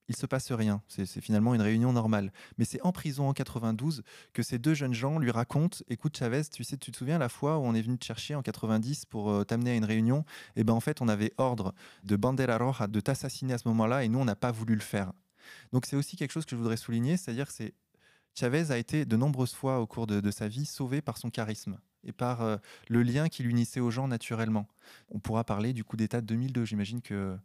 il 0.08 0.16
se 0.16 0.26
passe 0.26 0.52
rien. 0.52 0.82
C'est 0.88 1.20
finalement 1.20 1.54
une 1.54 1.62
réunion 1.62 1.92
normale. 1.92 2.32
Mais 2.58 2.64
c'est 2.64 2.80
en 2.82 2.92
prison 2.92 3.28
en 3.28 3.32
92 3.32 4.02
que 4.32 4.42
ces 4.42 4.58
deux 4.58 4.74
jeunes 4.74 4.94
gens 4.94 5.18
lui 5.18 5.30
racontent 5.30 5.78
Écoute, 5.88 6.16
Chavez, 6.16 6.42
tu 6.44 6.64
sais, 6.64 6.76
tu 6.76 6.90
te 6.90 6.96
souviens 6.96 7.18
la 7.18 7.28
fois 7.28 7.58
où 7.58 7.62
on 7.62 7.74
est 7.74 7.82
venu 7.82 7.98
te 7.98 8.04
chercher 8.04 8.34
en 8.34 8.42
90 8.42 9.06
pour 9.06 9.30
euh, 9.30 9.44
t'amener 9.44 9.72
à 9.72 9.74
une 9.74 9.84
réunion? 9.84 10.24
Eh 10.56 10.64
ben 10.64 10.72
en 10.72 10.80
fait, 10.80 11.00
on 11.00 11.08
avait 11.08 11.32
ordre 11.38 11.74
de 12.02 12.16
Bandera 12.16 12.58
Roja 12.58 12.86
de 12.86 13.00
t'assassiner 13.00 13.54
à 13.54 13.58
ce 13.58 13.68
moment-là 13.68 14.04
et 14.04 14.08
nous, 14.08 14.18
on 14.18 14.24
n'a 14.24 14.36
pas 14.36 14.52
voulu 14.52 14.74
le 14.74 14.80
faire. 14.80 15.12
Donc 15.72 15.86
c'est 15.86 15.96
aussi 15.96 16.16
quelque 16.16 16.32
chose 16.32 16.44
que 16.44 16.52
je 16.52 16.56
voudrais 16.56 16.78
souligner 16.78 17.18
c'est-à-dire 17.18 17.46
que 17.46 17.52
Chavez 18.34 18.70
a 18.70 18.78
été 18.78 19.04
de 19.04 19.16
nombreuses 19.16 19.54
fois 19.54 19.80
au 19.80 19.86
cours 19.86 20.06
de, 20.06 20.30
sa 20.30 20.48
vie 20.48 20.66
sauvé 20.66 21.00
par 21.02 21.18
son 21.18 21.30
charisme 21.30 21.78
et 22.02 22.12
par 22.12 22.42
euh, 22.42 22.56
le 22.88 23.02
lien 23.02 23.28
qui 23.28 23.42
l'unissait 23.42 23.80
aux 23.80 23.90
gens 23.90 24.08
naturellement. 24.08 24.66
On 25.10 25.18
pourra 25.18 25.44
parler 25.44 25.72
du 25.72 25.84
coup 25.84 25.96
d'État 25.96 26.20
de 26.20 26.26
2002. 26.26 26.64
J'imagine 26.64 27.00
que 27.00 27.36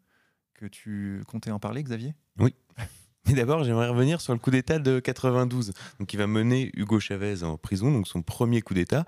que 0.59 0.65
tu 0.65 1.21
comptais 1.25 1.51
en 1.51 1.59
parler, 1.59 1.81
Xavier? 1.83 2.13
Oui. 2.37 2.53
Mais 3.27 3.33
d'abord, 3.33 3.63
j'aimerais 3.63 3.87
revenir 3.87 4.19
sur 4.19 4.33
le 4.33 4.39
coup 4.39 4.51
d'État 4.51 4.79
de 4.79 4.99
92, 4.99 5.71
donc 5.99 6.07
qui 6.07 6.17
va 6.17 6.27
mener 6.27 6.71
Hugo 6.73 6.99
Chavez 6.99 7.43
en 7.43 7.57
prison, 7.57 7.91
donc 7.91 8.07
son 8.07 8.21
premier 8.21 8.61
coup 8.61 8.73
d'État. 8.73 9.05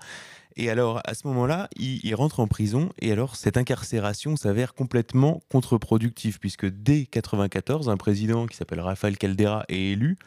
Et 0.56 0.70
alors, 0.70 1.00
à 1.04 1.14
ce 1.14 1.26
moment-là, 1.26 1.68
il, 1.76 2.14
rentre 2.14 2.40
en 2.40 2.46
prison, 2.46 2.90
et 3.00 3.10
alors 3.10 3.36
cette 3.36 3.56
incarcération 3.56 4.36
s'avère 4.36 4.74
complètement 4.74 5.42
contre-productive, 5.50 6.38
puisque 6.38 6.66
dès 6.66 7.04
94, 7.06 7.88
un 7.88 7.96
président 7.96 8.46
qui 8.46 8.56
s'appelle 8.56 8.80
Rafael 8.80 9.18
Caldera 9.18 9.64
est 9.68 9.92
élu, 9.92 10.18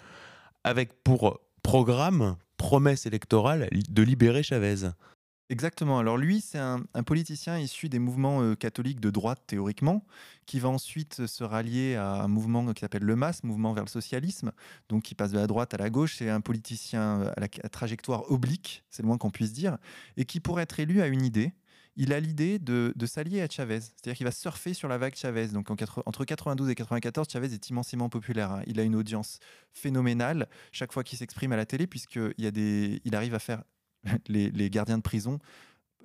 avec 0.63 1.03
pour 1.03 1.39
programme, 1.65 2.35
promesse 2.57 3.07
électorale, 3.07 3.67
de 3.71 4.03
libérer 4.03 4.43
Chavez. 4.43 4.91
Exactement. 5.49 5.97
Alors 5.97 6.15
lui, 6.15 6.39
c'est 6.39 6.59
un, 6.59 6.83
politicien 7.03 7.57
issu 7.57 7.89
des 7.89 7.97
mouvements 7.97 8.43
euh, 8.43 8.53
catholiques 8.55 8.99
de 8.99 9.09
droite 9.09 9.41
théoriquement, 9.47 10.05
qui 10.45 10.59
va 10.59 10.69
ensuite 10.69 11.25
se 11.25 11.43
rallier 11.43 11.95
à 11.95 12.21
un 12.21 12.27
mouvement 12.27 12.71
qui 12.71 12.81
s'appelle 12.81 13.03
le 13.03 13.15
MAS, 13.15 13.39
mouvement 13.43 13.73
vers 13.73 13.83
le 13.83 13.89
socialisme, 13.89 14.51
donc 14.89 15.03
qui 15.03 15.15
passe 15.15 15.31
de 15.31 15.39
la 15.39 15.47
droite 15.47 15.73
à 15.73 15.77
la 15.77 15.89
gauche. 15.89 16.17
C'est 16.17 16.29
un 16.29 16.39
politicien 16.39 17.33
à 17.35 17.39
la 17.39 17.47
trajectoire 17.47 18.31
oblique, 18.31 18.83
c'est 18.91 19.01
le 19.01 19.07
moins 19.07 19.17
qu'on 19.17 19.31
puisse 19.31 19.51
dire, 19.51 19.77
et 20.17 20.25
qui 20.25 20.39
pour 20.39 20.59
être 20.59 20.79
élu 20.79 21.01
a 21.01 21.07
une 21.07 21.25
idée. 21.25 21.53
Il 21.97 22.11
a 22.11 22.19
l'idée 22.19 22.59
de, 22.59 22.93
s'allier 23.05 23.41
à 23.41 23.47
Chavez, 23.49 23.79
c'est-à-dire 23.79 24.17
qu'il 24.17 24.25
va 24.25 24.31
surfer 24.31 24.73
sur 24.73 24.87
la 24.87 24.97
vague 24.97 25.15
Chavez. 25.15 25.47
Donc 25.47 25.69
entre 25.71 26.25
92 26.25 26.69
et 26.69 26.75
94, 26.75 27.27
Chavez 27.31 27.53
est 27.53 27.69
immensément 27.69 28.09
populaire. 28.09 28.51
Hein. 28.51 28.63
Il 28.67 28.79
a 28.79 28.83
une 28.83 28.95
audience 28.95 29.39
phénoménale 29.71 30.47
chaque 30.71 30.91
fois 30.91 31.03
qu'il 31.03 31.17
s'exprime 31.17 31.53
à 31.53 31.57
la 31.57 31.65
télé, 31.65 31.87
puisqu'il 31.87 32.33
il 32.37 33.15
arrive 33.15 33.35
à 33.35 33.39
faire 33.39 33.63
les, 34.27 34.69
gardiens 34.69 34.97
de 34.97 35.03
prison 35.03 35.39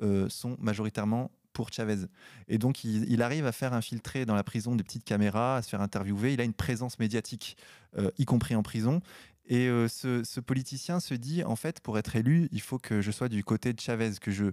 euh, 0.02 0.28
sont 0.28 0.56
majoritairement 0.60 1.30
pour 1.52 1.72
Chavez. 1.72 2.06
Et 2.48 2.58
donc, 2.58 2.84
il, 2.84 3.22
arrive 3.22 3.46
à 3.46 3.52
faire 3.52 3.74
infiltrer 3.74 4.24
dans 4.24 4.34
la 4.34 4.44
prison 4.44 4.76
des 4.76 4.84
petites 4.84 5.04
caméras, 5.04 5.56
à 5.56 5.62
se 5.62 5.68
faire 5.68 5.80
interviewer. 5.80 6.32
Il 6.32 6.40
a 6.40 6.44
une 6.44 6.54
présence 6.54 6.98
médiatique, 6.98 7.56
euh, 7.98 8.10
y 8.18 8.24
compris 8.24 8.54
en 8.54 8.62
prison. 8.62 9.00
Et 9.50 9.66
euh, 9.68 9.88
ce, 9.88 10.40
politicien 10.40 11.00
se 11.00 11.12
dit, 11.12 11.44
en 11.44 11.56
fait, 11.56 11.80
pour 11.80 11.98
être 11.98 12.16
élu, 12.16 12.48
il 12.52 12.62
faut 12.62 12.78
que 12.78 13.02
je 13.02 13.10
sois 13.10 13.28
du 13.28 13.44
côté 13.44 13.74
de 13.74 13.80
Chavez, 13.80 14.12
que 14.20 14.30
je, 14.30 14.46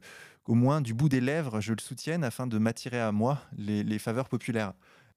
au 0.45 0.55
moins 0.55 0.81
du 0.81 0.93
bout 0.93 1.07
des 1.07 1.21
lèvres, 1.21 1.61
je 1.61 1.71
le 1.71 1.79
soutienne 1.79 2.25
afin 2.25 2.47
de 2.47 2.57
m'attirer 2.57 2.99
à 2.99 3.13
moi 3.13 3.39
les 3.57 3.99
faveurs 3.99 4.27
populaires. 4.27 4.73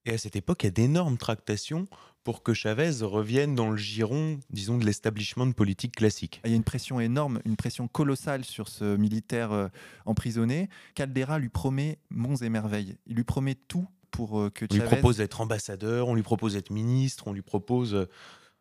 Et 0.06 0.12
à 0.12 0.18
cette 0.18 0.36
époque, 0.36 0.62
il 0.62 0.66
y 0.66 0.68
a 0.68 0.72
d'énormes 0.72 1.18
tractations 1.18 1.86
pour 2.24 2.42
que 2.42 2.54
Chavez 2.54 3.02
revienne 3.02 3.54
dans 3.54 3.70
le 3.70 3.76
giron, 3.76 4.40
disons, 4.50 4.78
de 4.78 4.84
l'establishment 4.84 5.52
politique 5.52 5.96
classique. 5.96 6.40
Il 6.44 6.50
y 6.50 6.54
a 6.54 6.56
une 6.56 6.64
pression 6.64 7.00
énorme, 7.00 7.40
une 7.44 7.56
pression 7.56 7.86
colossale 7.86 8.44
sur 8.44 8.68
ce 8.68 8.96
militaire 8.96 9.52
euh, 9.52 9.68
emprisonné. 10.06 10.68
Caldera 10.94 11.38
lui 11.38 11.48
promet 11.50 11.98
monts 12.10 12.36
et 12.36 12.48
merveilles. 12.48 12.96
Il 13.06 13.16
lui 13.16 13.24
promet 13.24 13.54
tout 13.54 13.86
pour 14.10 14.40
euh, 14.40 14.50
que 14.50 14.66
Chavez... 14.70 14.80
On 14.80 14.84
lui 14.84 14.96
propose 14.96 15.16
d'être 15.18 15.40
ambassadeur, 15.40 16.08
on 16.08 16.14
lui 16.14 16.22
propose 16.22 16.54
d'être 16.54 16.70
ministre, 16.70 17.26
on 17.26 17.32
lui 17.32 17.42
propose... 17.42 18.06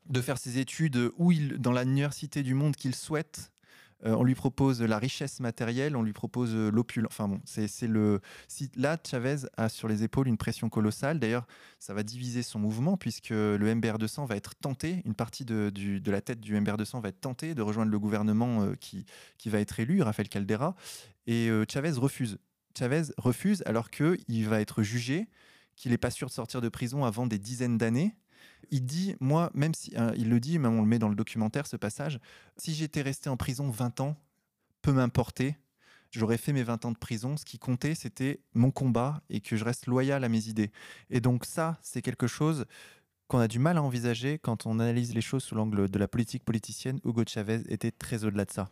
De 0.09 0.21
faire 0.21 0.37
ses 0.37 0.57
études 0.57 1.11
où 1.17 1.31
il, 1.31 1.59
dans 1.59 1.71
l'université 1.71 2.41
du 2.41 2.55
monde 2.55 2.75
qu'il 2.75 2.95
souhaite, 2.95 3.51
euh, 4.05 4.13
on 4.13 4.23
lui 4.23 4.35
propose 4.35 4.81
la 4.81 4.97
richesse 4.97 5.41
matérielle, 5.41 5.97
on 5.97 6.03
lui 6.03 6.13
propose 6.13 6.55
euh, 6.55 6.71
l'opulence. 6.71 7.11
Enfin 7.11 7.27
bon, 7.27 7.41
c'est 7.43 7.87
le. 7.87 8.21
Si, 8.47 8.71
là, 8.75 8.97
Chavez 9.05 9.47
a 9.57 9.67
sur 9.67 9.89
les 9.89 10.03
épaules 10.03 10.27
une 10.27 10.37
pression 10.37 10.69
colossale. 10.69 11.19
D'ailleurs, 11.19 11.45
ça 11.79 11.93
va 11.93 12.03
diviser 12.03 12.41
son 12.41 12.59
mouvement 12.59 12.95
puisque 12.95 13.31
le 13.31 13.59
MBR200 13.59 14.25
va 14.25 14.37
être 14.37 14.55
tenté, 14.55 15.01
une 15.05 15.15
partie 15.15 15.43
de, 15.43 15.71
la 16.05 16.21
tête 16.21 16.39
du 16.39 16.55
MBR200 16.55 17.01
va 17.01 17.09
être 17.09 17.19
tentée 17.19 17.55
de 17.55 17.61
rejoindre 17.61 17.91
le 17.91 17.99
gouvernement 17.99 18.63
euh, 18.63 18.75
qui, 18.75 19.05
qui 19.37 19.49
va 19.49 19.59
être 19.59 19.79
élu, 19.79 20.01
Rafael 20.01 20.29
Caldera. 20.29 20.75
Et 21.27 21.49
Chavez 21.71 21.91
refuse. 21.91 22.39
Chavez 22.77 23.03
refuse 23.17 23.61
alors 23.67 23.91
qu'il 23.91 24.47
va 24.47 24.61
être 24.61 24.81
jugé, 24.81 25.27
qu'il 25.75 25.91
n'est 25.91 25.97
pas 25.97 26.09
sûr 26.09 26.27
de 26.27 26.33
sortir 26.33 26.61
de 26.61 26.69
prison 26.69 27.05
avant 27.05 27.27
des 27.27 27.37
dizaines 27.37 27.77
d'années 27.77 28.15
il 28.71 28.85
dit, 28.85 29.15
moi, 29.19 29.51
même 29.53 29.73
si, 29.73 29.95
hein, 29.95 30.11
il 30.15 30.29
le 30.29 30.39
dit, 30.39 30.59
même 30.59 30.73
on 30.73 30.81
le 30.81 30.87
met 30.87 30.99
dans 30.99 31.09
le 31.09 31.15
documentaire, 31.15 31.67
ce 31.67 31.75
passage, 31.75 32.19
si 32.57 32.73
j'étais 32.73 33.01
resté 33.01 33.29
en 33.29 33.37
prison 33.37 33.69
20 33.69 33.99
ans, 34.01 34.17
peu 34.81 34.91
m'importer, 34.93 35.57
j'aurais 36.11 36.37
fait 36.37 36.53
mes 36.53 36.63
20 36.63 36.85
ans 36.85 36.91
de 36.91 36.97
prison. 36.97 37.37
Ce 37.37 37.45
qui 37.45 37.59
comptait, 37.59 37.95
c'était 37.95 38.41
mon 38.53 38.71
combat 38.71 39.21
et 39.29 39.41
que 39.41 39.55
je 39.55 39.65
reste 39.65 39.87
loyal 39.87 40.23
à 40.23 40.29
mes 40.29 40.47
idées. 40.47 40.71
Et 41.09 41.21
donc 41.21 41.45
ça, 41.45 41.77
c'est 41.81 42.01
quelque 42.01 42.27
chose 42.27 42.65
qu'on 43.27 43.39
a 43.39 43.47
du 43.47 43.59
mal 43.59 43.77
à 43.77 43.83
envisager 43.83 44.39
quand 44.39 44.65
on 44.65 44.79
analyse 44.79 45.13
les 45.13 45.21
choses 45.21 45.43
sous 45.43 45.55
l'angle 45.55 45.89
de 45.89 45.99
la 45.99 46.07
politique 46.07 46.43
politicienne. 46.43 46.99
Hugo 47.05 47.23
Chavez 47.27 47.61
était 47.67 47.91
très 47.91 48.23
au-delà 48.23 48.45
de 48.45 48.51
ça. 48.51 48.69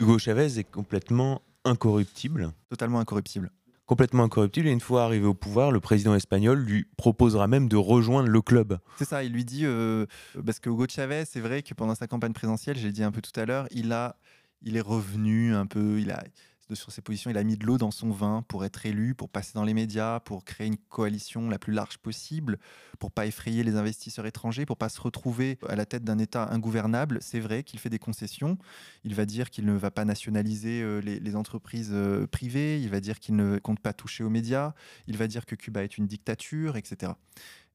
Hugo 0.00 0.18
Chavez 0.18 0.58
est 0.58 0.64
complètement 0.64 1.42
incorruptible. 1.64 2.52
Totalement 2.70 2.98
incorruptible 2.98 3.50
complètement 3.86 4.24
incorruptible. 4.24 4.68
Et 4.68 4.72
une 4.72 4.80
fois 4.80 5.04
arrivé 5.04 5.26
au 5.26 5.34
pouvoir, 5.34 5.70
le 5.70 5.80
président 5.80 6.14
espagnol 6.14 6.58
lui 6.58 6.86
proposera 6.96 7.48
même 7.48 7.68
de 7.68 7.76
rejoindre 7.76 8.28
le 8.28 8.40
club. 8.40 8.78
C'est 8.96 9.04
ça, 9.04 9.24
il 9.24 9.32
lui 9.32 9.44
dit, 9.44 9.64
euh, 9.64 10.06
parce 10.44 10.60
que 10.60 10.70
Hugo 10.70 10.86
Chavez, 10.88 11.24
c'est 11.26 11.40
vrai 11.40 11.62
que 11.62 11.74
pendant 11.74 11.94
sa 11.94 12.06
campagne 12.06 12.32
présidentielle, 12.32 12.76
j'ai 12.76 12.92
dit 12.92 13.02
un 13.02 13.12
peu 13.12 13.20
tout 13.20 13.38
à 13.38 13.44
l'heure, 13.44 13.66
il, 13.70 13.92
a, 13.92 14.16
il 14.62 14.76
est 14.76 14.80
revenu 14.80 15.54
un 15.54 15.66
peu, 15.66 16.00
il 16.00 16.10
a, 16.10 16.24
sur 16.72 16.92
ses 16.92 17.02
positions. 17.02 17.30
Il 17.30 17.36
a 17.36 17.44
mis 17.44 17.56
de 17.56 17.66
l'eau 17.66 17.76
dans 17.76 17.90
son 17.90 18.10
vin 18.10 18.42
pour 18.48 18.64
être 18.64 18.86
élu, 18.86 19.14
pour 19.14 19.28
passer 19.28 19.52
dans 19.54 19.64
les 19.64 19.74
médias, 19.74 20.20
pour 20.20 20.44
créer 20.44 20.66
une 20.66 20.76
coalition 20.76 21.50
la 21.50 21.58
plus 21.58 21.72
large 21.72 21.98
possible, 21.98 22.58
pour 22.98 23.10
pas 23.10 23.26
effrayer 23.26 23.62
les 23.62 23.76
investisseurs 23.76 24.26
étrangers, 24.26 24.64
pour 24.64 24.76
pas 24.76 24.88
se 24.88 25.00
retrouver 25.00 25.58
à 25.68 25.76
la 25.76 25.84
tête 25.84 26.04
d'un 26.04 26.18
État 26.18 26.48
ingouvernable. 26.50 27.18
C'est 27.20 27.40
vrai 27.40 27.62
qu'il 27.62 27.78
fait 27.78 27.90
des 27.90 27.98
concessions. 27.98 28.56
Il 29.04 29.14
va 29.14 29.26
dire 29.26 29.50
qu'il 29.50 29.66
ne 29.66 29.74
va 29.74 29.90
pas 29.90 30.04
nationaliser 30.04 30.80
euh, 30.82 31.00
les, 31.00 31.36
entreprises 31.36 31.90
euh, 31.92 32.26
privées. 32.26 32.80
Il 32.80 32.88
va 32.88 33.00
dire 33.00 33.20
qu'il 33.20 33.36
ne 33.36 33.58
compte 33.58 33.80
pas 33.80 33.92
toucher 33.92 34.24
aux 34.24 34.30
médias. 34.30 34.72
Il 35.06 35.16
va 35.16 35.26
dire 35.26 35.44
que 35.44 35.54
Cuba 35.54 35.82
est 35.82 35.98
une 35.98 36.06
dictature, 36.06 36.76
etc. 36.76 37.12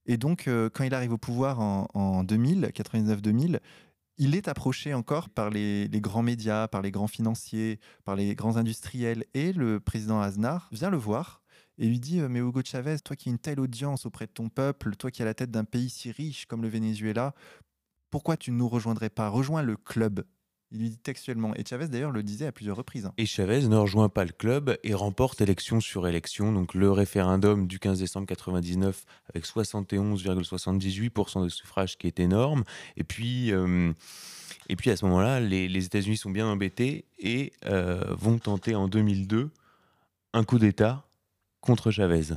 Et 0.06 0.18
donc, 0.18 0.48
euh, 0.48 0.70
quand 0.74 0.84
il 0.84 0.94
arrive 0.94 1.14
au 1.14 1.18
pouvoir 1.18 1.60
en, 1.60 1.88
en 1.94 2.24
2000, 2.24 2.72
99-2000, 2.74 3.60
il 4.20 4.36
est 4.36 4.50
approché 4.50 4.94
encore 4.94 5.30
par 5.30 5.50
les, 5.50 5.90
grands 5.94 6.22
médias, 6.22 6.68
par 6.68 6.82
les 6.82 6.92
grands 6.92 7.08
financiers, 7.08 7.80
par 8.04 8.16
les 8.16 8.36
grands 8.36 8.58
industriels. 8.58 9.24
Et 9.34 9.54
le 9.54 9.80
président 9.80 10.20
Aznar 10.20 10.68
vient 10.72 10.90
le 10.90 10.98
voir 10.98 11.42
et 11.78 11.88
lui 11.88 12.02
dit 12.02 12.20
Mais 12.20 12.40
Hugo 12.40 12.62
Chavez, 12.64 12.98
toi 13.00 13.16
qui 13.16 13.30
as 13.30 13.32
une 13.32 13.40
telle 13.40 13.62
audience 13.62 14.06
auprès 14.06 14.28
de 14.28 14.32
ton 14.32 14.50
peuple, 14.50 14.98
toi 14.98 15.10
qui 15.10 15.22
à 15.22 15.26
la 15.26 15.34
tête 15.34 15.52
d'un 15.52 15.64
pays 15.64 15.90
si 15.90 16.12
riche 16.12 16.46
comme 16.46 16.62
le 16.62 16.68
Venezuela, 16.68 17.34
pourquoi 18.10 18.36
tu 18.36 18.52
ne 18.52 18.58
nous 18.58 18.68
rejoindrais 18.68 19.10
pas? 19.10 19.30
Rejoins 19.30 19.62
le 19.62 19.78
club. 19.78 20.26
Il 20.72 20.80
lui 20.80 20.90
dit 20.92 20.98
textuellement. 20.98 21.56
Et 21.56 21.66
Chavez, 21.66 21.88
d'ailleurs, 21.88 22.12
le 22.12 22.22
disait 22.22 22.46
à 22.46 22.52
plusieurs 22.52 22.78
reprises. 22.78 23.08
Hein. 23.08 23.14
Et 23.18 23.26
Chavez 23.26 23.68
ne 23.68 23.76
rejoint 23.76 24.10
pas 24.10 24.24
le 24.24 24.32
club 24.32 24.78
et 24.84 24.94
remporte 24.94 25.42
élection 25.42 25.80
sur 25.80 26.08
élection. 26.08 26.52
Donc 26.54 26.76
le 26.76 26.92
référendum 26.92 27.66
du 27.66 27.80
15 27.80 28.00
décembre 28.00 28.28
99 28.28 29.04
avec 29.30 29.46
71,78% 29.46 31.44
de 31.44 31.50
suffrages, 31.50 31.98
qui 31.98 32.06
est 32.06 32.20
énorme. 32.20 32.64
Et 32.98 33.04
puis, 33.04 33.52
euh, 33.52 33.92
et 34.68 34.76
puis 34.76 34.92
à 34.92 34.96
ce 34.96 35.06
moment-là, 35.06 35.40
les, 35.40 35.86
États-Unis 35.86 36.18
sont 36.18 36.30
bien 36.30 36.48
embêtés 36.48 37.06
et 37.18 37.52
euh, 37.66 38.04
vont 38.12 38.38
tenter 38.38 38.76
en 38.76 38.88
2002 38.88 39.50
un 40.34 40.44
coup 40.44 40.60
d'État 40.60 41.08
contre 41.62 41.90
Chavez. 41.90 42.36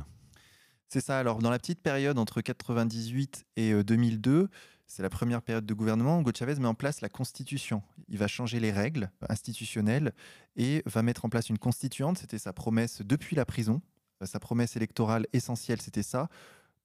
C'est 0.87 1.01
ça. 1.01 1.19
Alors, 1.19 1.39
dans 1.39 1.49
la 1.51 1.59
petite 1.59 1.81
période 1.81 2.17
entre 2.17 2.41
98 2.41 3.45
et 3.57 3.83
2002, 3.83 4.31
euh, 4.31 4.47
c'est 4.87 5.03
la 5.03 5.09
première 5.09 5.41
période 5.41 5.65
de 5.65 5.73
gouvernement. 5.73 6.19
Hugo 6.19 6.31
Chavez 6.33 6.55
met 6.55 6.67
en 6.67 6.73
place 6.73 7.01
la 7.01 7.09
constitution. 7.09 7.81
Il 8.09 8.17
va 8.17 8.27
changer 8.27 8.59
les 8.59 8.71
règles 8.71 9.11
institutionnelles 9.29 10.13
et 10.55 10.83
va 10.85 11.01
mettre 11.01 11.25
en 11.25 11.29
place 11.29 11.49
une 11.49 11.57
constituante. 11.57 12.17
C'était 12.17 12.37
sa 12.37 12.53
promesse 12.53 13.01
depuis 13.01 13.35
la 13.35 13.45
prison. 13.45 13.81
Euh, 14.21 14.25
sa 14.25 14.39
promesse 14.39 14.75
électorale 14.75 15.27
essentielle, 15.33 15.81
c'était 15.81 16.03
ça. 16.03 16.29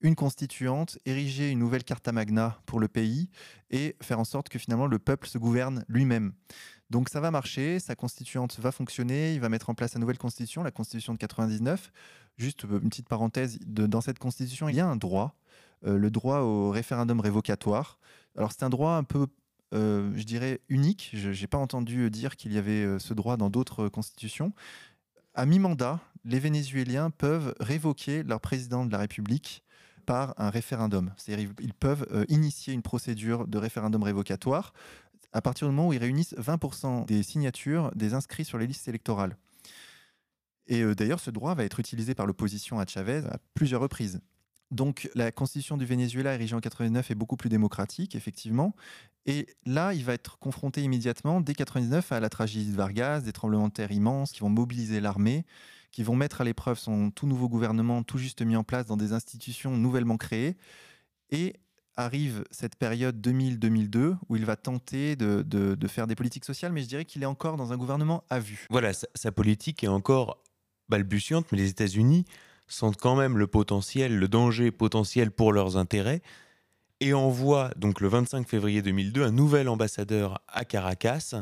Une 0.01 0.15
constituante, 0.15 0.97
ériger 1.05 1.49
une 1.49 1.59
nouvelle 1.59 1.83
Carta 1.83 2.13
Magna 2.13 2.61
pour 2.65 2.79
le 2.79 2.87
pays 2.87 3.29
et 3.69 3.97
faire 4.01 4.17
en 4.17 4.23
sorte 4.23 4.47
que 4.47 4.57
finalement 4.57 4.87
le 4.87 4.97
peuple 4.97 5.27
se 5.27 5.37
gouverne 5.37 5.83
lui-même. 5.89 6.31
Donc 6.89 7.09
ça 7.09 7.19
va 7.19 7.31
marcher, 7.31 7.79
sa 7.79 7.95
constituante 7.95 8.57
va 8.59 8.71
fonctionner, 8.71 9.33
il 9.33 9.41
va 9.41 9.49
mettre 9.49 9.69
en 9.69 9.75
place 9.75 9.91
sa 9.91 9.99
nouvelle 9.99 10.17
constitution, 10.17 10.63
la 10.63 10.71
constitution 10.71 11.13
de 11.13 11.19
99. 11.19 11.91
Juste 12.37 12.63
euh, 12.63 12.79
une 12.81 12.89
petite 12.89 13.09
parenthèse, 13.09 13.59
dans 13.65 14.01
cette 14.01 14.19
constitution, 14.19 14.69
il 14.69 14.75
y 14.75 14.79
a 14.79 14.87
un 14.87 14.95
droit 14.95 15.35
le 15.83 16.11
droit 16.11 16.39
au 16.39 16.71
référendum 16.71 17.19
révocatoire. 17.19 17.99
Alors 18.37 18.51
c'est 18.51 18.63
un 18.63 18.69
droit 18.69 18.93
un 18.93 19.03
peu, 19.03 19.27
euh, 19.73 20.11
je 20.15 20.23
dirais, 20.23 20.61
unique. 20.69 21.11
Je 21.13 21.29
n'ai 21.29 21.47
pas 21.47 21.57
entendu 21.57 22.09
dire 22.09 22.35
qu'il 22.35 22.53
y 22.53 22.57
avait 22.57 22.83
euh, 22.83 22.99
ce 22.99 23.13
droit 23.13 23.37
dans 23.37 23.49
d'autres 23.49 23.89
constitutions. 23.89 24.53
À 25.33 25.45
mi-mandat, 25.45 25.99
les 26.25 26.39
Vénézuéliens 26.39 27.11
peuvent 27.11 27.53
révoquer 27.59 28.23
leur 28.23 28.41
président 28.41 28.85
de 28.85 28.91
la 28.91 28.97
République 28.97 29.63
par 30.05 30.33
un 30.37 30.49
référendum. 30.49 31.11
C'est-à-dire 31.17 31.51
ils 31.59 31.73
peuvent 31.73 32.25
initier 32.29 32.73
une 32.73 32.81
procédure 32.81 33.47
de 33.47 33.57
référendum 33.57 34.01
révocatoire 34.01 34.73
à 35.33 35.41
partir 35.41 35.67
du 35.67 35.75
moment 35.75 35.89
où 35.89 35.93
ils 35.93 35.99
réunissent 35.99 36.33
20% 36.35 37.05
des 37.05 37.21
signatures 37.21 37.91
des 37.93 38.15
inscrits 38.15 38.43
sur 38.43 38.57
les 38.57 38.65
listes 38.65 38.87
électorales. 38.87 39.37
Et 40.65 40.83
d'ailleurs, 40.95 41.19
ce 41.19 41.29
droit 41.29 41.53
va 41.53 41.63
être 41.63 41.79
utilisé 41.79 42.15
par 42.15 42.25
l'opposition 42.25 42.79
à 42.79 42.87
Chavez 42.87 43.21
à 43.29 43.37
plusieurs 43.53 43.81
reprises. 43.81 44.19
Donc 44.71 45.09
la 45.15 45.31
constitution 45.31 45.77
du 45.77 45.85
Venezuela 45.85 46.33
érigée 46.33 46.55
en 46.55 46.59
89 46.59 47.11
est 47.11 47.15
beaucoup 47.15 47.37
plus 47.37 47.49
démocratique, 47.49 48.15
effectivement. 48.15 48.75
Et 49.25 49.47
là, 49.65 49.93
il 49.93 50.03
va 50.03 50.13
être 50.13 50.37
confronté 50.39 50.81
immédiatement, 50.83 51.41
dès 51.41 51.53
99, 51.53 52.11
à 52.11 52.19
la 52.19 52.29
tragédie 52.29 52.71
de 52.71 52.75
Vargas, 52.75 53.21
des 53.21 53.33
tremblements 53.33 53.67
de 53.67 53.73
terre 53.73 53.91
immenses 53.91 54.31
qui 54.31 54.41
vont 54.41 54.49
mobiliser 54.49 54.99
l'armée, 55.01 55.45
qui 55.91 56.03
vont 56.03 56.15
mettre 56.15 56.41
à 56.41 56.43
l'épreuve 56.43 56.77
son 56.77 57.09
tout 57.11 57.27
nouveau 57.27 57.49
gouvernement, 57.49 58.03
tout 58.03 58.17
juste 58.17 58.41
mis 58.41 58.55
en 58.55 58.63
place 58.63 58.85
dans 58.85 58.97
des 58.97 59.13
institutions 59.13 59.75
nouvellement 59.75 60.17
créées. 60.17 60.55
Et 61.31 61.55
arrive 61.95 62.45
cette 62.49 62.75
période 62.75 63.19
2000-2002 63.19 64.15
où 64.29 64.35
il 64.35 64.45
va 64.45 64.55
tenter 64.55 65.15
de, 65.15 65.87
faire 65.87 66.07
des 66.07 66.15
politiques 66.15 66.45
sociales, 66.45 66.71
mais 66.71 66.81
je 66.81 66.87
dirais 66.87 67.05
qu'il 67.05 67.21
est 67.23 67.27
encore 67.27 67.57
dans 67.57 67.73
un 67.73 67.77
gouvernement 67.77 68.23
à 68.29 68.39
vue. 68.39 68.67
Voilà, 68.69 68.91
sa 68.93 69.31
politique 69.31 69.83
est 69.83 69.87
encore 69.87 70.41
balbutiante, 70.87 71.51
mais 71.51 71.57
les 71.57 71.69
États-Unis 71.69 72.25
sentent 72.69 72.97
quand 72.97 73.15
même 73.15 73.37
le 73.37 73.47
potentiel, 73.47 74.17
le 74.17 74.27
danger 74.27 74.71
potentiel 74.71 75.31
pour 75.31 75.51
leurs 75.51 75.75
intérêts, 75.75 76.21
et 77.01 77.13
envoient 77.13 77.71
donc 77.75 78.01
le 78.01 78.07
25 78.07 78.47
février 78.47 78.81
2002 78.81 79.23
un 79.23 79.31
nouvel 79.31 79.67
ambassadeur 79.69 80.41
à 80.47 80.65
Caracas 80.65 81.33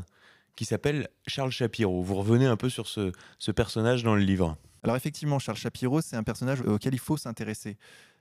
qui 0.56 0.66
s'appelle 0.66 1.08
Charles 1.28 1.52
Shapiro. 1.52 2.02
Vous 2.02 2.16
revenez 2.16 2.46
un 2.46 2.58
peu 2.58 2.70
sur 2.70 2.88
ce, 2.88 3.12
ce 3.38 3.52
personnage 3.52 4.04
dans 4.04 4.16
le 4.16 4.22
livre. 4.22 4.58
Alors 4.84 4.96
effectivement, 4.96 5.40
Charles 5.40 5.58
Shapiro, 5.58 6.02
c'est 6.02 6.16
un 6.16 6.24
personnage 6.24 6.62
auquel 6.62 6.94
il 6.94 7.00
faut 7.00 7.18
s'intéresser. 7.18 7.78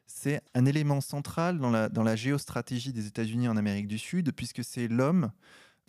C'est 0.07 0.41
un 0.55 0.67
élément 0.67 1.01
central 1.01 1.59
dans 1.59 1.71
la, 1.71 1.89
dans 1.89 2.03
la 2.03 2.17
géostratégie 2.17 2.93
des 2.93 3.07
États-Unis 3.07 3.49
en 3.49 3.57
Amérique 3.57 3.89
du 3.89 3.99
Sud, 3.99 4.33
puisque 4.33 4.65
c'est 4.65 4.89
l'homme 4.89 5.31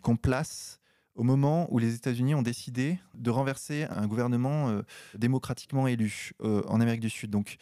qu'on 0.02 0.16
place 0.16 0.80
au 1.18 1.24
moment 1.24 1.66
où 1.70 1.78
les 1.78 1.94
États-Unis 1.94 2.34
ont 2.34 2.42
décidé 2.42 2.98
de 3.14 3.30
renverser 3.30 3.86
un 3.90 4.06
gouvernement 4.06 4.70
euh, 4.70 4.82
démocratiquement 5.16 5.88
élu 5.88 6.30
euh, 6.42 6.62
en 6.68 6.80
Amérique 6.80 7.00
du 7.00 7.10
Sud. 7.10 7.30
Donc, 7.30 7.56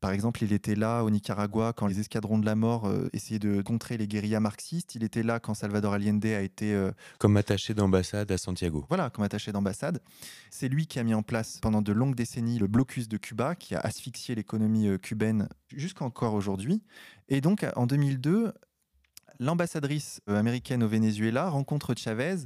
par 0.00 0.10
exemple, 0.10 0.42
il 0.42 0.54
était 0.54 0.74
là 0.74 1.02
au 1.02 1.10
Nicaragua 1.10 1.74
quand 1.74 1.86
les 1.86 2.00
escadrons 2.00 2.38
de 2.38 2.46
la 2.46 2.54
mort 2.54 2.86
euh, 2.86 3.10
essayaient 3.12 3.38
de 3.38 3.60
contrer 3.60 3.98
les 3.98 4.08
guérillas 4.08 4.40
marxistes. 4.40 4.94
Il 4.94 5.04
était 5.04 5.22
là 5.22 5.38
quand 5.38 5.52
Salvador 5.52 5.92
Allende 5.92 6.24
a 6.24 6.40
été... 6.40 6.74
Comme 7.18 7.36
attaché 7.36 7.74
d'ambassade 7.74 8.32
à 8.32 8.38
Santiago. 8.38 8.86
Voilà, 8.88 9.10
comme 9.10 9.24
attaché 9.24 9.52
d'ambassade. 9.52 10.00
C'est 10.50 10.68
lui 10.68 10.86
qui 10.86 10.98
a 10.98 11.04
mis 11.04 11.14
en 11.14 11.22
place 11.22 11.58
pendant 11.60 11.82
de 11.82 11.92
longues 11.92 12.14
décennies 12.14 12.58
le 12.58 12.68
blocus 12.68 13.06
de 13.06 13.18
Cuba, 13.18 13.54
qui 13.54 13.74
a 13.74 13.80
asphyxié 13.80 14.34
l'économie 14.34 14.98
cubaine 14.98 15.48
jusqu'encore 15.76 16.32
aujourd'hui. 16.32 16.82
Et 17.28 17.42
donc, 17.42 17.66
en 17.76 17.86
2002, 17.86 18.52
l'ambassadrice 19.40 20.22
américaine 20.26 20.82
au 20.82 20.88
Venezuela 20.88 21.50
rencontre 21.50 21.94
Chavez 21.96 22.36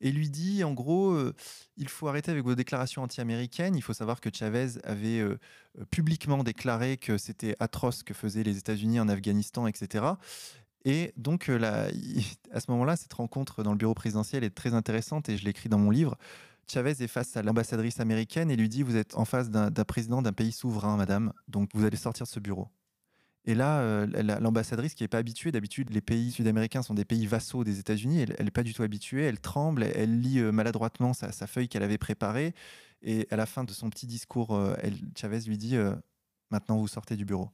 et 0.00 0.12
lui 0.12 0.30
dit 0.30 0.64
en 0.64 0.72
gros 0.72 1.12
euh, 1.12 1.34
il 1.76 1.88
faut 1.88 2.08
arrêter 2.08 2.30
avec 2.30 2.44
vos 2.44 2.54
déclarations 2.54 3.02
anti-américaines. 3.02 3.76
Il 3.76 3.82
faut 3.82 3.92
savoir 3.92 4.20
que 4.20 4.30
Chavez 4.32 4.78
avait 4.84 5.20
euh, 5.20 5.38
euh, 5.78 5.84
publiquement 5.90 6.42
déclaré 6.44 6.96
que 6.96 7.18
c'était 7.18 7.56
atroce 7.60 7.98
ce 7.98 8.04
que 8.04 8.14
faisaient 8.14 8.42
les 8.42 8.58
États-Unis 8.58 9.00
en 9.00 9.08
Afghanistan, 9.08 9.66
etc. 9.66 10.04
Et 10.84 11.12
donc 11.16 11.46
là, 11.46 11.88
à 12.52 12.60
ce 12.60 12.70
moment-là, 12.70 12.96
cette 12.96 13.14
rencontre 13.14 13.62
dans 13.62 13.72
le 13.72 13.78
bureau 13.78 13.94
présidentiel 13.94 14.44
est 14.44 14.54
très 14.54 14.74
intéressante 14.74 15.28
et 15.28 15.38
je 15.38 15.44
l'écris 15.44 15.68
dans 15.68 15.78
mon 15.78 15.90
livre. 15.90 16.16
Chavez 16.66 17.02
est 17.02 17.08
face 17.08 17.36
à 17.36 17.42
l'ambassadrice 17.42 18.00
américaine 18.00 18.50
et 18.50 18.56
lui 18.56 18.68
dit 18.68 18.82
Vous 18.82 18.96
êtes 18.96 19.16
en 19.16 19.24
face 19.24 19.50
d'un 19.50 19.70
président 19.84 20.22
d'un 20.22 20.32
pays 20.32 20.52
souverain, 20.52 20.96
madame, 20.96 21.32
donc 21.48 21.70
vous 21.74 21.84
allez 21.84 21.96
sortir 21.96 22.24
de 22.24 22.30
ce 22.30 22.40
bureau. 22.40 22.68
Et 23.46 23.54
là, 23.54 23.80
euh, 23.80 24.06
l'ambassadrice 24.40 24.94
qui 24.94 25.02
n'est 25.02 25.08
pas 25.08 25.18
habituée, 25.18 25.52
d'habitude, 25.52 25.90
les 25.90 26.00
pays 26.00 26.32
sud-américains 26.32 26.82
sont 26.82 26.94
des 26.94 27.04
pays 27.04 27.26
vassaux 27.26 27.62
des 27.62 27.78
États-Unis, 27.78 28.20
elle 28.20 28.44
n'est 28.44 28.50
pas 28.50 28.62
du 28.62 28.72
tout 28.72 28.82
habituée, 28.82 29.22
elle 29.24 29.38
tremble, 29.38 29.82
elle, 29.82 30.20
lit 30.20 30.38
euh, 30.38 30.50
maladroitement 30.50 31.12
sa, 31.12 31.30
feuille 31.46 31.68
qu'elle 31.68 31.82
avait 31.82 31.98
préparée. 31.98 32.54
Et 33.02 33.26
à 33.30 33.36
la 33.36 33.44
fin 33.44 33.64
de 33.64 33.70
son 33.70 33.90
petit 33.90 34.06
discours, 34.06 34.54
euh, 34.54 34.74
Chavez 35.14 35.40
lui 35.40 35.58
dit 35.58 35.76
Maintenant, 36.50 36.78
vous 36.78 36.88
sortez 36.88 37.16
du 37.16 37.26
bureau. 37.26 37.50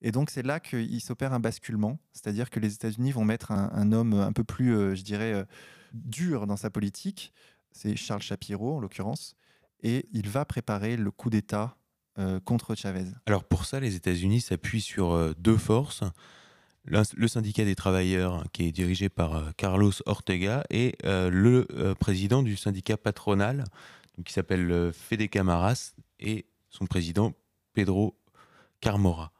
Et 0.00 0.12
donc, 0.12 0.30
c'est 0.30 0.42
là 0.42 0.60
qu'il 0.60 1.00
s'opère 1.02 1.34
un 1.34 1.40
basculement, 1.40 1.98
c'est-à-dire 2.12 2.48
que 2.48 2.60
les 2.60 2.72
États-Unis 2.74 3.12
vont 3.12 3.24
mettre 3.24 3.50
un, 3.50 3.92
homme 3.92 4.14
un 4.14 4.32
peu 4.32 4.44
plus, 4.44 4.96
je 4.96 5.02
dirais, 5.02 5.44
dur 5.92 6.46
dans 6.46 6.56
sa 6.56 6.70
politique. 6.70 7.32
C'est 7.72 7.96
Charles 7.96 8.22
Shapiro, 8.22 8.76
en 8.76 8.80
l'occurrence. 8.80 9.34
Et 9.82 10.08
il 10.12 10.28
va 10.28 10.44
préparer 10.44 10.96
le 10.96 11.10
coup 11.10 11.30
d'État 11.30 11.76
euh, 12.18 12.40
contre 12.40 12.74
Chavez. 12.74 13.04
Alors 13.26 13.44
pour 13.44 13.64
ça, 13.64 13.78
les 13.80 13.94
États-Unis 13.94 14.40
s'appuient 14.40 14.80
sur 14.80 15.12
euh, 15.12 15.34
deux 15.38 15.56
forces. 15.56 16.02
Le 16.84 17.28
syndicat 17.28 17.64
des 17.64 17.74
travailleurs, 17.74 18.44
qui 18.52 18.66
est 18.66 18.72
dirigé 18.72 19.08
par 19.08 19.36
euh, 19.36 19.50
Carlos 19.56 19.92
Ortega, 20.06 20.64
et 20.70 20.96
le 21.04 21.66
président 22.00 22.42
du 22.42 22.56
syndicat 22.56 22.96
patronal, 22.96 23.64
qui 24.24 24.32
s'appelle 24.32 24.90
Fede 24.92 25.28
Camaras, 25.28 25.92
et 26.18 26.46
son 26.70 26.86
président 26.86 27.34
Pedro 27.74 28.18
Carmora. 28.80 29.32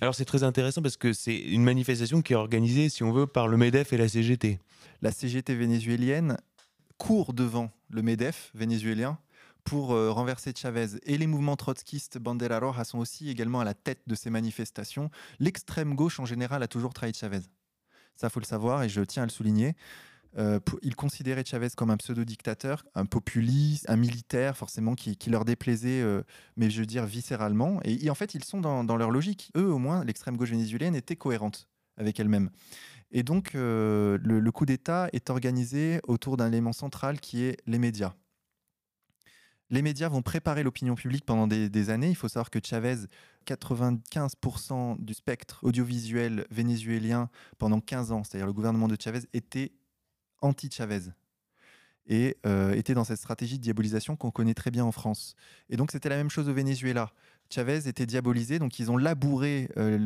Alors 0.00 0.14
c'est 0.14 0.24
très 0.24 0.42
intéressant 0.42 0.82
parce 0.82 0.96
que 0.96 1.12
c'est 1.12 1.36
une 1.36 1.62
manifestation 1.62 2.22
qui 2.22 2.32
est 2.32 2.36
organisée, 2.36 2.88
si 2.88 3.04
on 3.04 3.12
veut, 3.12 3.26
par 3.26 3.46
le 3.46 3.56
MEDEF 3.56 3.92
et 3.92 3.96
la 3.96 4.08
CGT. 4.08 4.58
La 5.00 5.12
CGT 5.12 5.54
vénézuélienne 5.54 6.36
court 6.98 7.32
devant 7.32 7.70
le 7.88 8.02
MEDEF 8.02 8.50
vénézuélien 8.54 9.18
pour 9.66 9.92
euh, 9.92 10.10
renverser 10.10 10.52
Chavez. 10.56 10.86
Et 11.02 11.18
les 11.18 11.26
mouvements 11.26 11.56
trotskistes 11.56 12.18
Bandera 12.18 12.60
Roja 12.60 12.84
sont 12.84 12.98
aussi 12.98 13.28
également 13.28 13.60
à 13.60 13.64
la 13.64 13.74
tête 13.74 14.00
de 14.06 14.14
ces 14.14 14.30
manifestations. 14.30 15.10
L'extrême 15.40 15.94
gauche 15.94 16.18
en 16.20 16.24
général 16.24 16.62
a 16.62 16.68
toujours 16.68 16.94
trahi 16.94 17.12
Chavez. 17.12 17.40
Ça, 18.14 18.30
faut 18.30 18.40
le 18.40 18.46
savoir 18.46 18.84
et 18.84 18.88
je 18.88 19.02
tiens 19.02 19.24
à 19.24 19.26
le 19.26 19.30
souligner. 19.30 19.74
Euh, 20.38 20.60
il 20.82 20.94
considérait 20.94 21.44
Chavez 21.44 21.68
comme 21.76 21.90
un 21.90 21.96
pseudo-dictateur, 21.96 22.84
un 22.94 23.06
populiste, 23.06 23.90
un 23.90 23.96
militaire, 23.96 24.56
forcément, 24.56 24.94
qui, 24.94 25.16
leur 25.28 25.44
déplaisait, 25.44 26.00
euh, 26.00 26.22
mais 26.56 26.70
je 26.70 26.80
veux 26.80 26.86
dire 26.86 27.04
viscéralement. 27.04 27.80
Et, 27.84 28.08
en 28.08 28.14
fait, 28.14 28.34
ils 28.34 28.44
sont 28.44 28.60
dans, 28.60 28.96
leur 28.96 29.10
logique. 29.10 29.50
Eux, 29.56 29.72
au 29.72 29.78
moins, 29.78 30.04
l'extrême 30.04 30.36
gauche 30.36 30.50
vénézuélienne 30.50 30.94
était 30.94 31.16
cohérente 31.16 31.68
avec 31.96 32.20
elle-même. 32.20 32.50
Et 33.10 33.22
donc, 33.22 33.52
le 33.54 34.50
coup 34.50 34.66
d'État 34.66 35.08
est 35.12 35.30
organisé 35.30 36.00
autour 36.06 36.36
d'un 36.36 36.48
élément 36.48 36.72
central 36.72 37.18
qui 37.18 37.42
est 37.42 37.56
les 37.66 37.78
médias. 37.78 38.14
Les 39.70 39.82
médias 39.82 40.08
vont 40.08 40.22
préparer 40.22 40.62
l'opinion 40.62 40.94
publique 40.94 41.24
pendant 41.24 41.46
des, 41.46 41.90
années. 41.90 42.08
Il 42.08 42.14
faut 42.14 42.28
savoir 42.28 42.50
que 42.50 42.60
Chavez, 42.62 43.06
95% 43.46 45.02
du 45.02 45.12
spectre 45.12 45.58
audiovisuel 45.62 46.46
vénézuélien 46.50 47.28
pendant 47.58 47.80
15 47.80 48.12
ans, 48.12 48.22
c'est-à-dire 48.22 48.46
le 48.46 48.52
gouvernement 48.52 48.86
de 48.86 48.96
Chavez, 48.98 49.22
était 49.32 49.72
anti-Chavez 50.40 51.10
et 52.08 52.36
euh, 52.46 52.72
était 52.74 52.94
dans 52.94 53.02
cette 53.02 53.18
stratégie 53.18 53.58
de 53.58 53.62
diabolisation 53.62 54.14
qu'on 54.14 54.30
connaît 54.30 54.54
très 54.54 54.70
bien 54.70 54.84
en 54.84 54.92
France. 54.92 55.34
Et 55.68 55.76
donc 55.76 55.90
c'était 55.90 56.08
la 56.08 56.16
même 56.16 56.30
chose 56.30 56.48
au 56.48 56.54
Venezuela. 56.54 57.10
Chavez 57.50 57.88
était 57.88 58.06
diabolisé, 58.06 58.60
donc 58.60 58.78
ils 58.78 58.90
ont 58.90 58.96
labouré 58.96 59.68
euh, 59.76 59.98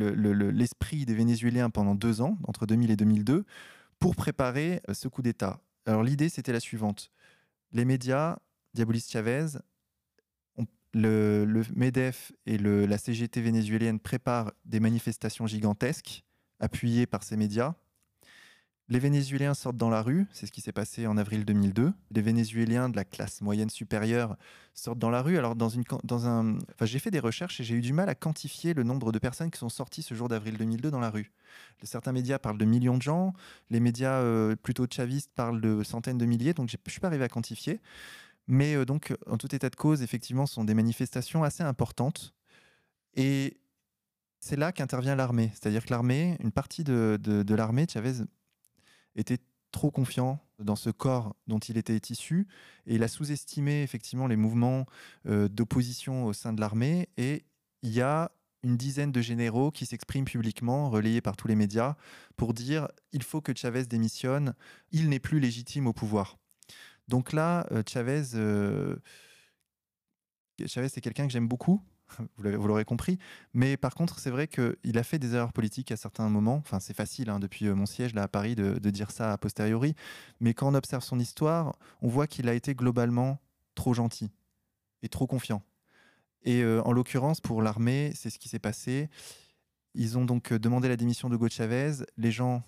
l'esprit 0.52 1.04
des 1.04 1.14
Vénézuéliens 1.14 1.70
pendant 1.70 1.94
deux 1.94 2.20
ans, 2.20 2.38
entre 2.44 2.66
2000 2.66 2.90
et 2.90 2.96
2002, 2.96 3.44
pour 3.98 4.16
préparer 4.16 4.80
euh, 4.88 4.94
ce 4.94 5.08
coup 5.08 5.20
d'État. 5.20 5.61
Alors 5.86 6.02
l'idée, 6.02 6.28
c'était 6.28 6.52
la 6.52 6.61
suivante. 6.61 7.11
Les 7.72 7.84
médias 7.84 8.38
Diabolis 8.74 9.06
Chavez, 9.08 9.46
le, 10.92 11.62
MEDEF 11.74 12.32
et 12.46 12.58
la 12.58 12.98
CGT 12.98 13.40
vénézuélienne 13.40 14.00
préparent 14.00 14.52
des 14.64 14.80
manifestations 14.80 15.46
gigantesques 15.46 16.24
appuyées 16.58 17.06
par 17.06 17.22
ces 17.22 17.36
médias. 17.36 17.74
Les 18.88 18.98
Vénézuéliens 18.98 19.54
sortent 19.54 19.76
dans 19.76 19.88
la 19.88 20.02
rue, 20.02 20.26
c'est 20.32 20.46
ce 20.46 20.52
qui 20.52 20.60
s'est 20.60 20.72
passé 20.72 21.06
en 21.06 21.16
avril 21.16 21.44
2002. 21.44 21.92
Les 22.10 22.20
Vénézuéliens 22.20 22.88
de 22.88 22.96
la 22.96 23.04
classe 23.04 23.40
moyenne 23.40 23.70
supérieure 23.70 24.36
sortent 24.74 24.98
dans 24.98 25.10
la 25.10 25.22
rue. 25.22 25.38
Alors 25.38 25.54
dans 25.54 25.68
une, 25.68 25.84
dans 26.02 26.26
un, 26.26 26.56
enfin, 26.56 26.86
j'ai 26.86 26.98
fait 26.98 27.12
des 27.12 27.20
recherches 27.20 27.60
et 27.60 27.64
j'ai 27.64 27.76
eu 27.76 27.82
du 27.82 27.92
mal 27.92 28.08
à 28.08 28.16
quantifier 28.16 28.74
le 28.74 28.82
nombre 28.82 29.12
de 29.12 29.20
personnes 29.20 29.52
qui 29.52 29.60
sont 29.60 29.68
sorties 29.68 30.02
ce 30.02 30.14
jour 30.14 30.26
d'avril 30.26 30.56
2002 30.56 30.90
dans 30.90 30.98
la 30.98 31.10
rue. 31.10 31.30
Certains 31.84 32.10
médias 32.10 32.40
parlent 32.40 32.58
de 32.58 32.64
millions 32.64 32.96
de 32.96 33.02
gens, 33.02 33.32
les 33.70 33.78
médias 33.78 34.18
euh, 34.22 34.56
plutôt 34.56 34.86
chavistes 34.90 35.30
parlent 35.36 35.60
de 35.60 35.84
centaines 35.84 36.18
de 36.18 36.26
milliers, 36.26 36.52
donc 36.52 36.68
je 36.68 36.76
ne 36.76 36.90
suis 36.90 37.00
pas 37.00 37.06
arrivé 37.06 37.22
à 37.22 37.28
quantifier. 37.28 37.80
Mais 38.51 38.74
euh, 38.74 38.84
donc, 38.84 39.14
en 39.26 39.38
tout 39.38 39.55
état 39.55 39.70
de 39.70 39.76
cause, 39.76 40.03
effectivement, 40.03 40.44
ce 40.44 40.55
sont 40.55 40.64
des 40.64 40.74
manifestations 40.74 41.44
assez 41.44 41.62
importantes. 41.62 42.34
Et 43.14 43.61
c'est 44.40 44.57
là 44.57 44.72
qu'intervient 44.72 45.14
l'armée. 45.14 45.53
C'est-à-dire 45.55 45.84
que 45.84 45.90
l'armée, 45.90 46.36
une 46.40 46.51
partie 46.51 46.82
de, 46.82 47.18
de, 47.22 47.55
l'armée, 47.55 47.86
Chavez 47.88 48.24
était 49.14 49.38
trop 49.70 49.92
confiant 49.92 50.44
dans 50.59 50.74
ce 50.74 50.90
corps 50.90 51.36
dont 51.46 51.61
il 51.61 51.78
était 51.78 51.96
issu 52.11 52.48
et 52.86 52.96
il 52.96 53.03
a 53.05 53.09
sous-estimé 53.09 53.82
effectivement 53.82 54.26
les 54.26 54.36
mouvements 54.36 54.84
euh, 55.26 55.48
d'opposition 55.48 56.24
au 56.24 56.32
sein 56.32 56.53
de 56.53 56.61
l'armée 56.61 57.09
et 57.16 57.44
il 57.82 57.90
y 57.90 58.01
a 58.01 58.32
une 58.64 58.76
dizaine 58.76 59.12
de 59.12 59.20
généraux 59.20 59.70
qui 59.70 59.86
s'expriment 59.86 60.24
publiquement, 60.24 60.90
relayés 60.90 61.20
par 61.20 61.36
tous 61.36 61.46
les 61.46 61.55
médias, 61.55 61.94
pour 62.36 62.53
dire 62.53 62.88
il 63.12 63.22
faut 63.22 63.40
que 63.40 63.57
Chavez 63.57 63.84
démissionne, 63.84 64.55
il 64.90 65.09
n'est 65.09 65.20
plus 65.20 65.38
légitime 65.38 65.86
au 65.86 65.92
pouvoir. 65.92 66.39
Donc 67.11 67.32
là, 67.32 67.66
euh, 67.72 67.82
Chavez, 67.88 68.22
euh, 68.34 68.94
Chavez 70.64 70.88
c'est 70.88 71.00
quelqu'un 71.00 71.26
que 71.26 71.32
j'aime 71.32 71.48
beaucoup, 71.48 71.82
vous 72.38 72.68
l'aurez 72.68 72.84
compris. 72.84 73.18
Mais 73.52 73.76
par 73.76 73.96
contre, 73.96 74.20
c'est 74.20 74.30
vrai 74.30 74.46
qu'il 74.46 74.96
a 74.96 75.02
fait 75.02 75.18
des 75.18 75.34
erreurs 75.34 75.52
politiques 75.52 75.90
à 75.90 75.96
certains 75.96 76.28
moments. 76.28 76.58
Enfin, 76.58 76.78
c'est 76.78 76.94
facile 76.94 77.28
hein, 77.28 77.40
depuis 77.40 77.66
euh, 77.66 77.74
mon 77.74 77.86
siège 77.86 78.14
là 78.14 78.22
à 78.22 78.28
Paris 78.28 78.54
de, 78.54 78.78
dire 78.90 79.11
ça 79.11 79.32
a 79.32 79.38
posteriori. 79.38 79.96
Mais 80.38 80.54
quand 80.54 80.68
on 80.68 80.74
observe 80.74 81.02
son 81.02 81.18
histoire, 81.18 81.76
on 82.00 82.06
voit 82.06 82.28
qu'il 82.28 82.48
a 82.48 82.54
été 82.54 82.76
globalement 82.76 83.40
trop 83.74 83.92
gentil 83.92 84.30
et 85.02 85.08
trop 85.08 85.26
confiant. 85.26 85.64
Et 86.44 86.64
en 86.64 86.92
l'occurrence, 86.92 87.42
pour 87.42 87.61
l'armée, 87.61 88.12
c'est 88.14 88.30
ce 88.30 88.38
qui 88.38 88.48
s'est 88.48 88.58
passé. 88.58 89.11
Ils 89.94 90.16
ont 90.16 90.24
donc 90.24 90.54
demandé 90.54 90.88
la 90.88 90.96
démission 90.96 91.28
de 91.28 91.34
Hugo 91.34 91.48
Chavez. 91.48 92.04
Les 92.16 92.30
gens 92.30 92.62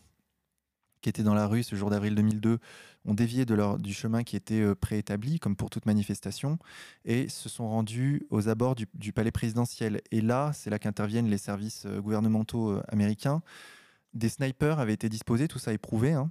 qui 1.02 1.08
étaient 1.08 1.22
dans 1.22 1.34
la 1.34 1.46
rue 1.46 1.62
ce 1.62 1.76
jour 1.76 1.90
d'avril 1.90 2.14
2002 2.14 2.58
ont 3.04 3.14
dévié 3.14 3.44
du 3.44 3.92
chemin 3.92 4.22
qui 4.22 4.36
était 4.36 4.60
euh, 4.60 4.74
préétabli, 4.74 5.40
comme 5.40 5.56
pour 5.56 5.70
toute 5.70 5.86
manifestation, 5.86 6.58
et 7.04 7.28
se 7.28 7.48
sont 7.48 7.68
rendus 7.68 8.26
aux 8.30 8.48
abords 8.48 8.76
du, 8.76 9.12
palais 9.12 9.32
présidentiel. 9.32 10.00
Et 10.10 10.20
là, 10.20 10.52
c'est 10.54 10.70
là 10.70 10.78
qu'interviennent 10.78 11.28
les 11.28 11.38
services 11.38 11.84
euh, 11.86 12.00
gouvernementaux 12.00 12.70
euh, 12.70 12.82
américains. 12.88 13.42
Des 14.14 14.28
snipers 14.28 14.78
avaient 14.78 14.92
été 14.92 15.08
disposés, 15.08 15.48
tout 15.48 15.58
ça 15.58 15.72
est 15.72 15.78
prouvé. 15.78 16.12
Hein. 16.12 16.30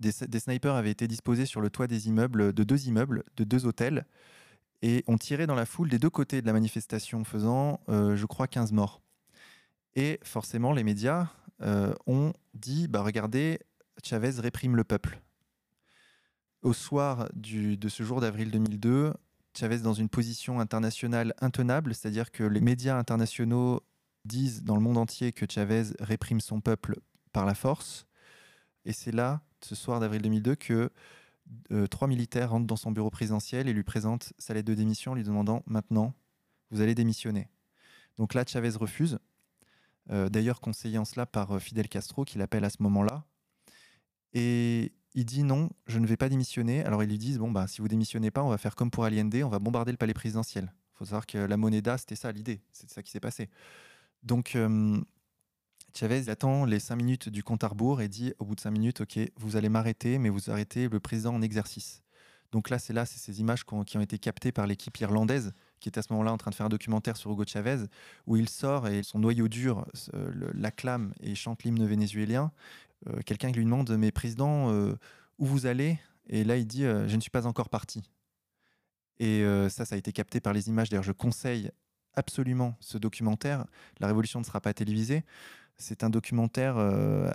Des, 0.00 0.12
snipers 0.12 0.74
avaient 0.74 0.90
été 0.90 1.06
disposés 1.06 1.44
sur 1.44 1.60
le 1.60 1.68
toit 1.68 1.86
des 1.86 2.08
immeubles, 2.08 2.54
de 2.54 2.64
deux 2.64 2.86
immeubles, 2.86 3.24
de 3.36 3.44
deux 3.44 3.66
hôtels, 3.66 4.06
et 4.80 5.04
ont 5.06 5.18
tiré 5.18 5.46
dans 5.46 5.54
la 5.54 5.66
foule 5.66 5.90
des 5.90 5.98
deux 5.98 6.08
côtés 6.08 6.40
de 6.40 6.46
la 6.46 6.54
manifestation, 6.54 7.22
faisant, 7.24 7.80
je 7.88 8.24
crois, 8.24 8.46
15 8.46 8.72
morts. 8.72 9.02
Et 9.94 10.18
forcément, 10.22 10.72
les 10.72 10.84
médias 10.84 11.28
euh, 11.62 11.94
ont 12.06 12.32
dit 12.54 12.88
bah, 12.88 13.02
regardez, 13.02 13.60
Chavez 14.02 14.40
réprime 14.40 14.76
le 14.76 14.84
peuple. 14.84 15.20
Au 16.62 16.72
soir 16.72 17.28
de 17.34 17.88
ce 17.88 18.02
jour 18.02 18.20
d'avril 18.20 18.50
2002, 18.50 19.14
Chavez 19.56 19.78
dans 19.78 19.94
une 19.94 20.08
position 20.08 20.60
internationale 20.60 21.34
intenable, 21.40 21.94
c'est-à-dire 21.94 22.30
que 22.30 22.44
les 22.44 22.60
médias 22.60 22.96
internationaux 22.96 23.82
disent 24.24 24.62
dans 24.62 24.74
le 24.74 24.82
monde 24.82 24.98
entier 24.98 25.32
que 25.32 25.46
Chavez 25.48 25.84
réprime 26.00 26.40
son 26.40 26.60
peuple 26.60 26.98
par 27.32 27.46
la 27.46 27.54
force. 27.54 28.06
Et 28.84 28.92
c'est 28.92 29.12
là, 29.12 29.42
ce 29.62 29.74
soir 29.74 30.00
d'avril 30.00 30.22
2002, 30.22 30.54
que 30.56 30.90
euh, 31.72 31.86
trois 31.86 32.08
militaires 32.08 32.50
rentrent 32.50 32.66
dans 32.66 32.76
son 32.76 32.92
bureau 32.92 33.10
présidentiel 33.10 33.68
et 33.68 33.72
lui 33.72 33.82
présentent 33.82 34.32
sa 34.38 34.54
lettre 34.54 34.68
de 34.68 34.74
démission, 34.74 35.14
lui 35.14 35.24
demandant 35.24 35.62
maintenant, 35.66 36.14
vous 36.70 36.80
allez 36.80 36.94
démissionner. 36.94 37.48
Donc 38.18 38.34
là, 38.34 38.44
Chavez 38.46 38.70
refuse. 38.70 39.18
Euh, 40.10 40.28
d'ailleurs 40.28 40.60
conseillé 40.60 40.98
en 40.98 41.04
cela 41.04 41.26
par 41.26 41.52
euh, 41.52 41.58
Fidel 41.58 41.88
Castro, 41.88 42.24
qui 42.24 42.38
l'appelle 42.38 42.64
à 42.64 42.70
ce 42.70 42.82
moment-là. 42.82 43.24
Et 44.32 44.92
il 45.14 45.24
dit 45.24 45.42
non, 45.42 45.70
je 45.86 45.98
ne 45.98 46.06
vais 46.06 46.16
pas 46.16 46.28
démissionner. 46.28 46.84
Alors 46.84 47.02
ils 47.02 47.08
lui 47.08 47.18
disent 47.18 47.38
bon 47.38 47.50
bah 47.50 47.66
si 47.66 47.80
vous 47.80 47.88
démissionnez 47.88 48.30
pas, 48.30 48.42
on 48.42 48.48
va 48.48 48.58
faire 48.58 48.76
comme 48.76 48.90
pour 48.90 49.04
Allende, 49.04 49.34
on 49.44 49.48
va 49.48 49.58
bombarder 49.58 49.92
le 49.92 49.98
palais 49.98 50.14
présidentiel. 50.14 50.72
Il 50.94 50.98
faut 50.98 51.04
savoir 51.04 51.26
que 51.26 51.38
la 51.38 51.56
Moneda, 51.56 51.96
c'était 51.98 52.16
ça 52.16 52.32
l'idée, 52.32 52.60
c'est 52.72 52.90
ça 52.90 53.02
qui 53.02 53.10
s'est 53.10 53.20
passé. 53.20 53.48
Donc 54.22 54.54
euh, 54.56 55.00
Chavez 55.94 56.28
attend 56.28 56.64
les 56.64 56.80
cinq 56.80 56.96
minutes 56.96 57.28
du 57.28 57.42
compte 57.42 57.64
à 57.64 57.68
rebours 57.68 58.00
et 58.00 58.08
dit 58.08 58.32
au 58.38 58.44
bout 58.44 58.54
de 58.54 58.60
cinq 58.60 58.70
minutes, 58.72 59.00
ok, 59.00 59.18
vous 59.36 59.56
allez 59.56 59.68
m'arrêter, 59.68 60.18
mais 60.18 60.28
vous 60.28 60.50
arrêtez 60.50 60.88
le 60.88 61.00
président 61.00 61.34
en 61.34 61.42
exercice. 61.42 62.02
Donc 62.52 62.68
là, 62.68 62.78
c'est 62.78 62.92
là, 62.92 63.06
c'est 63.06 63.18
ces 63.18 63.40
images 63.40 63.64
qui 63.64 63.96
ont 63.96 64.00
été 64.00 64.18
captées 64.18 64.52
par 64.52 64.66
l'équipe 64.66 64.98
irlandaise 64.98 65.52
qui 65.80 65.88
est 65.88 65.98
à 65.98 66.02
ce 66.02 66.12
moment-là 66.12 66.32
en 66.32 66.36
train 66.36 66.50
de 66.50 66.54
faire 66.54 66.66
un 66.66 66.70
documentaire 66.70 67.16
sur 67.16 67.32
Hugo 67.32 67.44
Chavez, 67.46 67.86
où 68.26 68.36
il 68.36 68.48
sort 68.48 68.86
et 68.86 69.02
son 69.02 69.18
noyau 69.18 69.48
dur 69.48 69.86
l'acclame 70.54 71.12
et 71.20 71.34
chante 71.34 71.64
l'hymne 71.64 71.84
vénézuélien. 71.86 72.52
Euh, 73.08 73.20
quelqu'un 73.24 73.50
lui 73.50 73.64
demande 73.64 73.90
Mais 73.96 74.12
président, 74.12 74.70
euh, 74.72 74.94
où 75.38 75.46
vous 75.46 75.66
allez? 75.66 75.98
Et 76.28 76.44
là, 76.44 76.56
il 76.56 76.66
dit 76.66 76.84
euh, 76.84 77.08
Je 77.08 77.16
ne 77.16 77.20
suis 77.20 77.30
pas 77.30 77.46
encore 77.46 77.68
parti. 77.68 78.02
Et 79.18 79.44
ça, 79.68 79.84
ça 79.84 79.96
a 79.96 79.98
été 79.98 80.12
capté 80.12 80.40
par 80.40 80.54
les 80.54 80.70
images. 80.70 80.88
D'ailleurs, 80.88 81.02
je 81.02 81.12
conseille 81.12 81.70
absolument 82.14 82.74
ce 82.80 82.96
documentaire. 82.96 83.66
La 83.98 84.06
Révolution 84.06 84.40
ne 84.40 84.46
sera 84.46 84.62
pas 84.62 84.72
télévisée. 84.72 85.26
C'est 85.76 86.04
un 86.04 86.08
documentaire 86.08 86.78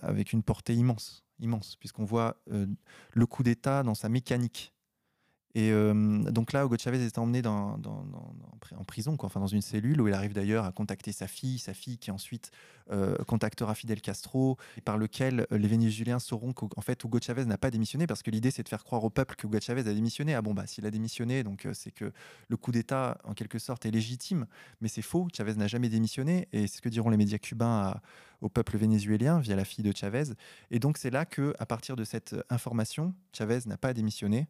avec 0.01 0.33
une 0.33 0.41
portée 0.41 0.73
immense, 0.73 1.23
immense, 1.37 1.75
puisqu'on 1.75 2.03
voit 2.03 2.41
le 2.47 3.25
coup 3.27 3.43
d'État 3.43 3.83
dans 3.83 3.93
sa 3.93 4.09
mécanique 4.09 4.73
et 5.55 5.71
euh, 5.71 5.93
donc 6.31 6.51
là, 6.51 6.65
Hugo 6.65 6.75
Chavez 6.77 7.01
est 7.01 7.17
emmené 7.17 7.41
en 7.47 7.79
prison, 8.85 9.15
enfin 9.21 9.39
dans 9.39 9.47
une 9.47 9.61
cellule 9.61 10.01
où 10.01 10.07
il 10.09 10.13
arrive 10.13 10.33
d'ailleurs 10.33 10.65
à 10.65 10.73
contacter 10.73 11.13
sa 11.13 11.27
fille, 11.27 11.59
sa 11.59 11.73
fille 11.73 11.97
qui 11.97 12.11
ensuite 12.11 12.51
euh, 12.91 13.15
contactera 13.23 13.73
Fidel 13.73 14.01
Castro, 14.01 14.57
par 14.83 14.97
lequel 14.97 15.47
euh, 15.53 15.57
les 15.57 15.69
Vénézuéliens 15.69 16.19
sauront 16.19 16.51
qu'en 16.51 16.81
fait 16.81 17.01
Hugo 17.01 17.19
Chavez 17.21 17.45
n'a 17.45 17.57
pas 17.57 17.71
démissionné 17.71 18.05
parce 18.05 18.21
que 18.21 18.31
l'idée 18.31 18.51
c'est 18.51 18.63
de 18.63 18.67
faire 18.67 18.83
croire 18.83 19.05
au 19.05 19.09
peuple 19.09 19.35
que 19.35 19.47
Hugo 19.47 19.57
Chavez 19.61 19.89
a 19.89 19.93
démissionné. 19.93 20.35
Ah 20.35 20.41
bon 20.41 20.53
bah 20.53 20.67
s'il 20.67 20.85
a 20.85 20.91
démissionné, 20.91 21.43
donc 21.43 21.65
c'est 21.71 21.91
que 21.91 22.11
le 22.49 22.57
coup 22.57 22.73
d'État 22.73 23.17
en 23.23 23.33
quelque 23.33 23.57
sorte 23.57 23.85
est 23.85 23.91
légitime, 23.91 24.47
mais 24.81 24.89
c'est 24.89 25.01
faux. 25.01 25.29
Chavez 25.33 25.55
n'a 25.55 25.67
jamais 25.67 25.87
démissionné 25.87 26.49
et 26.51 26.67
c'est 26.67 26.77
ce 26.77 26.81
que 26.81 26.89
diront 26.89 27.09
les 27.09 27.17
médias 27.17 27.37
cubains 27.37 28.01
au 28.41 28.49
peuple 28.49 28.77
vénézuélien 28.77 29.39
via 29.39 29.55
la 29.55 29.63
fille 29.63 29.85
de 29.85 29.95
Chavez. 29.95 30.33
Et 30.69 30.79
donc 30.79 30.97
c'est 30.97 31.11
là 31.11 31.23
que 31.23 31.53
à 31.59 31.65
partir 31.65 31.95
de 31.95 32.03
cette 32.03 32.35
information, 32.49 33.15
Chavez 33.31 33.59
n'a 33.67 33.77
pas 33.77 33.93
démissionné 33.93 34.49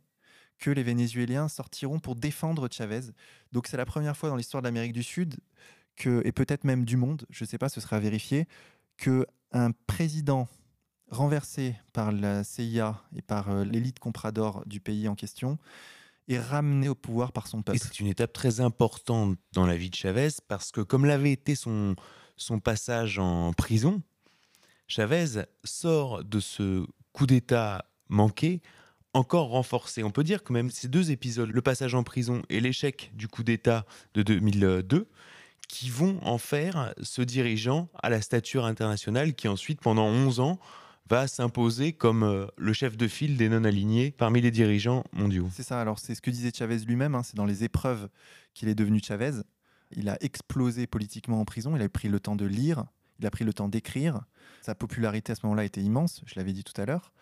que 0.58 0.72
les 0.72 0.84
Vénézuéliens 0.84 1.48
sortiront 1.48 2.00
pour 2.00 2.16
défendre 2.16 2.68
Chavez. 2.72 3.12
Donc 3.52 3.68
c'est 3.68 3.78
la 3.78 3.86
première 3.86 4.16
fois 4.16 4.30
dans 4.30 4.36
l'histoire 4.36 4.62
de 4.62 4.68
l'Amérique 4.68 4.94
du 4.94 5.04
Sud 5.04 5.36
que, 5.96 6.22
et 6.26 6.32
peut-être 6.32 6.64
même 6.64 6.86
du 6.86 6.98
monde, 6.98 7.26
je 7.30 7.44
ne 7.44 7.48
sais 7.48 7.58
pas, 7.58 7.70
ce 7.70 7.82
sera 7.82 8.00
vérifié, 8.00 8.48
que 8.98 9.26
un 9.52 9.72
président 9.72 10.48
renversé 11.10 11.76
par 11.94 12.12
la 12.12 12.44
CIA 12.44 13.02
et 13.16 13.22
par 13.22 13.50
euh, 13.50 13.64
l'élite 13.64 14.00
comprador 14.00 14.64
du 14.66 14.80
pays 14.80 15.08
en 15.08 15.16
question 15.16 15.58
est 16.28 16.40
ramené 16.40 16.90
au 16.90 16.96
pouvoir 16.96 17.32
par 17.32 17.48
son 17.48 17.62
peuple. 17.62 17.78
c'est 17.80 18.00
une 18.00 18.08
étape 18.08 18.34
très 18.34 18.60
importante 18.60 19.38
dans 19.54 19.68
la 19.68 19.78
vie 19.78 19.92
de 19.92 19.96
Chavez 19.96 20.30
parce 20.48 20.72
que 20.72 20.82
comme 20.82 21.06
l'avait 21.06 21.32
été 21.32 21.54
son, 21.54 21.96
son 22.36 22.60
passage 22.60 23.20
en 23.20 23.54
prison, 23.54 24.02
Chavez 24.88 25.44
sort 25.64 26.24
de 26.24 26.40
ce 26.40 26.86
coup 27.12 27.28
d'État 27.28 27.86
manqué 28.10 28.62
encore 29.16 29.48
renforcé. 29.48 30.04
On 30.04 30.12
peut 30.12 30.24
dire 30.24 30.44
que 30.44 30.52
même 30.52 30.70
ces 30.70 30.88
deux 30.88 31.12
épisodes, 31.12 31.50
le 31.50 31.62
passage 31.62 31.96
en 31.96 32.04
prison 32.04 32.42
et 32.50 32.60
l'échec 32.60 33.12
du 33.16 33.28
coup 33.28 33.44
d'État 33.44 33.86
de 34.14 34.24
2002, 34.24 35.08
qui 35.68 35.90
vont 35.90 36.20
en 36.22 36.38
faire 36.38 36.94
ce 37.02 37.22
dirigeant 37.22 37.90
à 38.04 38.10
la 38.10 38.22
stature 38.22 38.66
internationale 38.66 39.34
qui 39.34 39.48
ensuite, 39.48 39.82
pendant 39.82 40.06
11 40.06 40.40
ans, 40.42 40.60
va 41.08 41.28
s'imposer 41.28 41.94
comme 41.94 42.24
euh, 42.24 42.48
le 42.58 42.74
chef 42.74 42.98
de 42.98 43.08
file 43.08 43.38
des 43.38 43.48
non-alignés 43.48 44.12
parmi 44.12 44.42
les 44.42 44.52
dirigeants 44.52 45.04
mondiaux. 45.14 45.48
C'est 45.52 45.64
ça, 45.64 45.80
alors 45.80 46.00
c'est 46.00 46.16
ce 46.16 46.22
que 46.22 46.32
disait 46.32 46.52
Chavez 46.54 46.80
lui-même, 46.80 47.16
hein, 47.16 47.24
c'est 47.24 47.36
dans 47.36 47.46
les 47.46 47.64
épreuves 47.64 48.10
qu'il 48.54 48.70
est 48.70 48.76
devenu 48.76 49.00
Chavez. 49.02 49.42
Il 49.92 50.10
a 50.10 50.18
explosé 50.22 50.88
politiquement 50.88 51.40
en 51.40 51.46
prison, 51.46 51.76
il 51.76 51.82
a 51.82 51.90
pris 51.90 52.10
le 52.10 52.20
temps 52.20 52.36
de 52.36 52.46
lire, 52.46 52.86
il 53.20 53.26
a 53.26 53.32
pris 53.32 53.46
le 53.46 53.54
temps 53.54 53.70
d'écrire. 53.70 54.22
Sa 54.62 54.74
popularité 54.74 55.32
à 55.32 55.36
ce 55.36 55.46
moment-là 55.46 55.64
était 55.64 55.82
immense, 55.82 56.22
je 56.26 56.34
l'avais 56.38 56.54
dit 56.54 56.64
tout 56.64 56.80
à 56.82 56.86
l'heure. 56.86 57.14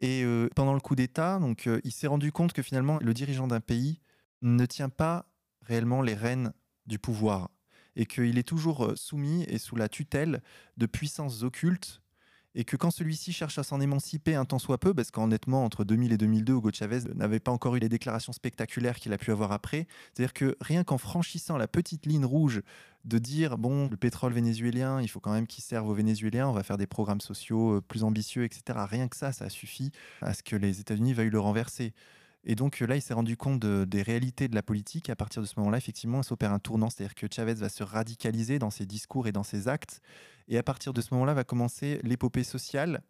Et 0.00 0.22
euh, 0.24 0.48
pendant 0.54 0.74
le 0.74 0.80
coup 0.80 0.94
d'État, 0.94 1.40
euh, 1.66 1.80
il 1.84 1.92
s'est 1.92 2.06
rendu 2.06 2.32
compte 2.32 2.52
que 2.52 2.62
finalement, 2.62 2.98
le 3.00 3.14
dirigeant 3.14 3.46
d'un 3.46 3.60
pays 3.60 4.00
ne 4.42 4.66
tient 4.66 4.88
pas 4.88 5.26
réellement 5.62 6.02
les 6.02 6.14
rênes 6.14 6.52
du 6.86 6.98
pouvoir. 6.98 7.50
Et 7.96 8.04
qu'il 8.04 8.36
est 8.36 8.46
toujours 8.46 8.84
euh, 8.84 8.96
soumis 8.96 9.44
et 9.44 9.58
sous 9.58 9.76
la 9.76 9.88
tutelle 9.88 10.42
de 10.76 10.86
puissances 10.86 11.42
occultes 11.42 12.02
et 12.56 12.64
que 12.64 12.76
quand 12.76 12.90
celui-ci 12.90 13.34
cherche 13.34 13.58
à 13.58 13.62
s'en 13.62 13.80
émanciper 13.82 14.34
un 14.34 14.46
tant 14.46 14.58
soit 14.58 14.78
peu, 14.78 14.94
parce 14.94 15.10
qu'honnêtement, 15.10 15.62
entre 15.62 15.84
2000 15.84 16.12
et 16.12 16.16
2002, 16.16 16.54
Hugo 16.54 16.70
Chavez 16.72 17.00
n'avait 17.14 17.38
pas 17.38 17.52
encore 17.52 17.76
eu 17.76 17.78
les 17.78 17.90
déclarations 17.90 18.32
spectaculaires 18.32 18.96
qu'il 18.96 19.12
a 19.12 19.18
pu 19.18 19.30
avoir 19.30 19.52
après, 19.52 19.86
c'est-à-dire 20.14 20.32
que 20.32 20.56
rien 20.62 20.82
qu'en 20.82 20.96
franchissant 20.96 21.58
la 21.58 21.68
petite 21.68 22.06
ligne 22.06 22.24
rouge 22.24 22.62
de 23.04 23.18
dire, 23.18 23.58
bon, 23.58 23.88
le 23.90 23.96
pétrole 23.98 24.32
vénézuélien, 24.32 25.02
il 25.02 25.08
faut 25.08 25.20
quand 25.20 25.32
même 25.32 25.46
qu'il 25.46 25.62
serve 25.62 25.88
aux 25.88 25.94
Vénézuéliens, 25.94 26.48
on 26.48 26.52
va 26.52 26.62
faire 26.62 26.78
des 26.78 26.88
programmes 26.88 27.20
sociaux 27.20 27.76
euh, 27.76 27.80
plus 27.80 28.02
ambitieux, 28.02 28.44
etc. 28.44 28.78
Rien 28.88 29.06
que 29.06 29.16
ça, 29.16 29.32
ça 29.32 29.48
suffit 29.48 29.92
à 30.22 30.34
ce 30.34 30.42
que 30.42 30.56
les 30.56 30.80
États-Unis 30.80 31.12
veuillent 31.12 31.30
le 31.30 31.38
renverser. 31.38 31.92
Et 32.48 32.54
donc 32.54 32.78
là, 32.78 32.94
il 32.94 33.02
s'est 33.02 33.12
rendu 33.12 33.36
compte 33.36 33.66
des 33.66 34.02
réalités 34.02 34.46
de 34.46 34.54
la 34.54 34.62
politique. 34.62 35.10
À 35.10 35.16
partir 35.16 35.42
de 35.42 35.46
ce 35.46 35.54
moment-là, 35.58 35.78
effectivement, 35.78 36.22
s'opère 36.22 36.52
un 36.52 36.60
tournant. 36.60 36.88
C'est-à-dire 36.88 37.16
que 37.16 37.26
Chavez 37.30 37.54
va 37.54 37.68
se 37.68 37.82
radicaliser 37.82 38.60
dans 38.60 38.70
ses 38.70 38.86
discours 38.86 39.26
et 39.26 39.32
dans 39.32 39.42
ses 39.42 39.66
actes. 39.66 40.00
Et 40.46 40.56
à 40.56 40.62
partir 40.62 40.92
de 40.92 41.00
ce 41.00 41.12
moment-là, 41.12 41.34
va 41.34 41.42
commencer 41.42 42.00
l'épopée 42.04 42.44
sociale 42.44 43.02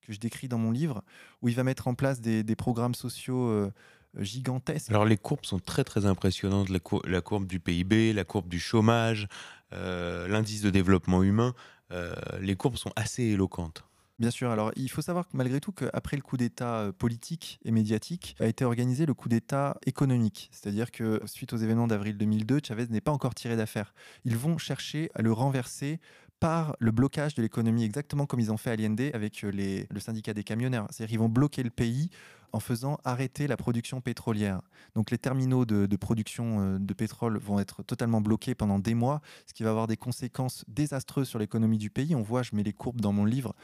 que 0.00 0.12
je 0.12 0.18
décris 0.18 0.48
dans 0.48 0.58
mon 0.58 0.70
livre, 0.70 1.02
où 1.42 1.48
il 1.48 1.54
va 1.54 1.64
mettre 1.64 1.86
en 1.86 1.94
place 1.94 2.20
des, 2.20 2.56
programmes 2.56 2.94
sociaux 2.94 3.46
euh, 3.48 3.70
gigantesques. 4.18 4.90
Alors 4.90 5.04
les 5.04 5.16
courbes 5.16 5.44
sont 5.44 5.60
très 5.60 5.84
très 5.84 6.06
impressionnantes. 6.06 6.68
La, 6.70 7.20
courbe 7.20 7.46
du 7.46 7.60
PIB, 7.60 8.12
la 8.12 8.24
courbe 8.24 8.48
du 8.48 8.58
chômage, 8.58 9.28
euh, 9.72 10.26
l'indice 10.28 10.62
de 10.62 10.70
développement 10.70 11.22
humain. 11.22 11.54
Euh, 11.92 12.14
les 12.40 12.56
courbes 12.56 12.76
sont 12.76 12.92
assez 12.96 13.22
éloquentes. 13.22 13.84
Bien 14.22 14.30
sûr. 14.30 14.52
Alors, 14.52 14.70
il 14.76 14.88
faut 14.88 15.02
savoir 15.02 15.26
que 15.26 15.36
malgré 15.36 15.58
tout, 15.58 15.72
qu'après 15.72 16.16
le 16.16 16.22
coup 16.22 16.36
d'État 16.36 16.76
euh, 16.76 16.92
politique 16.92 17.58
et 17.64 17.72
médiatique, 17.72 18.36
a 18.38 18.46
été 18.46 18.64
organisé 18.64 19.04
le 19.04 19.14
coup 19.14 19.28
d'État 19.28 19.76
économique. 19.84 20.48
C'est-à-dire 20.52 20.92
que 20.92 21.20
suite 21.24 21.52
aux 21.52 21.56
événements 21.56 21.88
d'avril 21.88 22.16
2002, 22.16 22.60
Chavez 22.64 22.86
n'est 22.86 23.00
pas 23.00 23.10
encore 23.10 23.34
tiré 23.34 23.56
d'affaire. 23.56 23.92
Ils 24.24 24.36
vont 24.36 24.58
chercher 24.58 25.10
à 25.16 25.22
le 25.22 25.32
renverser 25.32 25.98
par 26.38 26.76
le 26.78 26.92
blocage 26.92 27.34
de 27.34 27.42
l'économie, 27.42 27.82
exactement 27.82 28.26
comme 28.26 28.38
ils 28.38 28.52
ont 28.52 28.56
fait 28.56 28.70
à 28.70 28.74
Allende 28.74 29.10
avec 29.12 29.42
euh, 29.42 29.50
le 29.90 30.00
syndicat 30.00 30.34
des 30.34 30.44
camionneurs. 30.44 30.86
C'est-à-dire 30.90 31.10
qu'ils 31.10 31.18
vont 31.18 31.28
bloquer 31.28 31.64
le 31.64 31.70
pays 31.70 32.08
en 32.52 32.60
faisant 32.60 32.98
arrêter 33.04 33.48
la 33.48 33.56
production 33.56 34.00
pétrolière. 34.00 34.60
Donc 34.94 35.10
les 35.10 35.18
terminaux 35.18 35.64
de, 35.64 35.86
de, 35.86 35.96
production 35.96 36.60
euh, 36.60 36.78
de 36.78 36.94
pétrole 36.94 37.38
vont 37.38 37.58
être 37.58 37.82
totalement 37.82 38.20
bloqués 38.20 38.54
pendant 38.54 38.78
des 38.78 38.94
mois, 38.94 39.20
ce 39.46 39.54
qui 39.54 39.62
va 39.64 39.70
avoir 39.70 39.88
des 39.88 39.96
conséquences 39.96 40.64
désastreuses 40.68 41.28
sur 41.28 41.40
l'économie 41.40 41.78
du 41.78 41.90
pays. 41.90 42.14
On 42.14 42.22
voit, 42.22 42.42
je 42.42 42.50
mets 42.54 42.62
les 42.62 42.72
courbes 42.72 43.00
dans 43.00 43.12
mon 43.12 43.24
livre, 43.24 43.54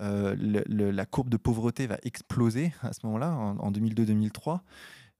euh, 0.00 0.34
la 0.68 1.06
courbe 1.06 1.28
de 1.28 1.36
pauvreté 1.36 1.86
va 1.86 1.98
exploser 2.02 2.72
à 2.82 2.92
ce 2.92 3.00
moment-là, 3.04 3.32
en, 3.32 3.70
2002-2003. 3.70 4.60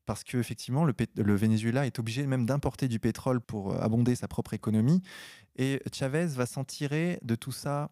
parce 0.07 0.25
qu'effectivement, 0.25 0.85
le, 0.85 0.95
Venezuela 1.35 1.87
est 1.87 1.99
obligé 1.99 2.27
même 2.27 2.47
d'importer 2.47 2.89
du 2.89 2.99
pétrole 2.99 3.41
pour 3.41 3.73
euh, 3.73 3.79
abonder 3.81 4.15
sa 4.15 4.29
propre 4.29 4.55
économie. 4.55 5.03
Et 5.57 5.81
Chavez 5.93 6.27
va 6.27 6.47
s'en 6.47 6.65
tirer 6.65 7.19
de 7.23 7.35
tout 7.37 7.53
ça 7.53 7.91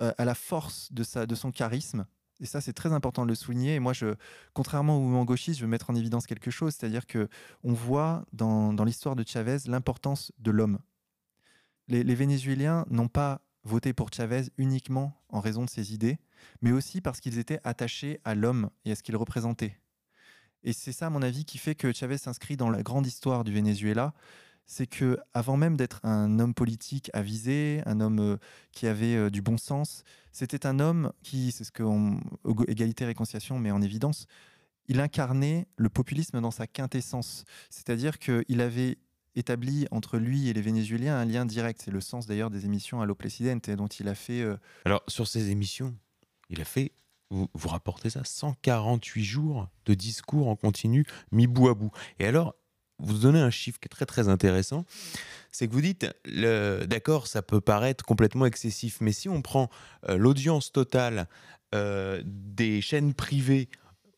euh, 0.00 0.12
à 0.16 0.24
la 0.24 0.34
force 0.34 0.92
de, 0.92 1.02
sa, 1.02 1.26
de 1.26 1.34
son 1.34 1.50
charisme. 1.50 2.06
Et 2.40 2.46
ça, 2.46 2.60
c'est 2.60 2.72
très 2.72 2.92
important 2.92 3.24
de 3.24 3.28
le 3.28 3.34
souligner. 3.34 3.74
Et 3.74 3.80
moi, 3.80 3.92
je, 3.92 4.14
contrairement 4.52 4.96
au 4.96 5.00
mouvement 5.00 5.24
gauchiste, 5.24 5.58
je 5.58 5.64
veux 5.64 5.70
mettre 5.70 5.90
en 5.90 5.96
évidence 5.96 6.28
quelque 6.28 6.52
chose, 6.52 6.76
c'est-à-dire 6.76 7.06
que 7.06 7.28
on 7.64 7.72
voit 7.72 8.24
dans, 8.32 8.72
dans 8.72 8.84
l'histoire 8.84 9.16
de 9.16 9.24
Chavez 9.26 9.58
l'importance 9.66 10.30
de 10.38 10.52
l'homme. 10.52 10.78
Les, 11.88 12.04
les 12.04 12.14
Vénézuéliens 12.14 12.86
n'ont 12.90 13.08
pas 13.08 13.40
voté 13.64 13.92
pour 13.92 14.12
Chavez 14.12 14.44
uniquement 14.56 15.14
en 15.28 15.40
raison 15.40 15.64
de 15.64 15.70
ses 15.70 15.92
idées, 15.92 16.18
mais 16.62 16.72
aussi 16.72 17.00
parce 17.00 17.20
qu'ils 17.20 17.38
étaient 17.38 17.60
attachés 17.64 18.20
à 18.24 18.34
l'homme 18.34 18.70
et 18.84 18.92
à 18.92 18.94
ce 18.94 19.02
qu'il 19.02 19.16
représentait. 19.16 19.78
Et 20.64 20.72
c'est 20.72 20.92
ça, 20.92 21.06
à 21.06 21.10
mon 21.10 21.22
avis, 21.22 21.44
qui 21.44 21.58
fait 21.58 21.74
que 21.74 21.92
Chavez 21.92 22.18
s'inscrit 22.18 22.56
dans 22.56 22.70
la 22.70 22.82
grande 22.82 23.06
histoire 23.06 23.44
du 23.44 23.52
Venezuela. 23.52 24.12
C'est 24.66 24.86
que 24.86 25.18
avant 25.32 25.56
même 25.56 25.76
d'être 25.76 26.04
un 26.04 26.38
homme 26.38 26.52
politique 26.52 27.10
avisé, 27.14 27.80
un 27.86 28.00
homme 28.00 28.18
euh, 28.20 28.36
qui 28.72 28.86
avait 28.86 29.16
euh, 29.16 29.30
du 29.30 29.40
bon 29.40 29.56
sens, 29.56 30.02
c'était 30.30 30.66
un 30.66 30.78
homme 30.78 31.12
qui, 31.22 31.52
c'est 31.52 31.64
ce 31.64 31.72
que 31.72 31.82
Égalité 32.70 33.04
et 33.04 33.06
Réconciliation 33.06 33.58
met 33.58 33.70
en 33.70 33.80
évidence, 33.80 34.26
il 34.88 35.00
incarnait 35.00 35.66
le 35.76 35.88
populisme 35.88 36.40
dans 36.40 36.50
sa 36.50 36.66
quintessence. 36.66 37.44
C'est-à-dire 37.70 38.18
qu'il 38.18 38.60
avait 38.60 38.98
établi 39.38 39.86
entre 39.90 40.18
lui 40.18 40.48
et 40.48 40.52
les 40.52 40.60
Vénézuéliens 40.60 41.16
un 41.16 41.24
lien 41.24 41.46
direct. 41.46 41.80
C'est 41.84 41.90
le 41.90 42.00
sens 42.00 42.26
d'ailleurs 42.26 42.50
des 42.50 42.64
émissions 42.64 43.00
à 43.00 43.06
l'Oplesidente 43.06 43.70
dont 43.70 43.86
il 43.86 44.08
a 44.08 44.14
fait. 44.14 44.42
Euh, 44.42 44.56
Alors, 44.84 45.02
sur 45.08 45.26
ces 45.26 45.50
émissions, 45.50 45.94
il 46.50 46.60
a 46.60 46.64
fait 46.64 46.92
vous, 47.30 47.48
vous 47.52 47.68
rapportez 47.68 48.10
ça 48.10 48.22
148 48.24 49.22
jours 49.22 49.68
de 49.84 49.94
discours 49.94 50.48
en 50.48 50.56
continu 50.56 51.04
mis 51.30 51.46
bout 51.46 51.68
à 51.68 51.74
bout. 51.74 51.90
Et 52.18 52.26
alors, 52.26 52.54
vous 52.98 53.18
donnez 53.18 53.40
un 53.40 53.50
chiffre 53.50 53.78
qui 53.78 53.86
est 53.86 53.90
très 53.90 54.06
très 54.06 54.28
intéressant, 54.28 54.84
c'est 55.52 55.68
que 55.68 55.72
vous 55.72 55.80
dites, 55.80 56.06
d'accord, 56.86 57.26
ça 57.26 57.42
peut 57.42 57.60
paraître 57.60 58.04
complètement 58.04 58.46
excessif, 58.46 58.98
mais 59.00 59.12
si 59.12 59.28
on 59.28 59.42
prend 59.42 59.70
euh, 60.08 60.16
l'audience 60.16 60.72
totale 60.72 61.28
euh, 61.74 62.22
des 62.24 62.80
chaînes 62.80 63.14
privées 63.14 63.68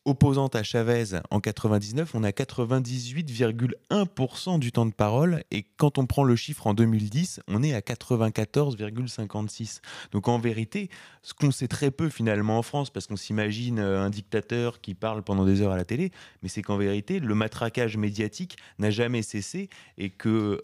opposante 0.05 0.55
à 0.55 0.63
Chavez 0.63 1.19
en 1.29 1.39
99, 1.39 2.15
on 2.15 2.23
a 2.23 2.31
98,1% 2.31 4.57
du 4.57 4.71
temps 4.71 4.87
de 4.87 4.93
parole 4.93 5.43
et 5.51 5.63
quand 5.77 5.99
on 5.99 6.07
prend 6.07 6.23
le 6.23 6.35
chiffre 6.35 6.65
en 6.67 6.73
2010, 6.73 7.41
on 7.47 7.61
est 7.61 7.73
à 7.73 7.81
94,56. 7.81 9.81
Donc 10.11 10.27
en 10.27 10.39
vérité, 10.39 10.89
ce 11.21 11.33
qu'on 11.33 11.51
sait 11.51 11.67
très 11.67 11.91
peu 11.91 12.09
finalement 12.09 12.57
en 12.57 12.63
France, 12.63 12.89
parce 12.89 13.05
qu'on 13.07 13.15
s'imagine 13.15 13.79
euh, 13.79 14.01
un 14.01 14.09
dictateur 14.09 14.81
qui 14.81 14.95
parle 14.95 15.21
pendant 15.21 15.45
des 15.45 15.61
heures 15.61 15.73
à 15.73 15.77
la 15.77 15.85
télé, 15.85 16.11
mais 16.41 16.49
c'est 16.49 16.63
qu'en 16.63 16.77
vérité, 16.77 17.19
le 17.19 17.35
matraquage 17.35 17.97
médiatique 17.97 18.57
n'a 18.79 18.89
jamais 18.89 19.21
cessé 19.21 19.69
et 19.97 20.09
que 20.09 20.63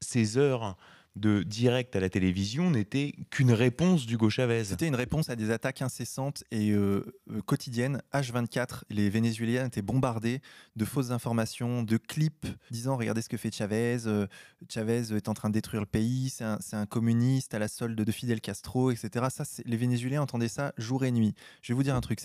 ces 0.00 0.36
heures 0.36 0.76
de 1.16 1.42
direct 1.42 1.96
à 1.96 2.00
la 2.00 2.10
télévision 2.10 2.70
n'était 2.70 3.14
qu'une 3.30 3.52
réponse 3.52 4.06
d'Hugo 4.06 4.28
Chavez. 4.28 4.64
C'était 4.64 4.86
une 4.86 4.94
réponse 4.94 5.30
à 5.30 5.36
des 5.36 5.50
attaques 5.50 5.80
incessantes 5.80 6.44
et 6.50 6.70
euh, 6.70 7.04
euh, 7.30 7.40
quotidiennes. 7.40 8.02
H24, 8.12 8.82
les 8.90 9.08
Vénézuéliens 9.08 9.66
étaient 9.66 9.82
bombardés 9.82 10.40
de 10.76 10.84
fausses 10.84 11.10
informations, 11.10 11.82
de 11.82 11.96
clips 11.96 12.46
disant 12.70 12.96
regardez 12.96 13.22
ce 13.22 13.30
que 13.30 13.38
fait 13.38 13.54
Chavez, 13.54 14.06
euh, 14.06 14.26
Chavez 14.68 15.14
est 15.14 15.28
en 15.28 15.34
train 15.34 15.48
de 15.48 15.54
détruire 15.54 15.80
le 15.80 15.86
pays, 15.86 16.30
c'est 16.30 16.44
un, 16.44 16.86
communiste 16.86 17.54
à 17.54 17.58
la 17.58 17.68
solde 17.68 17.96
de 17.98 18.12
Fidel 18.12 18.40
Castro, 18.40 18.90
etc. 18.90 19.26
Ça, 19.30 19.44
les 19.64 19.76
Vénézuéliens 19.76 20.22
entendaient 20.22 20.48
ça 20.48 20.72
jour 20.76 21.04
et 21.04 21.10
nuit. 21.10 21.34
Je 21.62 21.72
vais 21.72 21.76
vous 21.76 21.82
dire 21.82 21.96
un 21.96 22.00
truc, 22.00 22.20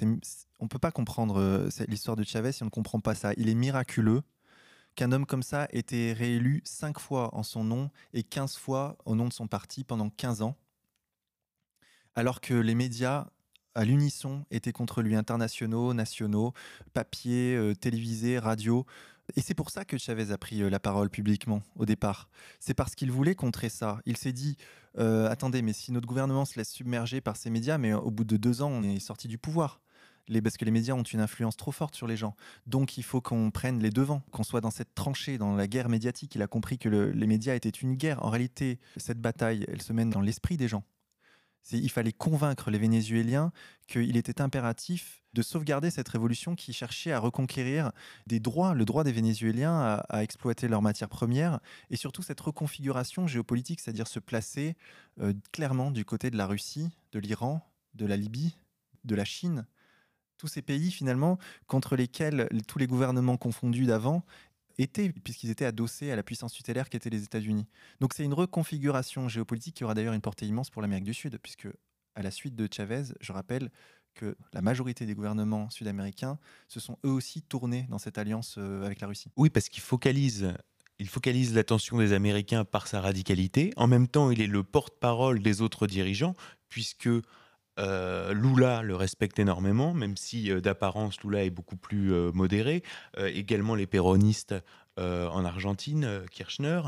on 0.60 0.66
ne 0.66 0.70
peut 0.70 0.80
pas 0.80 0.92
comprendre 0.92 1.70
l'histoire 1.88 2.18
de 2.18 2.24
Chavez 2.24 2.52
si 2.52 2.64
on 2.64 2.68
ne 2.68 2.72
comprend 2.72 3.00
pas 3.00 3.16
ça. 3.16 3.32
Il 3.38 3.50
est 3.50 3.56
miraculeux 3.56 4.22
qu'un 4.96 5.12
homme 5.12 5.26
comme 5.26 5.44
ça 5.44 5.68
était 5.72 6.14
réélu 6.14 6.62
cinq 6.64 7.00
fois 7.00 7.34
en 7.36 7.44
son 7.44 7.64
nom 7.64 7.90
et 8.14 8.24
15 8.24 8.58
fois 8.58 8.98
au 9.06 9.16
nom 9.16 9.28
de 9.28 9.34
son 9.34 9.48
parti 9.48 9.84
pendant 9.84 10.10
15 10.10 10.42
ans, 10.42 10.56
alors 12.16 12.42
que 12.42 12.54
les 12.54 12.76
médias 12.76 13.28
à 13.76 13.86
l'unisson 13.86 14.46
étaient 14.52 14.74
contre 14.74 15.02
lui, 15.02 15.16
internationaux, 15.16 15.94
nationaux, 15.94 16.54
papier, 16.94 17.56
euh, 17.56 17.74
télévisé, 17.74 18.38
radio. 18.38 18.86
Et 19.38 19.42
c'est 19.42 19.54
pour 19.54 19.70
ça 19.70 19.86
que 19.86 19.98
Chavez 19.98 20.32
a 20.32 20.38
pris 20.38 20.62
euh, 20.62 20.70
la 20.70 20.80
parole 20.80 21.10
publiquement 21.10 21.64
au 21.78 21.86
départ. 21.86 22.30
C'est 22.60 22.74
parce 22.74 22.96
qu'il 22.96 23.12
voulait 23.12 23.36
contrer 23.36 23.70
ça. 23.70 24.02
Il 24.06 24.18
s'est 24.18 24.34
dit, 24.34 24.58
euh, 24.98 25.30
attendez, 25.30 25.62
mais 25.62 25.72
si 25.72 25.94
notre 25.94 26.08
gouvernement 26.08 26.44
se 26.44 26.58
laisse 26.58 26.72
submerger 26.72 27.22
par 27.22 27.38
ces 27.38 27.50
médias, 27.50 27.78
mais 27.78 27.94
au 27.94 28.12
bout 28.12 28.26
de 28.26 28.36
deux 28.36 28.62
ans, 28.62 28.70
on 28.70 28.84
est 28.84 29.00
sorti 29.00 29.30
du 29.30 29.38
pouvoir 29.38 29.80
parce 30.44 30.58
que 30.58 30.66
les 30.66 30.72
médias 30.72 30.94
ont 30.94 31.04
une 31.04 31.20
influence 31.20 31.58
trop 31.58 31.72
forte 31.72 31.96
sur 31.96 32.08
les 32.08 32.18
gens. 32.18 32.36
Donc 32.68 32.98
il 32.98 33.04
faut 33.04 33.22
qu'on 33.22 33.52
prenne 33.52 33.82
les 33.82 33.90
devants, 33.90 34.22
qu'on 34.32 34.44
soit 34.44 34.62
dans 34.62 34.72
cette 34.72 34.94
tranchée, 34.96 35.38
dans 35.38 35.56
la 35.56 35.68
guerre 35.68 35.90
médiatique. 35.90 36.36
Il 36.36 36.42
a 36.42 36.48
compris 36.48 36.78
que 36.78 36.90
les 36.90 37.28
médias 37.28 37.56
étaient 37.56 37.70
une 37.70 37.96
guerre. 37.96 38.24
En 38.24 38.30
réalité, 38.30 38.80
cette 38.98 39.20
bataille, 39.20 39.66
elle 39.68 39.82
se 39.82 39.94
mène 39.94 40.10
dans 40.10 40.22
l'esprit 40.22 40.58
des 40.58 40.68
gens. 40.68 40.84
Il 41.72 41.92
fallait 41.92 42.12
convaincre 42.12 42.72
les 42.72 42.80
Vénézuéliens 42.80 43.52
qu'il 43.88 44.18
était 44.18 44.42
impératif 44.42 45.22
de 45.34 45.42
sauvegarder 45.42 45.92
cette 45.92 46.10
révolution 46.10 46.56
qui 46.56 46.74
cherchait 46.74 47.12
à 47.12 47.20
reconquérir 47.20 47.92
des 48.28 48.40
droits, 48.40 48.74
le 48.74 48.84
droit 48.84 49.04
des 49.04 49.12
Vénézuéliens 49.12 50.02
à, 50.10 50.24
exploiter 50.24 50.68
leurs 50.68 50.82
matières 50.82 51.08
premières, 51.08 51.60
et 51.90 51.96
surtout 51.96 52.24
cette 52.24 52.42
reconfiguration 52.42 53.28
géopolitique, 53.28 53.80
c'est-à-dire 53.80 54.08
se 54.08 54.20
placer 54.20 54.76
euh, 55.20 55.34
clairement 55.52 55.92
du 55.92 56.04
côté 56.04 56.32
de 56.32 56.38
la 56.38 56.48
Russie, 56.48 56.90
de 57.12 57.20
l'Iran, 57.20 57.62
de 57.94 58.06
la 58.06 58.18
Libye, 58.18 58.58
de 59.06 59.16
la 59.16 59.26
Chine, 59.26 59.66
tous 60.42 60.48
ces 60.48 60.64
pays 60.64 60.90
finalement 60.90 61.38
contre 61.68 61.96
lesquels 61.96 62.50
tous 62.68 62.80
les 62.80 62.88
gouvernements 62.88 63.38
confondus 63.38 63.86
d'avant 63.86 64.26
étaient, 64.80 65.10
puisqu'ils 65.10 65.52
étaient 65.52 65.66
adossés 65.66 66.10
à 66.10 66.16
la 66.16 66.24
puissance 66.24 66.52
tutélaire 66.52 66.90
qui 66.90 66.98
était 66.98 67.12
les 67.12 67.24
États-Unis. 67.24 67.68
Donc 68.00 68.16
c'est 68.16 68.24
une 68.24 68.34
reconfiguration 68.34 69.30
géopolitique 69.30 69.76
qui 69.76 69.84
aura 69.84 69.94
d'ailleurs 69.94 70.16
une 70.16 70.22
portée 70.22 70.48
immense 70.48 70.72
pour 70.72 70.82
l'Amérique 70.82 71.04
du 71.04 71.14
Sud, 71.14 71.38
puisque 71.38 71.68
à 72.16 72.24
la 72.24 72.32
suite 72.32 72.56
de 72.56 72.68
Chavez, 72.74 73.04
je 73.22 73.32
rappelle 73.32 73.70
que 74.16 74.36
la 74.52 74.64
majorité 74.64 75.06
des 75.06 75.14
gouvernements 75.14 75.70
sud-américains 75.70 76.40
se 76.68 76.80
sont 76.80 76.98
eux 77.06 77.12
aussi 77.12 77.44
tournés 77.44 77.86
dans 77.90 78.00
cette 78.00 78.18
alliance 78.18 78.56
euh, 78.58 78.84
avec 78.84 79.00
la 79.00 79.08
Russie. 79.08 79.30
Oui, 79.38 79.52
parce 79.52 79.70
qu'il 79.70 79.84
focalise 79.84 80.54
il 80.98 81.08
focalise 81.08 81.56
l'attention 81.56 81.98
des 81.98 82.14
Américains 82.14 82.64
par 82.64 82.88
sa 82.88 83.02
radicalité. 83.02 83.74
En 83.76 83.88
même 83.88 84.08
temps, 84.08 84.30
il 84.30 84.40
est 84.40 84.48
le 84.48 84.64
porte-parole 84.64 85.42
des 85.42 85.62
autres 85.62 85.88
dirigeants, 85.88 86.36
puisque 86.70 87.10
euh, 87.82 88.34
Lula 88.34 88.82
le 88.84 88.96
respecte 88.96 89.40
énormément, 89.40 89.94
même 89.94 90.16
si 90.16 90.52
euh, 90.52 90.62
d'apparence 90.62 91.22
Lula 91.24 91.44
est 91.44 91.50
beaucoup 91.50 91.76
plus 91.76 92.14
euh, 92.14 92.32
modéré. 92.32 92.84
également 93.18 93.76
les 93.76 93.88
péronistes 93.88 94.56
en 94.98 95.46
Argentine, 95.46 96.22
Kirchner. 96.30 96.82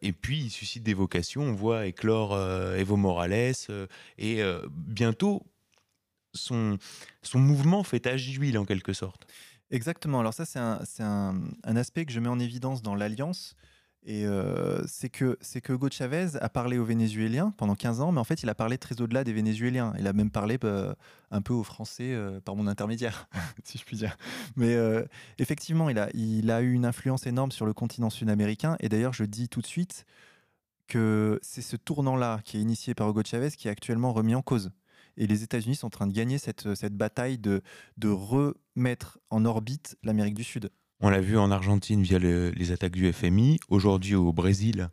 et 0.00 0.12
puis 0.12 0.40
il 0.40 0.50
suscite 0.50 0.82
des 0.82 0.94
vocations. 0.94 1.42
On 1.42 1.52
voit 1.52 1.86
éclore 1.86 2.36
Evo 2.76 2.96
Morales. 2.96 3.54
et 4.18 4.42
bientôt, 4.70 5.42
son, 6.34 6.78
son 7.22 7.38
mouvement 7.38 7.84
fait 7.84 8.00
tache 8.00 8.26
d'huile 8.26 8.58
en 8.58 8.64
quelque 8.64 8.92
sorte. 8.92 9.26
Exactement. 9.70 10.20
Alors 10.20 10.34
ça, 10.34 10.44
c'est 10.44 10.58
un, 10.58 10.80
un, 11.64 11.76
aspect 11.76 12.04
que 12.04 12.12
je 12.12 12.18
mets 12.18 12.28
en 12.28 12.40
évidence 12.40 12.82
dans 12.82 12.96
l'Alliance. 12.96 13.54
Et 14.04 14.26
euh, 14.26 14.84
c'est 14.86 15.08
que, 15.08 15.38
Hugo 15.68 15.88
Chavez 15.90 16.30
a 16.40 16.48
parlé 16.48 16.76
aux 16.78 16.84
Vénézuéliens 16.84 17.54
pendant 17.56 17.76
15 17.76 18.00
ans, 18.00 18.10
mais 18.10 18.18
en 18.18 18.24
fait, 18.24 18.42
il 18.42 18.48
a 18.48 18.54
parlé 18.54 18.76
très 18.76 19.00
au-delà 19.00 19.22
des 19.22 19.32
Vénézuéliens. 19.32 19.92
Il 19.98 20.08
a 20.08 20.12
même 20.12 20.30
parlé 20.30 20.58
bah, 20.58 20.96
un 21.30 21.40
peu 21.40 21.52
aux 21.52 21.62
Français 21.62 22.12
euh, 22.12 22.40
par 22.40 22.56
mon 22.56 22.66
intermédiaire, 22.66 23.28
si 23.64 23.78
je 23.78 23.84
puis 23.84 23.96
dire. 23.96 24.16
Mais 24.56 24.74
euh, 24.74 25.04
effectivement, 25.38 25.88
il 25.88 25.98
a, 25.98 26.08
il 26.14 26.50
a 26.50 26.62
eu 26.62 26.72
une 26.72 26.84
influence 26.84 27.26
énorme 27.26 27.52
sur 27.52 27.64
le 27.64 27.72
continent 27.72 28.10
sud-américain. 28.10 28.76
Et 28.80 28.88
d'ailleurs, 28.88 29.12
je 29.12 29.24
dis 29.24 29.48
tout 29.48 29.60
de 29.60 29.66
suite 29.66 30.04
que 30.88 31.38
c'est 31.42 31.62
ce 31.62 31.76
tournant-là 31.76 32.40
qui 32.44 32.56
est 32.56 32.60
initié 32.60 32.94
par 32.94 33.08
Hugo 33.08 33.22
Chavez 33.24 33.50
qui 33.52 33.68
est 33.68 33.70
actuellement 33.70 34.12
remis 34.12 34.34
en 34.34 34.42
cause. 34.42 34.72
Et 35.16 35.28
les 35.28 35.44
États-Unis 35.44 35.76
sont 35.76 35.86
en 35.86 35.90
train 35.90 36.06
de 36.08 36.12
gagner 36.12 36.38
cette, 36.38 36.74
cette 36.74 36.96
bataille 36.96 37.38
de, 37.38 37.62
de 37.98 38.08
remettre 38.08 39.20
en 39.30 39.44
orbite 39.44 39.96
l'Amérique 40.02 40.34
du 40.34 40.44
Sud. 40.44 40.70
On 41.04 41.10
l'a 41.10 41.20
vu 41.20 41.36
en 41.36 41.50
Argentine 41.50 42.00
via 42.00 42.20
les 42.20 42.70
attaques 42.70 42.92
du 42.92 43.12
FMI, 43.12 43.58
aujourd'hui 43.68 44.14
au 44.14 44.32
Brésil 44.32 44.88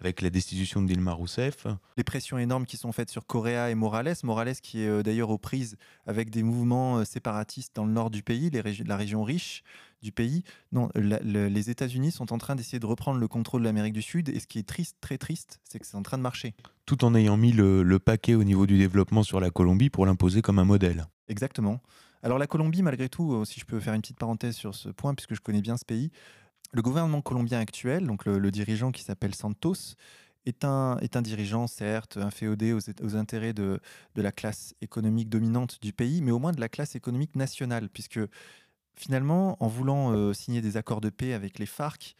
avec 0.00 0.20
la 0.20 0.30
destitution 0.30 0.82
de 0.82 0.88
Dilma 0.88 1.12
Rousseff. 1.12 1.68
Les 1.96 2.02
pressions 2.02 2.36
énormes 2.36 2.66
qui 2.66 2.76
sont 2.76 2.90
faites 2.90 3.08
sur 3.08 3.24
Correa 3.24 3.70
et 3.70 3.76
Morales. 3.76 4.16
Morales 4.24 4.56
qui 4.56 4.82
est 4.82 4.88
euh, 4.88 5.04
d'ailleurs 5.04 5.30
aux 5.30 5.38
prises 5.38 5.76
avec 6.08 6.28
des 6.30 6.42
mouvements 6.42 6.98
euh, 6.98 7.04
séparatistes 7.04 7.76
dans 7.76 7.84
le 7.84 7.92
nord 7.92 8.10
du 8.10 8.24
pays, 8.24 8.50
la 8.84 8.96
région 8.96 9.22
riche 9.22 9.62
du 10.02 10.10
pays. 10.10 10.42
Non, 10.72 10.88
les 10.96 11.70
États-Unis 11.70 12.10
sont 12.10 12.32
en 12.32 12.38
train 12.38 12.56
d'essayer 12.56 12.80
de 12.80 12.86
reprendre 12.86 13.20
le 13.20 13.28
contrôle 13.28 13.60
de 13.60 13.66
l'Amérique 13.66 13.92
du 13.92 14.02
Sud. 14.02 14.28
Et 14.30 14.40
ce 14.40 14.48
qui 14.48 14.58
est 14.58 14.66
triste, 14.66 14.96
très 15.00 15.16
triste, 15.16 15.60
c'est 15.62 15.78
que 15.78 15.86
c'est 15.86 15.96
en 15.96 16.02
train 16.02 16.18
de 16.18 16.24
marcher. 16.24 16.54
Tout 16.84 17.04
en 17.04 17.14
ayant 17.14 17.36
mis 17.36 17.52
le 17.52 17.98
paquet 18.00 18.34
au 18.34 18.42
niveau 18.42 18.66
du 18.66 18.78
développement 18.78 19.22
sur 19.22 19.38
la 19.38 19.50
Colombie 19.50 19.90
pour 19.90 20.06
l'imposer 20.06 20.42
comme 20.42 20.58
un 20.58 20.64
modèle. 20.64 21.06
Exactement. 21.28 21.80
Alors 22.22 22.38
la 22.38 22.46
Colombie, 22.46 22.82
malgré 22.82 23.08
tout, 23.08 23.34
euh, 23.34 23.44
si 23.44 23.58
je 23.58 23.64
peux 23.64 23.80
faire 23.80 23.94
une 23.94 24.00
petite 24.00 24.18
parenthèse 24.18 24.54
sur 24.54 24.74
ce 24.74 24.88
point, 24.88 25.14
puisque 25.14 25.34
je 25.34 25.40
connais 25.40 25.60
bien 25.60 25.76
ce 25.76 25.84
pays, 25.84 26.12
le 26.72 26.80
gouvernement 26.80 27.20
colombien 27.20 27.58
actuel, 27.58 28.06
donc 28.06 28.24
le, 28.24 28.50
dirigeant 28.50 28.92
qui 28.92 29.02
s'appelle 29.02 29.34
Santos, 29.34 29.96
est 30.46 30.64
un, 30.64 30.98
est 30.98 31.16
un 31.16 31.22
dirigeant, 31.22 31.66
certes, 31.66 32.16
inféodé 32.16 32.72
aux, 32.72 32.80
aux 33.02 33.16
intérêts 33.16 33.52
de, 33.52 33.80
de, 34.14 34.22
la 34.22 34.32
classe 34.32 34.74
économique 34.80 35.28
dominante 35.28 35.78
du 35.82 35.92
pays, 35.92 36.22
mais 36.22 36.30
au 36.30 36.38
moins 36.38 36.52
de 36.52 36.60
la 36.60 36.68
classe 36.68 36.94
économique 36.94 37.36
nationale, 37.36 37.88
puisque 37.88 38.20
finalement, 38.94 39.56
en 39.62 39.68
voulant 39.68 40.12
euh, 40.12 40.32
signer 40.32 40.60
des 40.60 40.76
accords 40.76 41.00
de 41.00 41.10
paix 41.10 41.32
avec 41.32 41.58
les 41.58 41.66
FARC, 41.66 42.14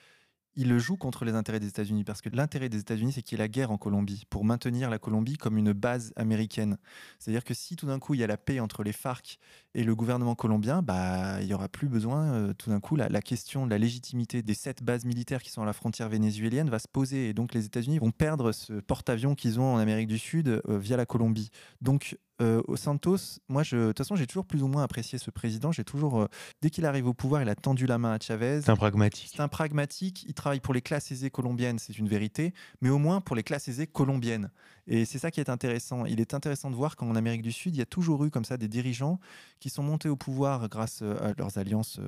il 0.55 0.69
le 0.69 0.79
joue 0.79 0.97
contre 0.97 1.25
les 1.25 1.33
intérêts 1.33 1.61
des 1.61 1.69
États-Unis 1.69 2.05
parce 2.05 2.21
que 2.21 2.29
l'intérêt 2.29 2.69
des 2.69 2.79
États-Unis, 2.79 3.13
c'est 3.13 3.23
qu'il 3.23 3.39
y 3.39 3.41
ait 3.41 3.45
la 3.45 3.49
guerre 3.49 3.71
en 3.71 3.79
Colombie 3.79 4.25
pour 4.29 4.45
maintenir 4.45 4.91
la 4.91 4.99
Colombie 4.99 5.37
comme 5.37 5.57
une 5.57 5.73
base 5.73 6.13
américaine. 6.17 6.77
C'est-à-dire 7.19 7.45
que 7.45 7.55
si 7.55 7.77
tout 7.77 7.87
d'un 7.87 7.99
coup 7.99 8.15
il 8.15 8.21
y 8.21 8.25
a 8.25 8.27
la 8.27 8.37
paix 8.37 8.61
entre 8.61 8.83
les 8.83 8.93
FARC 8.93 9.39
et 9.75 9.85
le 9.85 9.95
gouvernement 9.95 10.35
colombien, 10.35 10.83
bah 10.83 11.41
il 11.41 11.47
y 11.47 11.55
aura 11.55 11.69
plus 11.69 11.89
besoin 11.89 12.33
euh, 12.33 12.53
tout 12.53 12.71
d'un 12.71 12.81
coup 12.81 12.97
la, 12.97 13.09
la, 13.09 13.23
question 13.23 13.65
de 13.65 13.71
la 13.71 13.79
légitimité 13.79 14.43
des 14.43 14.55
sept 14.55 14.83
bases 14.83 15.05
militaires 15.05 15.43
qui 15.43 15.51
sont 15.51 15.63
à 15.63 15.67
la 15.67 15.73
frontière 15.73 16.09
vénézuélienne 16.09 16.69
va 16.69 16.79
se 16.79 16.89
poser 16.89 17.31
et 17.31 17.35
donc 17.35 17.55
les 17.55 17.65
États-Unis 17.65 17.99
vont 17.99 18.11
perdre 18.11 18.53
ce 18.53 18.75
porte-avions 18.75 19.35
qu'ils 19.35 19.61
ont 19.61 19.75
en 19.75 19.79
Amérique 19.79 20.09
du 20.09 20.19
Sud 20.19 20.49
euh, 20.49 20.79
via 20.79 20.97
la 20.97 21.07
Colombie. 21.07 21.51
Donc 21.81 22.17
euh, 22.43 22.61
au 22.67 22.77
Santos, 22.77 23.39
moi, 23.49 23.63
de 23.63 23.89
toute 23.89 23.99
façon, 23.99 24.17
j'ai 24.17 24.27
toujours 24.27 24.47
plus 24.47 24.63
ou 24.63 24.67
moins 24.67 24.83
apprécié 24.83 25.19
ce 25.19 25.31
président. 25.31 25.71
J'ai 25.71 25.85
toujours, 25.85 26.23
euh, 26.23 26.27
dès 26.61 26.71
qu'il 26.71 26.85
arrive 26.87 27.07
au 27.07 27.15
pouvoir, 27.15 27.43
il 27.43 27.49
a 27.49 27.55
tendu 27.55 27.87
la 27.87 27.99
main 27.99 28.13
à 28.13 28.19
Chavez. 28.19 28.63
C'est 28.63 28.71
un 28.71 28.77
pragmatique. 28.77 29.31
C'est 29.33 29.43
un 29.43 29.49
pragmatique. 29.49 30.25
Il 30.27 30.35
travaille 30.35 30.61
pour 30.61 30.75
les 30.75 30.81
classes 30.81 31.13
aisées 31.13 31.31
colombiennes, 31.31 31.79
c'est 31.79 31.97
une 31.97 32.09
vérité, 32.09 32.53
mais 32.81 32.89
au 32.89 32.99
moins 32.99 33.21
pour 33.21 33.37
les 33.37 33.45
classes 33.45 33.69
aisées 33.69 33.87
colombiennes. 33.87 34.51
Et 34.87 35.05
c'est 35.05 35.19
ça 35.19 35.31
qui 35.31 35.41
est 35.41 35.49
intéressant. 35.49 36.05
Il 36.07 36.21
est 36.21 36.35
intéressant 36.35 36.71
de 36.71 36.77
voir 36.77 36.97
qu'en 36.97 37.15
Amérique 37.15 37.43
du 37.43 37.53
Sud, 37.53 37.75
il 37.75 37.79
y 37.79 37.83
a 37.83 37.87
toujours 37.87 38.25
eu 38.25 38.31
comme 38.31 38.45
ça 38.45 38.57
des 38.57 38.69
dirigeants 38.69 39.21
qui 39.61 39.71
sont 39.71 39.83
montés 39.83 40.09
au 40.09 40.17
pouvoir 40.17 40.69
grâce 40.69 41.01
euh, 41.03 41.17
à 41.21 41.35
leurs 41.39 41.59
alliances 41.59 42.01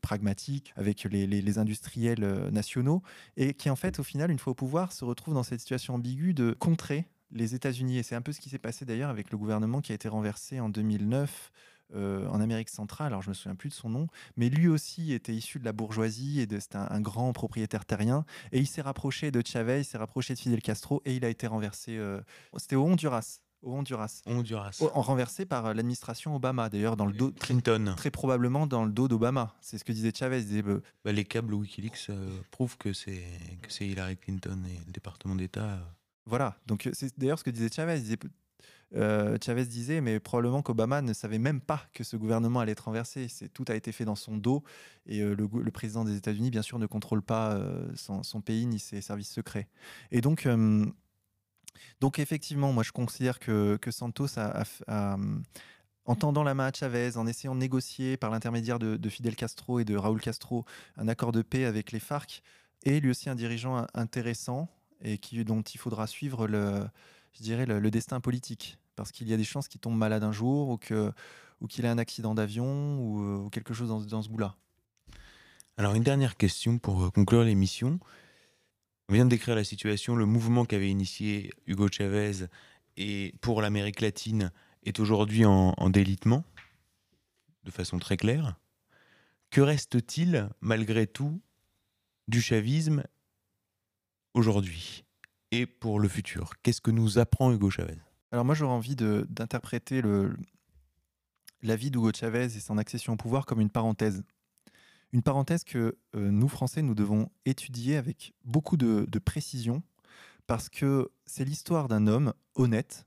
pragmatiques 0.00 0.72
avec 0.76 1.04
les, 1.04 1.26
les 1.26 1.58
industriels 1.58 2.48
nationaux 2.50 3.02
et 3.36 3.54
qui, 3.54 3.70
en 3.70 3.76
fait, 3.76 3.98
au 3.98 4.02
final, 4.02 4.30
une 4.30 4.38
fois 4.38 4.52
au 4.52 4.54
pouvoir, 4.54 4.92
se 4.92 5.04
retrouvent 5.04 5.34
dans 5.34 5.42
cette 5.42 5.60
situation 5.60 5.94
ambiguë 5.94 6.34
de 6.34 6.52
contrer 6.52 7.06
les 7.30 7.54
États-Unis. 7.54 7.98
Et 7.98 8.02
c'est 8.02 8.14
un 8.14 8.22
peu 8.22 8.32
ce 8.32 8.40
qui 8.40 8.48
s'est 8.48 8.58
passé 8.58 8.84
d'ailleurs 8.84 9.10
avec 9.10 9.30
le 9.30 9.38
gouvernement 9.38 9.80
qui 9.80 9.92
a 9.92 9.94
été 9.94 10.08
renversé 10.08 10.60
en 10.60 10.68
2009 10.68 11.52
euh, 11.94 12.26
en 12.28 12.40
Amérique 12.40 12.68
centrale. 12.68 13.08
Alors 13.08 13.22
je 13.22 13.28
me 13.28 13.34
souviens 13.34 13.54
plus 13.54 13.68
de 13.68 13.74
son 13.74 13.88
nom, 13.88 14.06
mais 14.36 14.48
lui 14.48 14.68
aussi 14.68 15.12
était 15.12 15.34
issu 15.34 15.58
de 15.58 15.64
la 15.64 15.72
bourgeoisie 15.72 16.40
et 16.40 16.60
c'était 16.60 16.76
un, 16.76 17.00
grand 17.00 17.32
propriétaire 17.32 17.84
terrien. 17.84 18.24
Et 18.52 18.58
il 18.58 18.66
s'est 18.66 18.82
rapproché 18.82 19.30
de 19.30 19.42
Chavez, 19.44 19.80
il 19.80 19.84
s'est 19.84 19.98
rapproché 19.98 20.34
de 20.34 20.38
Fidel 20.38 20.62
Castro 20.62 21.02
et 21.04 21.14
il 21.14 21.24
a 21.24 21.28
été 21.28 21.46
renversé. 21.46 21.96
Euh, 21.96 22.20
c'était 22.56 22.76
au 22.76 22.84
Honduras. 22.84 23.40
Au 23.62 23.72
Honduras. 23.74 24.22
Honduras. 24.26 24.82
en 24.92 25.00
renversé 25.00 25.46
par 25.46 25.72
l'administration 25.72 26.36
Obama, 26.36 26.68
d'ailleurs, 26.68 26.96
dans 26.96 27.06
le 27.06 27.14
dos. 27.14 27.32
Clinton. 27.32 27.94
Très, 27.96 28.10
probablement 28.10 28.66
dans 28.66 28.84
le 28.84 28.92
dos 28.92 29.08
d'Obama. 29.08 29.54
C'est 29.62 29.78
ce 29.78 29.84
que 29.84 29.92
disait 29.92 30.12
Chavez. 30.14 30.42
Disait, 30.42 30.62
bah, 30.62 31.12
les 31.12 31.24
câbles 31.24 31.54
Wikileaks 31.54 32.10
euh, 32.10 32.28
prouvent 32.50 32.76
que 32.76 32.92
c'est 32.92 33.22
Hillary 33.80 34.16
Clinton 34.18 34.62
et 34.66 34.78
le 34.86 34.92
département 34.92 35.34
d'État 35.34 35.78
voilà, 36.26 36.56
donc 36.66 36.88
c'est 36.92 37.18
d'ailleurs 37.18 37.38
ce 37.38 37.44
que 37.44 37.50
disait 37.50 37.68
Chavez. 37.70 38.00
Euh, 38.94 39.36
Chavez 39.44 39.64
disait, 39.66 40.00
mais 40.00 40.20
probablement 40.20 40.62
qu'Obama 40.62 41.02
ne 41.02 41.12
savait 41.12 41.38
même 41.38 41.60
pas 41.60 41.82
que 41.92 42.04
ce 42.04 42.16
gouvernement 42.16 42.60
allait 42.60 42.72
être 42.72 42.84
renversé. 42.84 43.26
Tout 43.52 43.64
a 43.68 43.74
été 43.74 43.92
fait 43.92 44.04
dans 44.04 44.14
son 44.14 44.36
dos, 44.36 44.62
et 45.06 45.20
euh, 45.20 45.34
le, 45.34 45.70
président 45.70 46.04
des 46.04 46.16
États-Unis, 46.16 46.50
bien 46.50 46.62
sûr, 46.62 46.78
ne 46.78 46.86
contrôle 46.86 47.22
pas 47.22 47.54
euh, 47.54 47.90
son, 47.94 48.40
pays 48.40 48.66
ni 48.66 48.78
ses 48.78 49.00
services 49.00 49.30
secrets. 49.30 49.68
Et 50.10 50.20
donc, 50.20 50.48
donc 52.00 52.18
effectivement, 52.18 52.72
moi, 52.72 52.82
je 52.82 52.92
considère 52.92 53.38
que, 53.38 53.78
Santos 53.90 54.38
en 56.06 56.16
tendant 56.16 56.42
la 56.42 56.52
main 56.52 56.66
à 56.66 56.72
Chavez, 56.72 57.16
en 57.16 57.26
essayant 57.26 57.54
de 57.54 57.60
négocier 57.60 58.18
par 58.18 58.30
l'intermédiaire 58.30 58.78
de, 58.78 58.98
de, 58.98 59.08
Fidel 59.08 59.36
Castro 59.36 59.80
et 59.80 59.86
de 59.86 59.96
Raúl 59.96 60.20
Castro 60.20 60.66
un 60.98 61.08
accord 61.08 61.32
de 61.32 61.40
paix 61.40 61.64
avec 61.64 61.92
les 61.92 61.98
FARC, 61.98 62.42
est 62.84 63.00
lui 63.00 63.08
aussi 63.08 63.30
un 63.30 63.34
dirigeant 63.34 63.86
intéressant 63.94 64.68
et 65.00 65.18
dont 65.44 65.62
il 65.62 65.78
faudra 65.78 66.06
suivre 66.06 66.46
je 67.34 67.42
dirais, 67.42 67.66
le, 67.66 67.90
destin 67.90 68.20
politique. 68.20 68.78
Parce 68.96 69.12
qu'il 69.12 69.28
y 69.28 69.34
a 69.34 69.36
des 69.36 69.44
chances 69.44 69.68
qu'il 69.68 69.80
tombe 69.80 69.96
malade 69.96 70.22
un 70.22 70.32
jour 70.32 70.68
ou 70.68 70.78
qu'il 71.68 71.84
ait 71.84 71.88
un 71.88 71.98
accident 71.98 72.34
d'avion 72.34 72.98
ou, 72.98 73.50
quelque 73.50 73.74
chose 73.74 73.88
dans, 74.08 74.22
ce 74.22 74.28
bout-là. 74.28 74.56
Alors 75.76 75.94
une 75.94 76.04
dernière 76.04 76.36
question 76.36 76.78
pour 76.78 77.04
euh, 77.04 77.10
conclure 77.10 77.42
l'émission. 77.42 77.98
On 79.08 79.14
vient 79.14 79.24
de 79.24 79.30
décrire 79.30 79.56
la 79.56 79.64
situation, 79.64 80.14
le 80.14 80.24
mouvement 80.24 80.64
qu'avait 80.64 80.88
initié 80.88 81.52
Hugo 81.66 81.88
Chavez 81.88 82.46
et 82.96 83.34
pour 83.40 83.60
l'Amérique 83.60 84.00
latine 84.00 84.52
est 84.84 85.00
aujourd'hui 85.00 85.44
en, 85.44 85.74
en 85.76 85.90
délitement, 85.90 86.44
de 87.64 87.70
façon 87.72 87.98
très 87.98 88.16
claire. 88.16 88.56
Que 89.50 89.60
reste-t-il 89.60 90.48
malgré 90.60 91.06
tout 91.06 91.40
du 92.28 92.40
chavisme 92.40 93.02
aujourd'hui 94.32 95.04
et 95.50 95.66
pour 95.66 95.98
le 95.98 96.08
futur? 96.08 96.52
Qu'est-ce 96.62 96.80
que 96.80 96.90
nous 96.90 97.18
apprend 97.18 97.52
Hugo 97.52 97.70
Chavez? 97.70 97.98
Alors 98.34 98.44
moi 98.44 98.56
j'aurais 98.56 98.74
envie 98.74 98.96
d'interpréter 98.96 100.02
la 101.62 101.76
vie 101.76 101.92
d'Hugo 101.92 102.10
Chavez 102.12 102.46
et 102.46 102.48
son 102.58 102.78
accession 102.78 103.12
au 103.12 103.16
pouvoir 103.16 103.46
comme 103.46 103.60
une 103.60 103.70
parenthèse. 103.70 104.24
Une 105.12 105.22
parenthèse 105.22 105.62
que 105.62 105.96
euh, 106.16 106.32
nous, 106.32 106.48
Français, 106.48 106.82
nous 106.82 106.96
devons 106.96 107.30
étudier 107.44 107.96
avec 107.96 108.34
beaucoup 108.44 108.76
de, 108.76 109.06
précision 109.20 109.84
parce 110.48 110.68
que 110.68 111.12
c'est 111.26 111.44
l'histoire 111.44 111.86
d'un 111.86 112.08
homme 112.08 112.34
honnête 112.56 113.06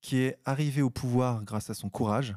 qui 0.00 0.18
est 0.18 0.38
arrivé 0.44 0.80
au 0.80 0.90
pouvoir 0.90 1.42
grâce 1.42 1.68
à 1.70 1.74
son 1.74 1.90
courage. 1.90 2.36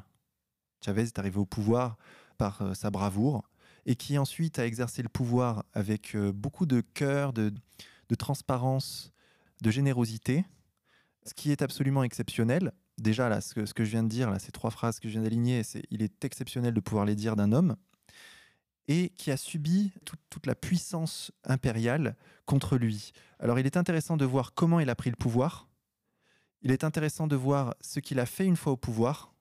Chavez 0.84 1.02
est 1.02 1.18
arrivé 1.20 1.38
au 1.38 1.46
pouvoir 1.46 1.96
par 2.38 2.60
euh, 2.62 2.74
sa 2.74 2.90
bravoure 2.90 3.48
et 3.86 3.94
qui 3.94 4.18
ensuite 4.18 4.58
a 4.58 4.66
exercé 4.66 5.00
le 5.04 5.08
pouvoir 5.08 5.64
avec 5.74 6.16
euh, 6.16 6.32
beaucoup 6.32 6.66
de 6.66 6.80
cœur, 6.80 7.32
de 7.32 7.52
transparence, 8.18 9.12
de 9.62 9.70
générosité, 9.70 10.44
ce 11.24 11.34
qui 11.34 11.52
est 11.52 11.62
absolument 11.62 12.02
exceptionnel. 12.02 12.72
Déjà, 12.98 13.28
là, 13.28 13.40
ce 13.40 13.54
que, 13.54 13.84
je 13.84 13.90
viens 13.90 14.02
de 14.02 14.08
dire, 14.08 14.30
là, 14.30 14.38
ces 14.38 14.52
trois 14.52 14.70
phrases 14.70 15.00
que 15.00 15.08
je 15.08 15.12
viens 15.12 15.22
d'aligner, 15.22 15.62
c'est, 15.62 15.82
il 15.90 16.02
est 16.02 16.24
exceptionnel 16.24 16.74
de 16.74 16.80
pouvoir 16.80 17.04
les 17.04 17.14
dire 17.14 17.36
d'un 17.36 17.52
homme, 17.52 17.76
et 18.88 19.10
qui 19.10 19.30
a 19.30 19.36
subi 19.36 19.92
toute, 20.04 20.46
la 20.46 20.54
puissance 20.54 21.32
impériale 21.44 22.16
contre 22.44 22.76
lui. 22.76 23.12
Alors, 23.38 23.58
il 23.58 23.66
est 23.66 23.76
intéressant 23.76 24.16
de 24.16 24.24
voir 24.24 24.52
comment 24.54 24.80
il 24.80 24.90
a 24.90 24.94
pris 24.94 25.10
le 25.10 25.16
pouvoir. 25.16 25.68
Il 26.62 26.72
est 26.72 26.84
intéressant 26.84 27.26
de 27.26 27.36
voir 27.36 27.74
ce 27.80 28.00
qu'il 28.00 28.18
a 28.18 28.26
fait 28.26 28.44
une 28.44 28.56
fois 28.56 28.72
au 28.72 28.76
pouvoir, 28.76 29.32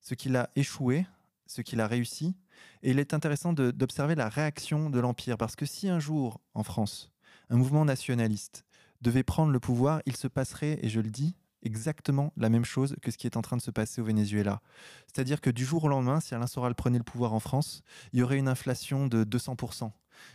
ce 0.00 0.14
qu'il 0.14 0.36
a 0.36 0.50
échoué, 0.54 1.06
ce 1.46 1.62
qu'il 1.62 1.80
a 1.80 1.86
réussi. 1.86 2.36
Et 2.82 2.90
il 2.90 2.98
est 2.98 3.14
intéressant 3.14 3.52
d'observer 3.52 4.14
la 4.14 4.28
réaction 4.28 4.90
de 4.90 5.00
l'Empire, 5.00 5.38
parce 5.38 5.56
que 5.56 5.66
si 5.66 5.88
un 5.88 5.98
jour, 5.98 6.40
en 6.54 6.62
France, 6.62 7.10
un 7.50 7.56
mouvement 7.56 7.84
nationaliste 7.84 8.64
devait 9.02 9.22
prendre 9.22 9.52
le 9.52 9.60
pouvoir, 9.60 10.00
il 10.06 10.16
se 10.16 10.28
passerait, 10.28 10.78
et 10.82 10.88
je 10.88 11.00
le 11.00 11.10
dis, 11.10 11.36
exactement 11.62 12.32
la 12.36 12.48
même 12.48 12.64
chose 12.64 12.96
que 13.02 13.10
ce 13.10 13.18
qui 13.18 13.26
est 13.26 13.36
en 13.36 13.42
train 13.42 13.56
de 13.56 13.62
se 13.62 13.70
passer 13.70 14.00
au 14.00 14.04
Venezuela. 14.04 14.60
C'est-à-dire 15.06 15.40
que 15.40 15.50
du 15.50 15.64
jour 15.64 15.84
au 15.84 15.88
lendemain, 15.88 16.20
si 16.20 16.34
Alain 16.34 16.46
Soral 16.46 16.74
prenait 16.74 16.98
le 16.98 17.04
pouvoir 17.04 17.34
en 17.34 17.40
France, 17.40 17.82
il 18.12 18.20
y 18.20 18.22
aurait 18.22 18.38
une 18.38 18.48
inflation 18.48 19.06
de 19.06 19.24
200% 19.24 19.90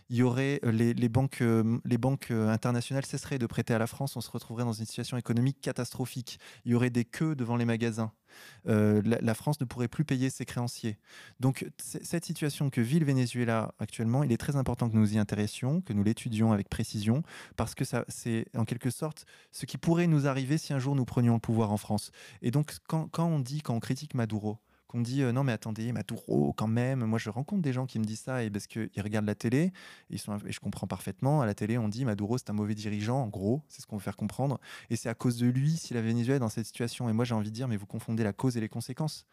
il 0.10 0.18
y 0.18 0.24
aurait 0.24 0.60
euh, 0.64 0.72
les, 0.72 1.10
banques, 1.10 1.42
euh, 1.42 1.80
euh, 2.32 2.50
internationales 2.50 3.06
cesseraient 3.06 3.40
de 3.40 3.46
prêter 3.46 3.74
à 3.74 3.80
la 3.80 3.88
France, 3.88 4.16
on 4.16 4.22
se 4.22 4.32
retrouverait 4.32 4.64
dans 4.64 4.74
une 4.74 4.86
situation 4.86 5.18
économique 5.18 5.60
catastrophique. 5.62 6.40
Il 6.66 6.72
y 6.72 6.76
aurait 6.76 6.90
des 6.90 7.06
queues 7.06 7.36
devant 7.36 7.56
les 7.56 7.66
magasins. 7.66 8.12
la, 8.66 9.34
France 9.34 9.60
ne 9.60 9.66
pourrait 9.66 9.88
plus 9.88 10.06
payer 10.06 10.30
ses 10.30 10.46
créanciers. 10.46 10.98
Donc 11.40 11.68
cette 11.78 12.26
situation 12.26 12.70
que 12.70 12.82
vit 12.82 13.00
le 13.00 13.06
Venezuela 13.06 13.74
actuellement, 13.80 14.24
il 14.24 14.32
est 14.32 14.38
très 14.38 14.56
important 14.56 14.90
que 14.90 14.96
nous 14.96 15.16
y 15.16 15.18
intéressions, 15.18 15.82
que 15.82 15.94
nous 15.94 16.04
l'étudions 16.04 16.52
avec 16.52 16.70
précision, 16.70 17.24
parce 17.56 17.76
que 17.76 17.84
c'est 18.08 18.46
en 18.56 18.66
quelque 18.66 18.90
sorte 18.90 19.26
ce 19.52 19.66
qui 19.66 19.78
pourrait 19.78 20.08
nous 20.08 20.28
arriver 20.28 20.58
si 20.58 20.74
un 20.74 20.80
jour 20.80 20.96
nous 20.96 21.06
prenions 21.06 21.34
le 21.36 21.40
pouvoir 21.40 21.72
en 21.72 21.78
France. 21.78 22.12
Et 22.42 22.52
donc 22.52 22.78
quand, 22.88 23.08
quand 23.10 23.28
on 23.28 23.40
dit, 23.40 23.62
quand 23.62 23.76
on 23.76 23.80
critique 23.80 24.14
Maduro, 24.14 24.60
qu'on 24.88 25.02
dit 25.02 25.22
euh, 25.22 25.32
non 25.32 25.44
mais 25.44 25.52
attendez 25.52 25.92
Maduro 25.92 26.54
quand 26.54 26.68
même. 26.68 27.04
Moi 27.06 27.20
je 27.20 27.30
rencontre 27.30 27.62
des 27.62 27.74
gens 27.74 27.86
qui 27.86 28.00
me 28.00 28.06
disent 28.06 28.22
ça 28.22 28.44
et 28.44 28.50
parce 28.50 28.68
qu'ils 28.68 28.90
regardent 29.02 29.26
la 29.26 29.36
télé 29.36 29.72
ils 30.10 30.20
sont 30.20 30.38
et 30.46 30.52
je 30.52 30.60
comprends 30.60 30.88
parfaitement. 30.88 31.42
À 31.42 31.46
la 31.46 31.54
télé 31.54 31.78
on 31.78 31.90
dit 31.90 32.06
Maduro 32.06 32.38
c'est 32.38 32.50
un 32.50 32.54
mauvais 32.54 32.76
dirigeant 32.76 33.22
en 33.22 33.28
gros 33.28 33.62
c'est 33.68 33.82
ce 33.82 33.88
qu'on 33.88 33.98
veut 33.98 34.04
faire 34.04 34.18
comprendre. 34.18 34.60
Et 34.90 34.96
c'est 34.96 35.10
à 35.10 35.14
cause 35.14 35.38
de 35.38 35.48
lui 35.48 35.76
si 35.78 35.94
la 35.94 36.02
Venezuela 36.02 36.38
est 36.38 36.40
dans 36.40 36.50
cette 36.50 36.66
situation. 36.66 37.10
Et 37.10 37.14
moi 37.14 37.26
j'ai 37.26 37.36
envie 37.36 37.50
de 37.50 37.56
dire 37.56 37.68
mais 37.68 37.78
vous 37.78 37.86
confondez 37.86 38.24
la 38.24 38.34
cause 38.34 38.58
et 38.58 38.62
les 38.62 38.70
conséquences. 38.70 39.26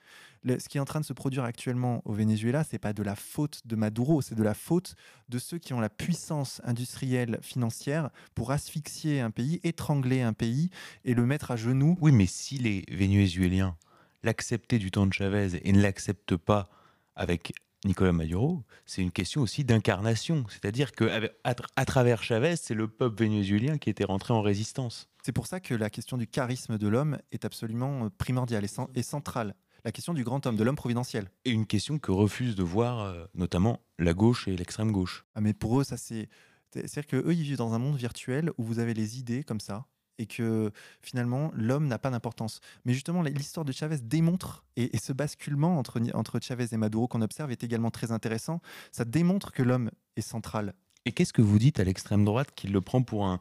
Ce 0.46 0.68
qui 0.68 0.78
est 0.78 0.80
en 0.80 0.84
train 0.84 1.00
de 1.00 1.06
se 1.06 1.12
produire 1.12 1.44
actuellement 1.44 2.02
au 2.04 2.12
Venezuela 2.12 2.64
c'est 2.64 2.78
pas 2.78 2.92
de 2.92 3.02
la 3.02 3.16
faute 3.16 3.62
de 3.64 3.76
Maduro 3.76 4.22
c'est 4.22 4.34
de 4.34 4.42
la 4.42 4.54
faute 4.54 4.94
de 5.28 5.38
ceux 5.38 5.58
qui 5.58 5.72
ont 5.72 5.80
la 5.80 5.88
puissance 5.88 6.60
industrielle 6.64 7.38
financière 7.42 8.10
pour 8.34 8.50
asphyxier 8.50 9.20
un 9.20 9.30
pays 9.30 9.60
étrangler 9.62 10.22
un 10.22 10.32
pays 10.32 10.70
et 11.04 11.14
le 11.14 11.26
mettre 11.26 11.50
à 11.50 11.56
genoux. 11.56 11.96
Oui 12.00 12.12
mais 12.12 12.26
si 12.26 12.58
les 12.58 12.84
Vénézuéliens 12.90 13.76
l'accepter 14.24 14.78
du 14.78 14.90
temps 14.90 15.06
de 15.06 15.12
Chavez 15.12 15.60
et 15.62 15.72
ne 15.72 15.80
l'accepte 15.80 16.36
pas 16.36 16.68
avec 17.14 17.52
Nicolas 17.84 18.12
Maduro, 18.12 18.64
c'est 18.86 19.02
une 19.02 19.12
question 19.12 19.42
aussi 19.42 19.62
d'incarnation. 19.62 20.44
C'est-à-dire 20.48 20.92
qu'à 20.92 21.20
à 21.44 21.84
travers 21.84 22.22
Chavez, 22.22 22.56
c'est 22.56 22.74
le 22.74 22.88
peuple 22.88 23.22
vénézuélien 23.22 23.78
qui 23.78 23.90
était 23.90 24.04
rentré 24.04 24.32
en 24.32 24.40
résistance. 24.40 25.08
C'est 25.22 25.32
pour 25.32 25.46
ça 25.46 25.60
que 25.60 25.74
la 25.74 25.90
question 25.90 26.16
du 26.16 26.26
charisme 26.26 26.78
de 26.78 26.88
l'homme 26.88 27.18
est 27.30 27.44
absolument 27.44 28.06
euh, 28.06 28.08
primordiale 28.16 28.64
et, 28.94 29.02
centrale. 29.02 29.54
La 29.84 29.92
question 29.92 30.14
du 30.14 30.24
grand 30.24 30.46
homme, 30.46 30.56
de 30.56 30.64
l'homme 30.64 30.76
providentiel. 30.76 31.30
Et 31.44 31.50
une 31.50 31.66
question 31.66 31.98
que 31.98 32.10
refuse 32.10 32.56
de 32.56 32.62
voir 32.62 33.00
euh, 33.00 33.24
notamment 33.34 33.80
la 33.98 34.14
gauche 34.14 34.48
et 34.48 34.56
l'extrême 34.56 34.92
gauche. 34.92 35.24
Ah 35.34 35.40
mais 35.40 35.52
pour 35.52 35.80
eux, 35.80 35.84
ça 35.84 35.96
c'est... 35.96 36.28
C'est-à-dire 36.70 37.06
qu'eux, 37.06 37.32
ils 37.32 37.42
vivent 37.42 37.58
dans 37.58 37.72
un 37.72 37.78
monde 37.78 37.96
virtuel 37.96 38.50
où 38.58 38.64
vous 38.64 38.80
avez 38.80 38.94
les 38.94 39.20
idées 39.20 39.44
comme 39.44 39.60
ça, 39.60 39.86
et 40.18 40.26
que 40.26 40.70
finalement 41.02 41.50
l'homme 41.54 41.86
n'a 41.86 41.98
pas 41.98 42.10
d'importance. 42.10 42.60
Mais 42.84 42.92
justement, 42.92 43.22
l'histoire 43.22 43.64
de 43.64 43.72
Chavez 43.72 43.98
démontre, 43.98 44.64
et, 44.76 44.96
ce 44.98 45.12
basculement 45.12 45.78
entre, 45.78 46.00
entre 46.14 46.40
Chavez 46.40 46.66
et 46.72 46.76
Maduro 46.76 47.08
qu'on 47.08 47.22
observe 47.22 47.50
est 47.50 47.64
également 47.64 47.90
très 47.90 48.12
intéressant, 48.12 48.60
ça 48.92 49.04
démontre 49.04 49.52
que 49.52 49.62
l'homme 49.62 49.90
est 50.16 50.22
central. 50.22 50.74
Et 51.04 51.12
qu'est-ce 51.12 51.32
que 51.32 51.42
vous 51.42 51.58
dites 51.58 51.80
à 51.80 51.84
l'extrême 51.84 52.24
droite 52.24 52.48
qui 52.54 52.68
le 52.68 52.80
prend 52.80 53.02
pour 53.02 53.26
un, 53.26 53.40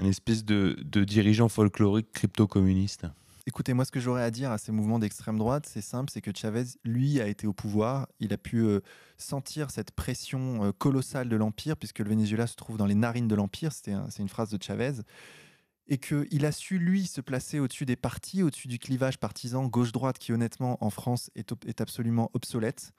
espèce 0.00 0.44
de, 0.44 0.76
de 0.84 1.04
dirigeant 1.04 1.48
folklorique 1.48 2.10
crypto-communiste? 2.12 3.06
Écoutez, 3.46 3.74
moi, 3.74 3.84
ce 3.84 3.92
que 3.92 4.00
j'aurais 4.00 4.22
à 4.22 4.30
dire 4.30 4.50
à 4.50 4.56
ces 4.56 4.72
mouvements 4.72 4.98
d'extrême 4.98 5.36
droite, 5.36 5.66
c'est 5.70 5.82
simple, 5.82 6.10
c'est 6.10 6.22
que 6.22 6.30
Chavez, 6.34 6.64
lui, 6.82 7.20
a 7.20 7.28
été 7.28 7.46
au 7.46 7.52
pouvoir. 7.52 8.08
Il 8.18 8.32
a 8.32 8.38
pu 8.38 8.60
euh, 8.60 8.80
sentir 9.18 9.70
cette 9.70 9.90
pression 9.90 10.64
euh, 10.64 10.72
colossale 10.72 11.28
de 11.28 11.36
l'Empire, 11.36 11.76
puisque 11.76 11.98
le 11.98 12.08
Venezuela 12.08 12.46
se 12.46 12.56
trouve 12.56 12.78
dans 12.78 12.86
les 12.86 12.94
narines 12.94 13.28
de 13.28 13.34
l'Empire. 13.34 13.72
C'est 13.72 13.92
une 14.18 14.28
phrase 14.30 14.48
de 14.48 14.62
Chavez. 14.62 14.94
Et 15.86 15.98
qu'il 15.98 16.46
a 16.46 16.52
su, 16.52 16.78
lui, 16.78 17.06
se 17.06 17.20
placer 17.20 17.60
au-dessus 17.60 17.84
des 17.84 17.96
partis, 17.96 18.42
au-dessus 18.42 18.68
du 18.68 18.78
clivage 18.78 19.18
partisan 19.18 19.66
gauche-droite, 19.66 20.18
qui, 20.18 20.32
honnêtement, 20.32 20.82
en 20.82 20.90
France, 20.90 21.30
est, 21.34 21.52
est 21.66 21.80
absolument 21.80 22.30
obsolète 22.32 22.92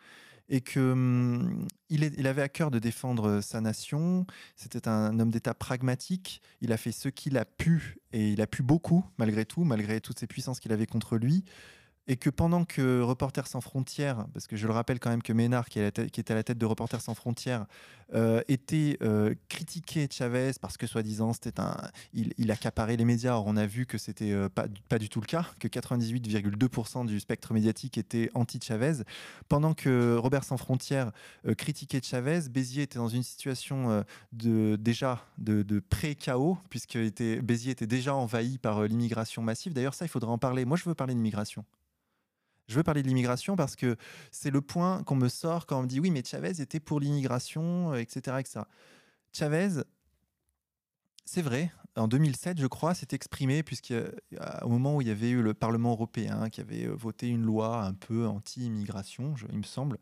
et 0.50 0.62
qu'il 0.62 0.82
hum, 0.82 1.68
il 1.90 2.28
avait 2.28 2.42
à 2.42 2.50
cœur 2.50 2.72
de 2.72 2.80
défendre 2.80 3.42
sa 3.42 3.62
nation. 3.62 4.26
C'était 4.56 4.88
un 4.88 5.20
homme 5.20 5.32
d'État 5.32 5.54
pragmatique. 5.54 6.42
Il 6.62 6.72
a 6.72 6.78
fait 6.78 6.92
ce 6.92 7.10
qu'il 7.10 7.38
a 7.38 7.46
pu, 7.46 7.98
et 8.12 8.30
il 8.30 8.42
a 8.42 8.48
pu 8.48 8.64
beaucoup, 8.64 9.06
malgré 9.18 9.46
tout, 9.46 9.64
malgré 9.64 10.02
toutes 10.02 10.20
ces 10.20 10.28
puissances 10.28 10.60
qu'il 10.60 10.72
avait 10.72 10.86
contre 10.86 11.18
lui 11.18 11.44
et 12.08 12.18
que 12.18 12.30
pendant 12.30 12.66
que 12.66 13.02
Reporters 13.02 13.48
sans 13.48 13.62
frontières, 13.62 14.28
parce 14.34 14.48
que 14.48 14.56
je 14.56 14.68
le 14.68 14.74
rappelle 14.74 15.00
quand 15.00 15.10
même 15.10 15.24
que 15.24 15.34
Ménard, 15.34 15.70
qui, 15.70 15.80
était 15.80 16.32
à 16.32 16.36
la 16.36 16.44
tête 16.44 16.58
de 16.58 16.66
Reporters 16.66 17.02
sans 17.02 17.16
frontières, 17.16 17.66
euh, 18.14 18.42
était 18.48 18.98
euh, 19.02 19.34
critiqué 19.50 20.08
Chavez 20.12 20.52
parce 20.62 20.78
que 20.78 20.86
soi-disant 20.86 21.34
c'était 21.34 21.60
un, 21.60 21.76
il, 22.14 22.52
accaparait 22.52 22.98
les 22.98 23.06
médias. 23.06 23.34
Or 23.34 23.46
on 23.48 23.58
a 23.58 23.66
vu 23.66 23.86
que 23.86 23.98
c'était 23.98 24.32
euh, 24.32 24.48
pas, 24.48 24.66
pas 24.90 25.00
du 25.00 25.10
tout 25.10 25.22
le 25.22 25.26
cas, 25.26 25.48
que 25.60 25.68
98,2% 25.68 27.08
du 27.08 27.20
spectre 27.20 27.54
médiatique 27.54 27.98
était 27.98 28.30
anti-Chavez. 28.36 29.04
Pendant 29.50 29.74
que 29.74 30.16
Robert 30.16 30.44
sans 30.44 30.58
frontières 30.58 31.12
critiquait 31.58 32.02
Chavez, 32.02 32.42
Béziers 32.50 32.84
était 32.84 33.00
dans 33.00 33.08
une 33.08 33.24
situation 33.24 34.04
de 34.34 34.76
déjà 34.76 35.26
de, 35.38 35.64
de 35.64 35.80
pré-chaos 35.80 36.58
puisque 36.70 36.96
était, 36.96 37.42
Béziers 37.42 37.72
était 37.72 37.88
déjà 37.88 38.14
envahi 38.14 38.58
par 38.60 38.84
l'immigration 38.84 39.42
massive. 39.42 39.74
D'ailleurs 39.74 39.96
ça 39.96 40.06
il 40.06 40.10
faudrait 40.10 40.32
en 40.32 40.38
parler. 40.38 40.66
Moi 40.66 40.78
je 40.78 40.84
veux 40.84 40.96
parler 40.96 41.16
d'immigration. 41.16 41.66
Je 42.68 42.76
veux 42.76 42.84
parler 42.84 43.04
de 43.04 43.08
l'immigration 43.08 43.56
parce 43.56 43.76
que 43.76 43.96
c'est 44.32 44.50
le 44.50 44.62
point 44.62 45.04
qu'on 45.04 45.16
me 45.16 45.30
sort 45.30 45.68
quand 45.68 45.80
on 45.80 45.84
me 45.84 45.88
dit 45.88 46.00
oui, 46.00 46.10
mais 46.10 46.24
Chavez 46.26 46.62
était 46.62 46.80
pour 46.80 47.00
l'immigration, 47.00 47.94
etc., 47.94 48.22
euh, 48.28 48.40
etc. 48.40 48.66
Chavez, 49.34 49.84
c'est 51.26 51.44
vrai, 51.44 51.72
en 51.96 52.08
2007, 52.08 52.60
je 52.60 52.68
crois, 52.68 52.96
s'est 52.96 53.08
exprimé, 53.12 53.62
puisqu'au 53.62 54.68
moment 54.68 54.96
où 54.96 55.02
il 55.02 55.08
y 55.08 55.12
avait 55.12 55.30
eu 55.30 55.42
le 55.42 55.54
Parlement 55.54 55.92
européen 55.92 56.50
qui 56.50 56.62
avait 56.62 56.86
euh, 56.86 56.96
voté 56.96 57.28
une 57.28 57.44
loi 57.44 57.84
un 57.84 57.94
peu 57.94 58.26
anti-immigration, 58.26 59.36
il 59.52 59.60
me 59.60 59.64
semble, 59.64 60.00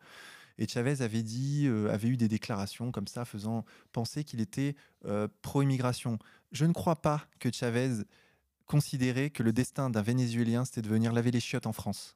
et 0.57 0.67
Chavez 0.67 1.01
avait 1.01 1.23
dit, 1.23 1.65
euh, 1.67 1.91
avait 1.91 2.07
eu 2.07 2.17
des 2.17 2.29
déclarations 2.29 2.91
comme 2.91 3.07
ça, 3.07 3.25
faisant 3.25 3.65
penser 3.91 4.23
qu'il 4.23 4.39
était 4.39 4.75
pro-immigration. 5.41 6.17
Je 6.53 6.63
ne 6.63 6.71
crois 6.71 7.01
pas 7.01 7.25
que 7.39 7.51
Chavez 7.51 8.03
considérait 8.67 9.31
que 9.31 9.43
le 9.43 9.51
destin 9.51 9.89
d'un 9.89 10.01
Vénézuélien, 10.01 10.63
c'était 10.63 10.81
de 10.81 10.87
venir 10.87 11.11
laver 11.11 11.31
les 11.31 11.41
chiottes 11.41 11.67
en 11.67 11.73
France 11.73 12.15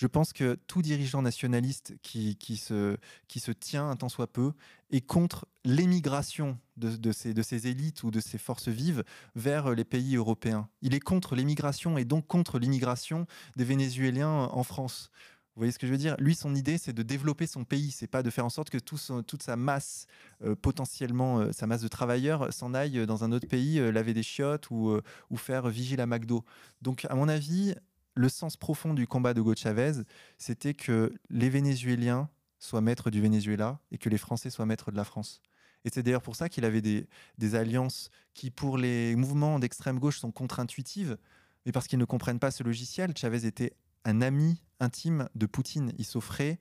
je 0.00 0.06
pense 0.06 0.32
que 0.32 0.54
tout 0.66 0.80
dirigeant 0.80 1.20
nationaliste 1.20 1.92
qui, 2.00 2.36
qui, 2.36 2.56
se, 2.56 2.96
qui 3.28 3.38
se 3.38 3.52
tient 3.52 3.90
un 3.90 3.96
tant 3.96 4.08
soit 4.08 4.32
peu 4.32 4.54
est 4.90 5.02
contre 5.02 5.46
l'émigration 5.62 6.58
de, 6.78 6.96
de, 6.96 7.12
ces, 7.12 7.34
de 7.34 7.42
ces 7.42 7.66
élites 7.66 8.02
ou 8.02 8.10
de 8.10 8.18
ces 8.18 8.38
forces 8.38 8.68
vives 8.68 9.04
vers 9.34 9.74
les 9.74 9.84
pays 9.84 10.16
européens. 10.16 10.70
Il 10.80 10.94
est 10.94 11.00
contre 11.00 11.36
l'émigration 11.36 11.98
et 11.98 12.06
donc 12.06 12.26
contre 12.26 12.58
l'immigration 12.58 13.26
des 13.56 13.64
Vénézuéliens 13.64 14.48
en 14.50 14.62
France. 14.62 15.10
Vous 15.54 15.60
voyez 15.60 15.72
ce 15.72 15.78
que 15.78 15.86
je 15.86 15.92
veux 15.92 15.98
dire? 15.98 16.16
Lui, 16.18 16.34
son 16.34 16.54
idée, 16.54 16.78
c'est 16.78 16.94
de 16.94 17.02
développer 17.02 17.46
son 17.46 17.64
pays. 17.64 17.90
C'est 17.90 18.06
pas 18.06 18.22
de 18.22 18.30
faire 18.30 18.46
en 18.46 18.50
sorte 18.50 18.70
que 18.70 18.78
tout 18.78 18.96
toute 19.26 19.42
sa 19.42 19.56
masse, 19.56 20.06
euh, 20.42 20.54
potentiellement, 20.54 21.40
euh, 21.40 21.52
sa 21.52 21.66
masse 21.66 21.82
de 21.82 21.88
travailleurs, 21.88 22.50
s'en 22.54 22.72
aille 22.72 23.04
dans 23.04 23.24
un 23.24 23.32
autre 23.32 23.48
pays 23.48 23.78
euh, 23.78 23.92
laver 23.92 24.14
des 24.14 24.22
chiottes 24.22 24.70
ou, 24.70 24.98
ou 25.28 25.36
faire 25.36 25.68
vigile 25.68 26.00
à 26.00 26.06
McDo. 26.06 26.42
Donc, 26.80 27.04
à 27.10 27.14
mon 27.14 27.28
avis, 27.28 27.74
le 28.20 28.28
sens 28.28 28.56
profond 28.56 28.92
du 28.92 29.06
combat 29.06 29.32
de 29.32 29.40
Hugo 29.40 29.54
Chavez, 29.56 29.92
c'était 30.36 30.74
que 30.74 31.12
les 31.30 31.48
Vénézuéliens 31.48 32.28
soient 32.58 32.82
maîtres 32.82 33.10
du 33.10 33.22
Venezuela 33.22 33.80
et 33.90 33.98
que 33.98 34.10
les 34.10 34.18
Français 34.18 34.50
soient 34.50 34.66
maîtres 34.66 34.90
de 34.90 34.96
la 34.96 35.04
France. 35.04 35.40
Et 35.86 35.90
c'est 35.90 36.02
d'ailleurs 36.02 36.20
pour 36.20 36.36
ça 36.36 36.50
qu'il 36.50 36.66
avait 36.66 36.82
des, 36.82 37.54
alliances 37.54 38.10
qui, 38.34 38.50
pour 38.50 38.76
les 38.76 39.16
mouvements 39.16 39.58
d'extrême 39.58 39.98
gauche, 39.98 40.18
sont 40.18 40.30
contre-intuitives, 40.30 41.16
mais 41.64 41.72
parce 41.72 41.86
qu'ils 41.86 41.98
ne 41.98 42.04
comprennent 42.04 42.38
pas 42.38 42.50
ce 42.50 42.62
logiciel. 42.62 43.16
Chavez 43.16 43.46
était 43.46 43.72
un 44.04 44.20
ami 44.20 44.62
intime 44.80 45.30
de 45.34 45.46
Poutine. 45.46 45.92
Il 45.96 46.04
s'offrait. 46.04 46.58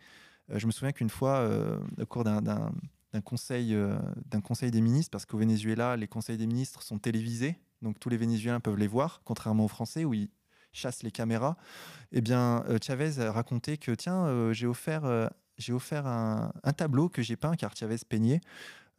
Euh, 0.52 0.60
je 0.60 0.66
me 0.66 0.72
souviens 0.72 0.94
qu'une 0.94 1.10
fois, 1.10 1.40
euh, 1.40 1.78
au 2.02 2.06
cours 2.06 2.24
d'un 2.24 2.72
conseil, 3.26 3.76
euh, 3.76 4.00
d'un 4.28 4.40
conseil 4.40 4.72
des 4.72 4.80
ministres, 4.80 5.12
parce 5.12 5.26
qu'au 5.26 5.38
Venezuela, 5.38 5.98
les 5.98 6.08
conseils 6.08 6.38
des 6.38 6.48
ministres 6.48 6.84
sont 6.84 7.00
télévisés, 7.00 7.60
donc 7.82 8.00
tous 8.00 8.08
les 8.08 8.18
Vénézuéliens 8.18 8.62
peuvent 8.62 8.78
les 8.78 8.88
voir, 8.88 9.22
contrairement 9.26 9.66
aux 9.66 9.70
Français 9.70 10.06
où 10.06 10.14
ils, 10.14 10.30
chasse 10.72 11.04
les 11.04 11.12
caméras, 11.12 11.58
eh 12.12 12.22
bien, 12.22 12.64
euh, 12.68 12.78
Chavez 12.82 13.20
a 13.20 13.32
raconté 13.32 13.78
que 13.78 13.92
tiens, 13.92 14.26
euh, 14.26 14.54
j'ai 14.54 14.68
offert, 14.68 15.06
euh, 15.06 15.28
offert 15.70 16.08
un, 16.08 16.52
tableau 16.76 17.10
que 17.10 17.22
j'ai 17.22 17.36
peint, 17.36 17.56
car 17.56 17.76
Chavez 17.76 17.98
peignait. 18.08 18.42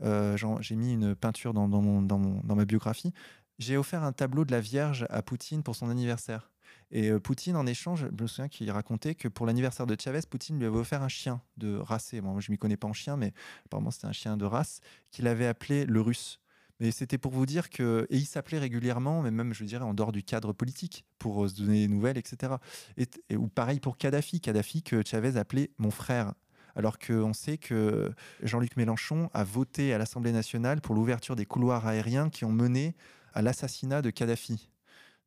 j'ai 0.00 0.76
mis 0.76 0.94
une 0.94 1.14
peinture 1.14 1.54
dans, 1.54 1.68
mon, 1.68 2.02
dans, 2.02 2.18
dans 2.18 2.54
ma 2.54 2.64
biographie. 2.64 3.12
J'ai 3.58 3.76
offert 3.76 4.04
un 4.04 4.12
tableau 4.12 4.44
de 4.44 4.52
la 4.52 4.60
Vierge 4.60 5.06
à 5.10 5.22
Poutine 5.22 5.62
pour 5.62 5.76
son 5.76 5.90
anniversaire. 5.90 6.50
Et 6.92 7.12
Poutine, 7.20 7.56
en 7.56 7.66
échange, 7.66 8.06
je 8.16 8.22
me 8.22 8.26
souviens 8.26 8.48
qu'il 8.48 8.70
racontait 8.70 9.14
que 9.14 9.28
pour 9.28 9.46
l'anniversaire 9.46 9.86
de 9.86 9.96
Chavez, 9.98 10.20
Poutine 10.28 10.58
lui 10.58 10.66
avait 10.66 10.78
offert 10.78 11.02
un 11.02 11.08
chien 11.08 11.40
de 11.56 11.76
race. 11.76 12.14
Bon, 12.14 12.32
moi, 12.32 12.40
je 12.40 12.50
m'y 12.50 12.58
connais 12.58 12.76
pas 12.76 12.88
en 12.88 12.92
chien, 12.92 13.16
mais 13.16 13.32
apparemment, 13.66 13.90
c'était 13.90 14.06
un 14.06 14.12
chien 14.12 14.36
de 14.36 14.44
race 14.44 14.80
qu'il 15.10 15.26
avait 15.26 15.46
appelé 15.46 15.84
le 15.84 16.00
russe. 16.00 16.40
Mais 16.80 16.90
c'était 16.90 17.18
pour 17.18 17.32
vous 17.32 17.46
dire 17.46 17.70
que. 17.70 18.06
Et 18.10 18.16
il 18.16 18.26
s'appelait 18.26 18.58
régulièrement, 18.58 19.22
même, 19.22 19.52
je 19.52 19.64
dirais, 19.64 19.84
en 19.84 19.94
dehors 19.94 20.12
du 20.12 20.22
cadre 20.22 20.52
politique, 20.52 21.04
pour 21.18 21.44
euh, 21.44 21.48
se 21.48 21.56
donner 21.56 21.86
des 21.86 21.88
nouvelles, 21.88 22.18
etc. 22.18 22.54
Et, 22.96 23.36
ou 23.36 23.48
pareil 23.48 23.80
pour 23.80 23.98
Kadhafi. 23.98 24.40
Kadhafi 24.40 24.82
que 24.82 25.02
Chavez 25.06 25.36
appelait 25.36 25.70
mon 25.78 25.90
frère. 25.90 26.32
Alors 26.76 26.98
qu'on 26.98 27.32
sait 27.32 27.58
que 27.58 28.12
Jean-Luc 28.42 28.76
Mélenchon 28.76 29.28
a 29.34 29.44
voté 29.44 29.92
à 29.92 29.98
l'Assemblée 29.98 30.32
nationale 30.32 30.80
pour 30.80 30.94
l'ouverture 30.94 31.36
des 31.36 31.44
couloirs 31.44 31.86
aériens 31.86 32.30
qui 32.30 32.44
ont 32.44 32.52
mené 32.52 32.94
à 33.34 33.42
l'assassinat 33.42 34.02
de 34.02 34.10
Kadhafi. 34.10 34.69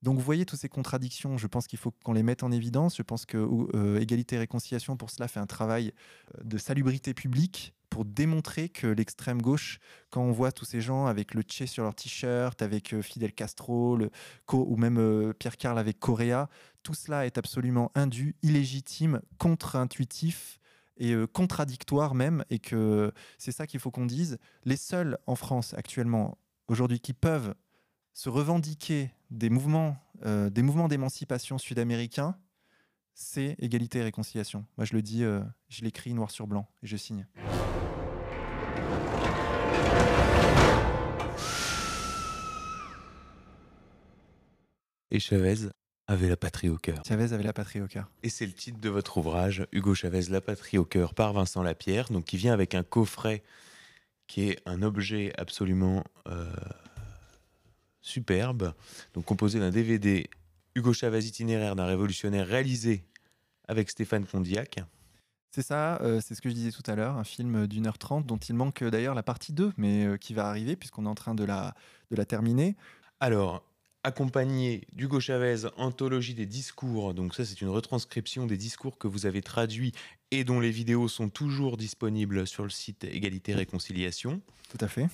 Donc 0.03 0.17
vous 0.17 0.23
voyez 0.23 0.45
toutes 0.45 0.59
ces 0.59 0.67
contradictions, 0.67 1.37
je 1.37 1.47
pense 1.47 1.65
qu'il 1.65 1.79
faut 1.79 1.91
qu'on 2.03 2.11
les 2.11 2.23
mette 2.23 2.43
en 2.43 2.51
évidence. 2.51 2.97
Je 2.97 3.03
pense 3.03 3.25
que 3.25 3.37
euh, 3.73 4.01
Égalité 4.01 4.35
et 4.35 4.39
Réconciliation, 4.39 4.97
pour 4.97 5.09
cela, 5.09 5.29
fait 5.29 5.39
un 5.39 5.45
travail 5.45 5.93
euh, 6.37 6.43
de 6.43 6.57
salubrité 6.57 7.13
publique 7.13 7.73
pour 7.89 8.03
démontrer 8.03 8.67
que 8.67 8.87
l'extrême 8.87 9.41
gauche, 9.41 9.79
quand 10.09 10.21
on 10.21 10.33
voit 10.33 10.51
tous 10.51 10.65
ces 10.65 10.81
gens 10.81 11.05
avec 11.05 11.33
le 11.33 11.41
Che 11.47 11.65
sur 11.67 11.83
leur 11.83 11.95
t-shirt, 11.95 12.61
avec 12.61 12.93
euh, 12.93 13.01
Fidel 13.01 13.31
Castro, 13.31 13.95
le, 13.95 14.11
ou 14.51 14.75
même 14.75 15.33
Pierre 15.39 15.55
Carl 15.55 15.79
avec 15.79 15.99
Correa, 15.99 16.49
tout 16.81 16.95
cela 16.95 17.25
est 17.25 17.37
absolument 17.37 17.89
indu, 17.95 18.35
illégitime, 18.41 19.21
contre-intuitif 19.37 20.59
et 20.97 21.15
contradictoire 21.31 22.13
même, 22.13 22.43
et 22.51 22.59
que 22.59 23.11
c'est 23.39 23.51
ça 23.51 23.65
qu'il 23.65 23.79
faut 23.79 23.89
qu'on 23.89 24.05
dise. 24.05 24.37
Les 24.63 24.77
seuls 24.77 25.17
en 25.25 25.35
France 25.35 25.73
actuellement, 25.73 26.37
aujourd'hui, 26.67 26.99
qui 26.99 27.13
peuvent 27.13 27.55
se 28.13 28.29
revendiquer 28.29 29.11
des 29.33 29.49
mouvements, 29.49 29.97
des 30.23 30.61
mouvements 30.61 30.87
d'émancipation 30.87 31.57
sud-américains, 31.57 32.37
c'est 33.13 33.55
égalité 33.59 33.99
et 33.99 34.03
réconciliation. 34.03 34.65
Moi, 34.77 34.85
je 34.85 34.93
le 34.93 35.01
dis, 35.01 35.23
je 35.69 35.83
l'écris 35.83 36.13
noir 36.13 36.31
sur 36.31 36.47
blanc 36.47 36.67
et 36.81 36.87
je 36.87 36.95
signe. 36.95 37.27
Et 45.11 45.19
Chavez 45.19 45.69
avait 46.07 46.29
la 46.29 46.37
patrie 46.37 46.69
au 46.69 46.77
cœur. 46.77 47.03
Chavez 47.07 47.33
avait 47.33 47.43
la 47.43 47.53
patrie 47.53 47.81
au 47.81 47.87
cœur. 47.87 48.09
Et 48.23 48.29
c'est 48.29 48.45
le 48.45 48.51
titre 48.51 48.79
de 48.79 48.89
votre 48.89 49.17
ouvrage, 49.17 49.67
Hugo 49.71 49.93
Chavez, 49.93 50.23
La 50.29 50.41
patrie 50.41 50.77
au 50.77 50.85
cœur, 50.85 51.13
par 51.13 51.33
Vincent 51.33 51.61
Lapierre, 51.61 52.09
donc 52.09 52.25
qui 52.25 52.37
vient 52.37 52.53
avec 52.53 52.73
un 52.73 52.83
coffret 52.83 53.43
qui 54.25 54.49
est 54.49 54.59
un 54.65 54.81
objet 54.81 55.31
absolument 55.37 56.03
euh, 56.27 56.51
superbe, 58.03 58.73
donc 59.15 59.25
composé 59.25 59.59
d'un 59.59 59.71
DVD 59.71 60.29
Hugo 60.75 60.93
Chavez 60.93 61.25
itinéraire 61.25 61.75
d'un 61.75 61.85
révolutionnaire 61.85 62.45
réalisé 62.45 63.03
avec 63.67 63.89
Stéphane 63.89 64.25
Condiac. 64.25 64.79
C'est 65.51 65.63
ça, 65.63 66.01
euh, 66.01 66.19
c'est 66.19 66.35
ce 66.35 66.41
que 66.41 66.49
je 66.49 66.53
disais 66.53 66.71
tout 66.71 66.83
à 66.85 66.95
l'heure, 66.95 67.17
un 67.17 67.23
film 67.23 67.65
d'une 67.67 67.87
heure 67.87 67.97
trente 67.97 68.25
dont 68.25 68.37
il 68.37 68.55
manque 68.55 68.83
d'ailleurs 68.83 69.15
la 69.15 69.23
partie 69.23 69.53
2, 69.53 69.73
mais 69.77 70.05
euh, 70.05 70.17
qui 70.17 70.33
va 70.33 70.47
arriver 70.47 70.75
puisqu'on 70.75 71.05
est 71.05 71.09
en 71.09 71.15
train 71.15 71.35
de 71.35 71.43
la, 71.43 71.75
de 72.11 72.15
la 72.15 72.25
terminer. 72.25 72.75
Alors, 73.19 73.63
accompagné 74.03 74.81
d'Hugo 74.93 75.19
Chavez, 75.19 75.67
Anthologie 75.77 76.33
des 76.33 76.45
discours. 76.45 77.13
Donc 77.13 77.35
ça, 77.35 77.45
c'est 77.45 77.61
une 77.61 77.69
retranscription 77.69 78.47
des 78.47 78.57
discours 78.57 78.97
que 78.97 79.07
vous 79.07 79.25
avez 79.25 79.41
traduits 79.41 79.93
et 80.31 80.43
dont 80.43 80.59
les 80.59 80.71
vidéos 80.71 81.07
sont 81.07 81.29
toujours 81.29 81.77
disponibles 81.77 82.45
sur 82.47 82.63
le 82.63 82.69
site 82.69 83.03
Égalité 83.03 83.53
Réconciliation. 83.53 84.41
Tout 84.69 84.83
à 84.83 84.87
fait. 84.87 85.07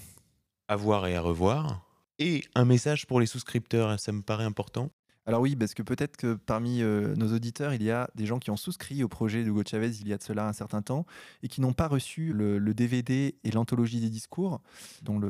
À 0.68 0.76
voir 0.76 1.06
et 1.08 1.16
à 1.16 1.22
revoir. 1.22 1.89
Et 2.20 2.44
un 2.54 2.66
message 2.66 3.08
pour 3.08 3.20
les 3.22 3.26
souscripteurs, 3.26 3.98
ça 3.98 4.12
me 4.12 4.22
paraît 4.22 4.44
important. 4.44 4.92
Alors 5.26 5.42
oui, 5.42 5.56
parce 5.56 5.74
que 5.74 5.82
peut-être 5.84 6.18
que 6.18 6.34
parmi 6.34 6.82
euh, 6.82 7.16
nos 7.16 7.34
auditeurs, 7.34 7.74
il 7.74 7.82
y 7.82 7.92
a 7.92 8.10
des 8.16 8.26
gens 8.26 8.40
qui 8.40 8.52
ont 8.52 8.58
souscrit 8.58 9.02
au 9.04 9.08
projet 9.08 9.42
d'Hugo 9.44 9.64
Chavez 9.66 9.92
il 10.02 10.08
y 10.08 10.14
a 10.14 10.18
de 10.18 10.24
cela 10.24 10.46
un 10.48 10.54
certain 10.54 10.82
temps 10.82 11.06
et 11.44 11.48
qui 11.48 11.62
n'ont 11.62 11.72
pas 11.72 11.88
reçu 11.88 12.34
le, 12.34 12.60
DVD 12.74 13.36
et 13.44 13.52
l'anthologie 13.52 14.02
des 14.02 14.10
discours 14.10 14.60
dont 15.02 15.22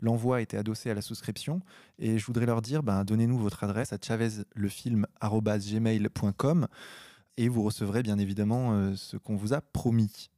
l'envoi 0.00 0.40
était 0.40 0.56
adossé 0.56 0.88
à 0.88 0.94
la 0.94 1.02
souscription. 1.02 1.60
Et 1.98 2.18
je 2.18 2.24
voudrais 2.24 2.46
leur 2.46 2.62
dire, 2.62 2.82
ben, 2.82 3.04
donnez-nous 3.04 3.38
votre 3.38 3.62
adresse 3.64 3.92
à 3.92 3.98
chavezlefilm.gmail.com 4.00 6.68
et 7.36 7.48
vous 7.48 7.62
recevrez 7.62 8.02
bien 8.02 8.18
évidemment 8.18 8.72
euh, 8.72 8.96
ce 8.96 9.18
qu'on 9.18 9.36
vous 9.36 9.52
a 9.52 9.60
promis. 9.60 10.30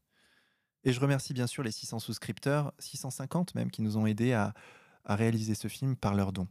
Et 0.85 0.93
je 0.93 0.99
remercie 0.99 1.33
bien 1.33 1.47
sûr 1.47 1.63
les 1.63 1.71
600 1.71 2.01
souscripteurs, 2.01 2.73
650 2.81 3.55
même, 3.55 3.71
qui 3.71 3.83
nous 3.83 3.99
ont 3.99 4.07
aidés 4.07 4.33
à, 4.33 4.53
à 5.05 5.17
réaliser 5.17 5.55
ce 5.55 5.69
film 5.69 5.97
par 5.97 6.15
leurs 6.15 6.33
dons. 6.33 6.49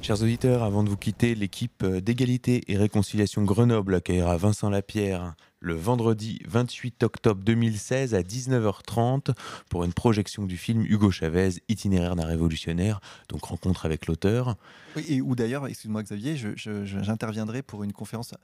Chers 0.00 0.20
auditeurs, 0.20 0.64
avant 0.64 0.82
de 0.82 0.88
vous 0.88 0.96
quitter, 0.96 1.36
l'équipe 1.36 1.86
d'égalité 1.86 2.62
et 2.66 2.76
réconciliation 2.76 3.44
Grenoble 3.44 3.94
accueillera 3.94 4.36
Vincent 4.36 4.68
Lapierre 4.68 5.36
le 5.62 5.74
vendredi 5.74 6.40
28 6.48 7.04
octobre 7.04 7.40
2016 7.44 8.14
à 8.14 8.22
19h30 8.22 9.32
pour 9.70 9.84
une 9.84 9.92
projection 9.92 10.44
du 10.44 10.56
film 10.56 10.84
Hugo 10.84 11.12
Chavez, 11.12 11.50
itinéraire 11.68 12.16
d'un 12.16 12.26
révolutionnaire, 12.26 13.00
donc 13.28 13.44
rencontre 13.44 13.86
avec 13.86 14.08
l'auteur. 14.08 14.56
Oui, 14.96 15.04
et 15.08 15.20
où 15.20 15.36
d'ailleurs, 15.36 15.68
excuse-moi 15.68 16.02
Xavier, 16.02 16.36
j'interviendrai 16.56 17.62
pour 17.62 17.84
une 17.84 17.92
conférence 17.92 18.34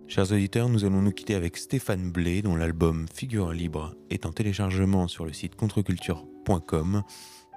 Chers 0.07 0.31
auditeurs, 0.31 0.69
nous 0.69 0.85
allons 0.85 1.01
nous 1.01 1.11
quitter 1.11 1.35
avec 1.35 1.57
Stéphane 1.57 2.11
Blé, 2.11 2.41
dont 2.41 2.55
l'album 2.55 3.07
Figure 3.13 3.51
libre 3.51 3.93
est 4.09 4.25
en 4.25 4.31
téléchargement 4.31 5.09
sur 5.09 5.25
le 5.25 5.33
site 5.33 5.55
contreculture.com. 5.55 7.03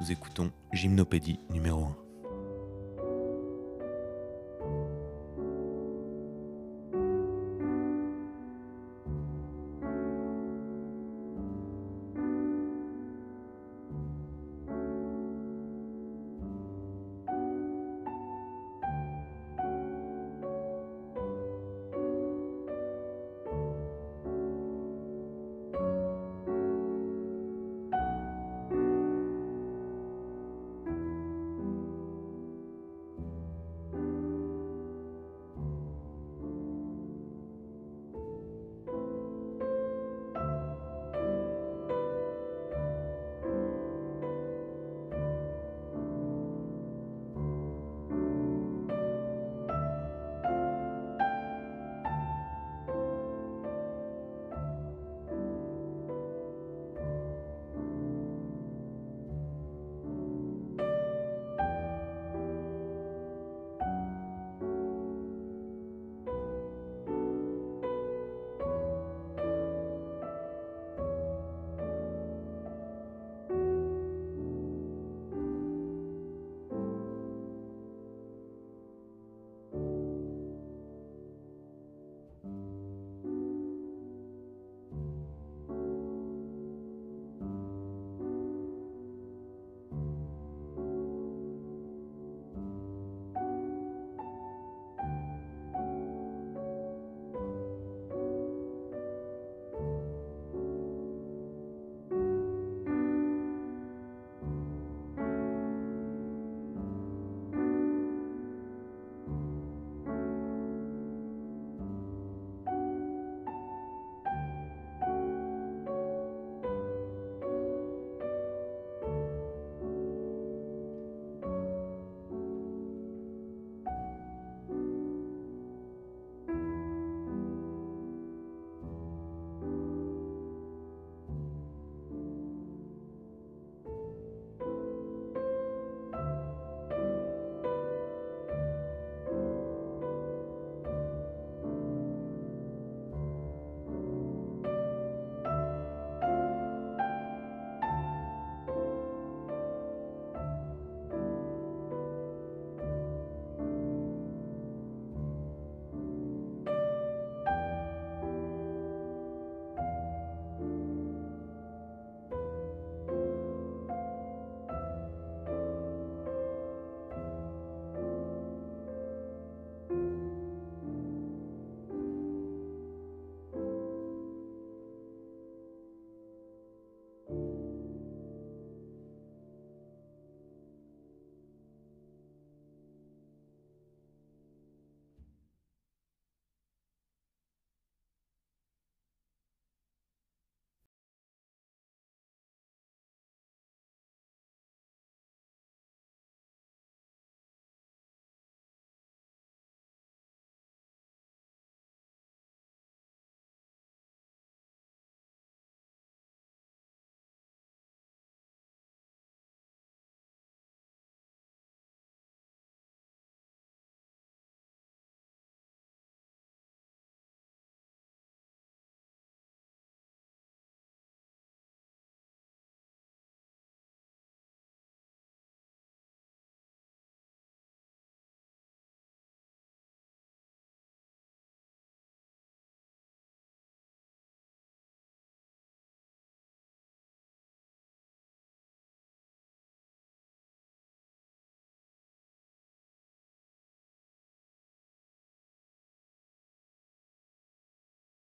Nous 0.00 0.12
écoutons 0.12 0.50
Gymnopédie 0.72 1.38
numéro 1.50 1.84
1. 1.84 2.09